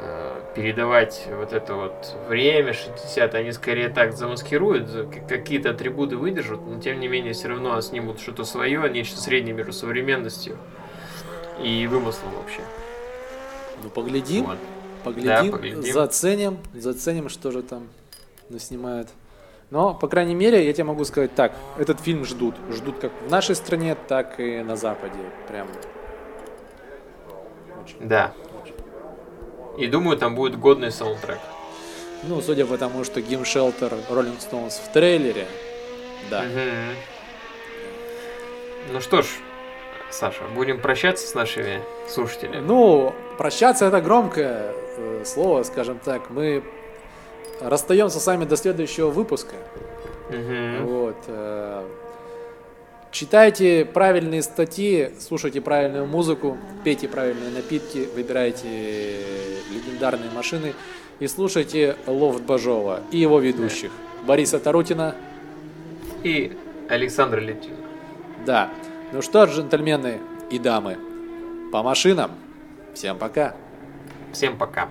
э, 0.00 0.40
передавать 0.54 1.24
вот 1.28 1.52
это 1.52 1.74
вот 1.74 1.92
время 2.28 2.72
60, 2.72 3.34
они 3.34 3.52
скорее 3.52 3.90
так 3.90 4.14
замаскируют, 4.14 4.88
какие-то 5.28 5.70
атрибуты 5.70 6.16
выдержат, 6.16 6.60
но 6.66 6.80
тем 6.80 7.00
не 7.00 7.08
менее 7.08 7.34
все 7.34 7.48
равно 7.48 7.80
снимут 7.82 8.20
что-то 8.20 8.44
свое, 8.44 8.88
нечто 8.90 9.20
среднее 9.20 9.54
между 9.54 9.72
современностью 9.72 10.56
и 11.62 11.86
вымыслом 11.86 12.32
вообще. 12.34 12.62
Ну, 13.82 13.90
поглядим, 13.90 14.46
Вот. 14.46 14.58
Поглядим, 15.04 15.50
Да, 15.50 15.56
поглядим. 15.56 15.92
заценим, 15.92 16.58
заценим, 16.74 17.28
что 17.28 17.50
же 17.50 17.62
там 17.62 17.88
снимают. 18.58 19.08
Но, 19.70 19.92
по 19.94 20.08
крайней 20.08 20.34
мере, 20.34 20.64
я 20.66 20.72
тебе 20.72 20.84
могу 20.84 21.04
сказать 21.04 21.34
так, 21.34 21.52
этот 21.76 22.00
фильм 22.00 22.24
ждут. 22.24 22.54
Ждут 22.70 22.98
как 23.00 23.12
в 23.26 23.30
нашей 23.30 23.54
стране, 23.54 23.94
так 24.08 24.40
и 24.40 24.62
на 24.62 24.76
Западе. 24.76 25.18
Прям 25.46 25.68
очень. 27.84 27.98
Да. 28.08 28.32
И 29.76 29.86
думаю, 29.86 30.16
там 30.18 30.34
будет 30.34 30.58
годный 30.58 30.90
саундтрек. 30.90 31.38
Ну, 32.24 32.40
судя 32.40 32.66
по 32.66 32.76
тому, 32.78 33.04
что 33.04 33.20
Гим 33.20 33.44
Шелтер 33.44 33.92
Rolling 34.10 34.38
Stones 34.38 34.80
в 34.84 34.92
трейлере, 34.92 35.46
да. 36.30 36.42
Мгм. 36.42 36.96
Ну 38.92 39.00
что 39.00 39.22
ж, 39.22 39.26
Саша, 40.10 40.42
будем 40.54 40.80
прощаться 40.80 41.26
с 41.28 41.34
нашими 41.34 41.80
слушателями. 42.08 42.60
Ну, 42.60 43.14
прощаться 43.36 43.84
это 43.84 44.00
громкое 44.00 44.72
э, 44.98 45.22
слово, 45.24 45.62
скажем 45.62 45.98
так. 46.04 46.30
Мы 46.30 46.62
расстаемся 47.60 48.20
с 48.20 48.26
вами 48.26 48.44
до 48.44 48.56
следующего 48.56 49.10
выпуска. 49.10 49.56
Мгм. 50.30 50.86
Вот. 50.86 51.16
э, 51.26 51.84
Читайте 53.10 53.86
правильные 53.86 54.42
статьи, 54.42 55.12
слушайте 55.18 55.62
правильную 55.62 56.06
музыку, 56.06 56.58
пейте 56.84 57.08
правильные 57.08 57.50
напитки, 57.50 58.06
выбирайте 58.14 58.68
легендарные 59.72 60.30
машины 60.30 60.74
и 61.18 61.26
слушайте 61.26 61.96
Лофт 62.06 62.42
Бажова 62.42 63.00
и 63.10 63.16
его 63.18 63.40
ведущих. 63.40 63.90
Бориса 64.26 64.58
Тарутина. 64.58 65.14
И 66.22 66.56
Александр 66.88 67.38
Летин. 67.38 67.76
Да. 68.44 68.70
Ну 69.12 69.22
что, 69.22 69.44
джентльмены 69.44 70.20
и 70.50 70.58
дамы, 70.58 70.98
по 71.72 71.82
машинам. 71.82 72.32
Всем 72.94 73.16
пока. 73.16 73.54
Всем 74.32 74.56
пока. 74.56 74.88